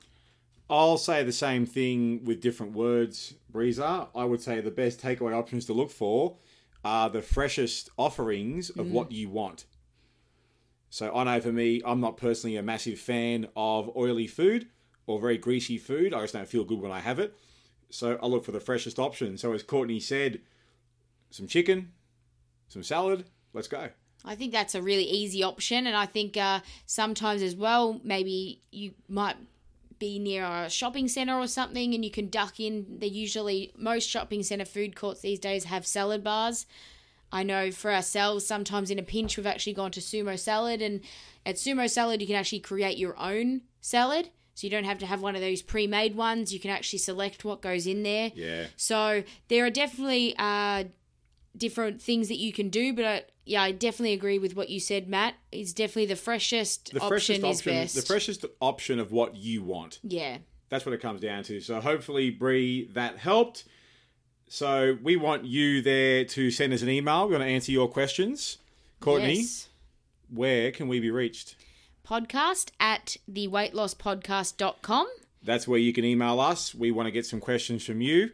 I'll 0.71 0.97
say 0.97 1.25
the 1.25 1.33
same 1.33 1.67
thing 1.67 2.25
with 2.25 2.41
different 2.41 2.73
words, 2.73 3.35
Breezer. 3.53 4.07
I 4.15 4.25
would 4.25 4.43
say 4.43 4.61
the 4.61 4.71
best 4.71 5.03
takeaway 5.03 5.37
options 5.37 5.65
to 5.67 5.73
look 5.73 5.91
for 5.91 6.37
are 6.85 7.11
the 7.11 7.21
freshest 7.21 7.91
offerings 7.99 8.71
of 8.71 8.93
what 8.93 9.11
you 9.11 9.29
want. 9.29 9.65
So 10.89 11.13
I 11.13 11.25
know 11.25 11.41
for 11.41 11.51
me, 11.51 11.83
I'm 11.85 12.01
not 12.01 12.17
personally 12.17 12.57
a 12.57 12.63
massive 12.63 13.01
fan 13.01 13.49
of 13.57 13.91
oily 13.97 14.29
food 14.29 14.69
or 15.07 15.21
very 15.21 15.39
greasy 15.39 15.79
food. 15.79 16.15
I 16.15 16.21
just 16.21 16.35
don't 16.35 16.49
feel 16.49 16.65
good 16.65 16.81
when 16.81 16.93
I 16.93 17.01
have 17.01 17.19
it. 17.19 17.35
So 17.91 18.19
I 18.23 18.27
look 18.27 18.45
for 18.45 18.53
the 18.53 18.61
freshest 18.61 18.99
option. 18.99 19.39
So 19.39 19.53
as 19.53 19.63
Courtney 19.63 20.01
said, 20.01 20.41
some 21.31 21.47
chicken, 21.47 21.93
some 22.69 22.83
salad, 22.83 23.25
let's 23.53 23.69
go. 23.69 23.89
I 24.25 24.35
think 24.35 24.53
that's 24.53 24.75
a 24.75 24.83
really 24.83 25.05
easy 25.05 25.43
option, 25.43 25.87
and 25.87 25.95
I 25.95 26.07
think 26.07 26.37
uh, 26.39 26.61
sometimes 26.87 27.43
as 27.43 27.55
well, 27.55 28.01
maybe 28.03 28.63
you 28.71 28.95
might 29.07 29.37
be 29.99 30.19
near 30.19 30.45
a 30.45 30.71
shopping 30.71 31.09
center 31.09 31.39
or 31.39 31.47
something 31.47 31.95
and 31.95 32.05
you 32.05 32.11
can 32.11 32.29
duck 32.29 32.59
in. 32.59 32.99
They 32.99 33.07
usually, 33.07 33.73
most 33.77 34.09
shopping 34.09 34.43
center 34.43 34.65
food 34.65 34.97
courts 34.97 35.21
these 35.21 35.39
days 35.39 35.65
have 35.65 35.87
salad 35.87 36.25
bars. 36.25 36.67
I 37.33 37.43
know 37.43 37.71
for 37.71 37.93
ourselves, 37.93 38.47
sometimes 38.47 38.91
in 38.91 38.99
a 38.99 39.03
pinch, 39.03 39.37
we've 39.37 39.47
actually 39.47 39.73
gone 39.73 39.91
to 39.93 40.01
Sumo 40.01 40.39
Salad, 40.39 40.81
and 40.81 41.01
at 41.45 41.57
Sumo 41.57 41.89
Salad, 41.91 42.21
you 42.21 42.27
can 42.27 42.37
actually 42.37 42.61
create 42.61 42.97
your 42.97 43.19
own 43.19 43.63
salad. 43.81 44.31
So 44.55 44.67
you 44.67 44.71
don't 44.71 44.85
have 44.85 44.99
to 44.99 45.07
have 45.07 45.21
one 45.21 45.35
of 45.35 45.41
those 45.41 45.63
pre-made 45.63 46.15
ones. 46.17 46.53
You 46.55 46.61
can 46.61 46.71
actually 46.71 47.01
select 47.01 47.45
what 47.45 47.61
goes 47.61 47.87
in 47.87 48.03
there. 48.05 48.31
Yeah. 48.35 48.67
So 48.77 49.25
there 49.49 49.65
are 49.67 49.71
definitely 49.71 50.35
uh, 50.39 50.85
different 51.57 52.01
things 52.01 52.29
that 52.29 52.37
you 52.39 52.53
can 52.53 52.69
do, 52.69 52.93
but 52.95 53.05
I, 53.05 53.23
yeah, 53.45 53.63
I 53.63 53.73
definitely 53.73 54.13
agree 54.13 54.39
with 54.39 54.55
what 54.57 54.71
you 54.71 54.79
said, 54.81 55.09
Matt. 55.09 55.35
It's 55.53 55.73
definitely 55.73 56.07
the 56.07 56.17
freshest, 56.17 56.93
The 56.93 56.99
option, 57.01 57.09
freshest 57.09 57.39
is 57.41 57.45
option, 57.59 57.73
best. 57.75 57.95
the 57.97 58.03
freshest 58.03 58.45
option 58.61 58.99
of 59.01 59.11
what 59.13 59.37
you 59.37 59.63
want. 59.63 59.99
yeah. 60.03 60.39
That's 60.71 60.85
what 60.87 60.93
it 60.95 61.01
comes 61.03 61.21
down 61.21 61.45
to. 61.45 61.61
So 61.61 61.81
hopefully, 61.81 62.31
Bree, 62.31 62.89
that 62.95 63.19
helped. 63.19 63.65
So 64.49 64.97
we 65.03 65.15
want 65.15 65.45
you 65.45 65.83
there 65.83 66.25
to 66.25 66.51
send 66.51 66.73
us 66.73 66.83
an 66.83 66.89
email. 66.89 67.25
We're 67.25 67.37
going 67.37 67.43
to 67.47 67.55
answer 67.55 67.71
your 67.71 67.87
questions. 67.87 68.59
Courtney, 68.99 69.37
Yes. 69.41 69.69
where 70.31 70.73
can 70.73 70.89
we 70.89 70.99
be 71.01 71.11
reached? 71.11 71.55
Podcast 72.07 72.71
at 72.79 73.17
the 73.27 73.49
weightlosspodcast.com. 73.49 75.07
That's 75.43 75.69
where 75.69 75.79
you 75.79 75.93
can 75.93 76.05
email 76.05 76.41
us. 76.41 76.75
We 76.75 76.91
want 76.91 77.07
to 77.07 77.11
get 77.11 77.27
some 77.27 77.41
questions 77.41 77.85
from 77.85 78.01
you 78.01 78.31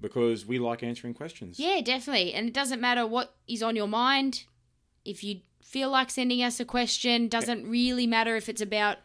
because 0.00 0.46
we 0.46 0.58
like 0.58 0.82
answering 0.82 1.14
questions. 1.14 1.58
Yeah, 1.58 1.80
definitely. 1.82 2.32
And 2.32 2.48
it 2.48 2.54
doesn't 2.54 2.80
matter 2.80 3.06
what 3.06 3.34
is 3.48 3.62
on 3.62 3.76
your 3.76 3.88
mind. 3.88 4.44
If 5.04 5.24
you 5.24 5.40
feel 5.62 5.90
like 5.90 6.10
sending 6.10 6.42
us 6.42 6.60
a 6.60 6.64
question, 6.64 7.28
doesn't 7.28 7.68
really 7.68 8.06
matter 8.06 8.36
if 8.36 8.48
it's 8.48 8.60
about 8.60 8.98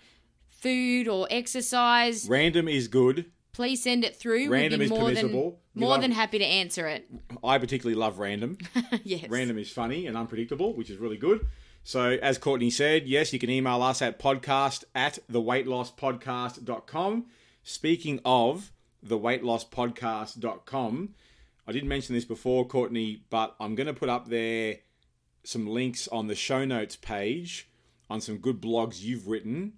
food 0.50 1.08
or 1.08 1.28
exercise. 1.30 2.28
Random 2.28 2.68
is 2.68 2.88
good. 2.88 3.32
Please 3.54 3.82
send 3.82 4.04
it 4.04 4.16
through. 4.18 4.50
Random 4.50 4.82
is 4.82 4.90
more 4.90 5.06
than 5.06 5.16
permissible. 5.16 5.60
We 5.74 5.80
more 5.82 5.92
love- 5.92 6.02
than 6.02 6.12
happy 6.12 6.40
to 6.40 6.46
answer 6.46 6.88
it. 6.88 7.10
I 7.44 7.58
particularly 7.58 7.96
love 7.96 8.20
random. 8.20 8.58
yes. 9.04 9.30
Random 9.30 9.58
is 9.58 9.72
funny 9.72 10.08
and 10.08 10.18
unpredictable, 10.18 10.74
which 10.76 10.90
is 10.90 10.98
really 10.98 11.18
good. 11.18 11.46
So, 11.88 12.18
as 12.20 12.40
Courtney 12.40 12.72
said, 12.72 13.06
yes, 13.06 13.32
you 13.32 13.38
can 13.38 13.52
email 13.52 13.84
us 13.84 14.02
at 14.02 14.18
podcast 14.18 14.86
at 14.96 15.20
theweightlosspodcast.com. 15.32 17.26
Speaking 17.62 18.20
of 18.26 18.72
theweightlosspodcast.com, 19.06 21.10
I 21.68 21.72
didn't 21.72 21.88
mention 21.88 22.16
this 22.16 22.26
before, 22.26 22.66
Courtney, 22.66 23.22
but 23.30 23.56
I'm 23.60 23.76
going 23.76 23.86
to 23.86 23.94
put 23.94 24.10
up 24.10 24.30
there 24.30 24.78
some 25.44 25.68
links 25.68 26.08
on 26.08 26.26
the 26.26 26.34
show 26.34 26.66
notes 26.66 26.96
page 26.96 27.70
on 28.10 28.20
some 28.20 28.40
good 28.40 28.60
blogs 28.60 29.04
you've 29.04 29.28
written 29.28 29.74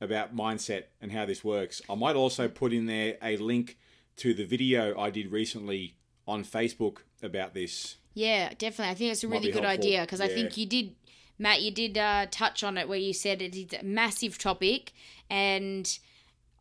about 0.00 0.34
mindset 0.34 0.84
and 1.02 1.12
how 1.12 1.26
this 1.26 1.44
works. 1.44 1.82
I 1.90 1.94
might 1.94 2.16
also 2.16 2.48
put 2.48 2.72
in 2.72 2.86
there 2.86 3.18
a 3.22 3.36
link 3.36 3.76
to 4.16 4.32
the 4.32 4.46
video 4.46 4.98
I 4.98 5.10
did 5.10 5.30
recently 5.30 5.96
on 6.26 6.42
Facebook 6.42 7.00
about 7.22 7.52
this. 7.52 7.96
Yeah, 8.14 8.50
definitely. 8.58 8.90
I 8.90 8.94
think 8.94 9.12
it's 9.12 9.24
a 9.24 9.28
Might 9.28 9.40
really 9.40 9.52
good 9.52 9.64
helpful. 9.64 9.86
idea 9.86 10.00
because 10.00 10.20
I 10.20 10.28
think 10.28 10.56
you 10.56 10.66
did, 10.66 10.94
Matt, 11.40 11.62
you 11.62 11.70
did 11.70 11.96
uh, 11.96 12.26
touch 12.30 12.62
on 12.62 12.76
it 12.76 12.86
where 12.86 12.98
you 12.98 13.14
said 13.14 13.40
it 13.40 13.56
is 13.56 13.72
a 13.80 13.82
massive 13.82 14.36
topic, 14.36 14.92
and 15.30 15.98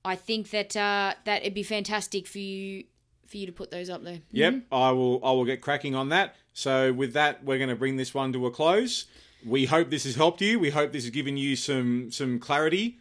I 0.05 0.15
think 0.15 0.51
that 0.51 0.73
uh, 0.77 1.15
that 1.25 1.41
it'd 1.41 1.53
be 1.53 1.63
fantastic 1.63 2.25
for 2.25 2.37
you 2.37 2.85
for 3.27 3.35
you 3.35 3.45
to 3.45 3.51
put 3.51 3.71
those 3.71 3.89
up 3.89 4.05
there. 4.05 4.19
Yep, 4.31 4.61
I 4.71 4.91
will. 4.91 5.19
I 5.23 5.31
will 5.33 5.43
get 5.43 5.59
cracking 5.59 5.95
on 5.95 6.07
that. 6.09 6.35
So 6.53 6.93
with 6.93 7.11
that, 7.11 7.43
we're 7.43 7.57
going 7.57 7.69
to 7.69 7.75
bring 7.75 7.97
this 7.97 8.13
one 8.13 8.31
to 8.31 8.45
a 8.45 8.51
close. 8.51 9.05
We 9.45 9.65
hope 9.65 9.89
this 9.89 10.05
has 10.05 10.15
helped 10.15 10.41
you. 10.41 10.59
We 10.59 10.69
hope 10.69 10.93
this 10.93 11.03
has 11.03 11.11
given 11.11 11.35
you 11.35 11.57
some 11.57 12.09
some 12.09 12.39
clarity 12.39 12.99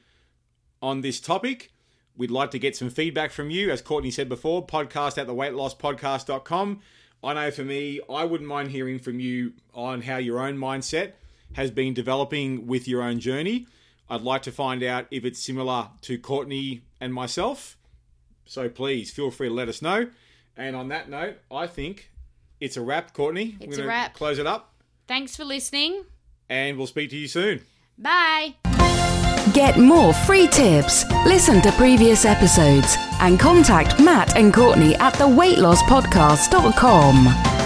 on 0.83 1.03
this 1.03 1.20
topic. 1.20 1.70
We'd 2.16 2.33
like 2.33 2.51
to 2.51 2.59
get 2.59 2.74
some 2.74 2.91
feedback 2.91 3.31
from 3.31 3.51
you, 3.51 3.70
as 3.70 3.83
Courtney 3.83 4.11
said 4.11 4.29
before. 4.29 4.66
Podcast 4.66 5.16
at 5.16 5.29
the 5.29 5.35
weightlosspodcast.com. 5.35 6.81
I 7.22 7.35
know 7.35 7.51
for 7.53 7.62
me, 7.62 8.01
I 8.11 8.24
wouldn't 8.24 8.49
mind 8.49 8.72
hearing 8.72 8.99
from 8.99 9.20
you 9.20 9.53
on 9.72 10.03
how 10.03 10.16
your 10.16 10.41
own 10.41 10.59
mindset 10.59 11.12
has 11.55 11.70
been 11.70 11.94
developing 11.94 12.66
with 12.66 12.88
your 12.88 13.03
own 13.03 13.20
journey. 13.20 13.66
I'd 14.11 14.22
like 14.22 14.42
to 14.42 14.53
find 14.53 14.82
out 14.82 15.07
if 15.11 15.24
it's 15.24 15.38
similar 15.38 15.88
to 16.03 16.18
Courtney 16.18 16.82
and 17.01 17.12
myself. 17.12 17.76
So 18.46 18.68
please 18.68 19.11
feel 19.11 19.30
free 19.30 19.49
to 19.49 19.55
let 19.55 19.68
us 19.68 19.82
know. 19.82 20.09
And 20.57 20.74
on 20.74 20.88
that 20.88 21.09
note, 21.11 21.36
I 21.51 21.66
think 21.66 22.11
it's 22.61 22.76
a 22.76 22.82
wrap, 22.82 23.12
Courtney. 23.12 23.57
It's 23.61 23.76
We're 23.76 23.84
a 23.84 23.88
wrap. 23.88 24.14
Close 24.14 24.38
it 24.38 24.46
up, 24.46 24.72
Thanks 25.07 25.36
for 25.36 25.44
listening. 25.44 26.05
and 26.49 26.78
we'll 26.78 26.86
speak 26.86 27.11
to 27.11 27.16
you 27.16 27.28
soon. 27.28 27.61
Bye. 27.99 28.55
Get 29.55 29.78
more 29.78 30.12
free 30.12 30.46
tips, 30.49 31.05
listen 31.26 31.62
to 31.62 31.72
previous 31.72 32.24
episodes, 32.24 32.96
and 33.20 33.38
contact 33.40 33.99
Matt 34.01 34.36
and 34.36 34.53
Courtney 34.53 34.94
at 34.96 35.14
theweightlosspodcast.com. 35.14 37.57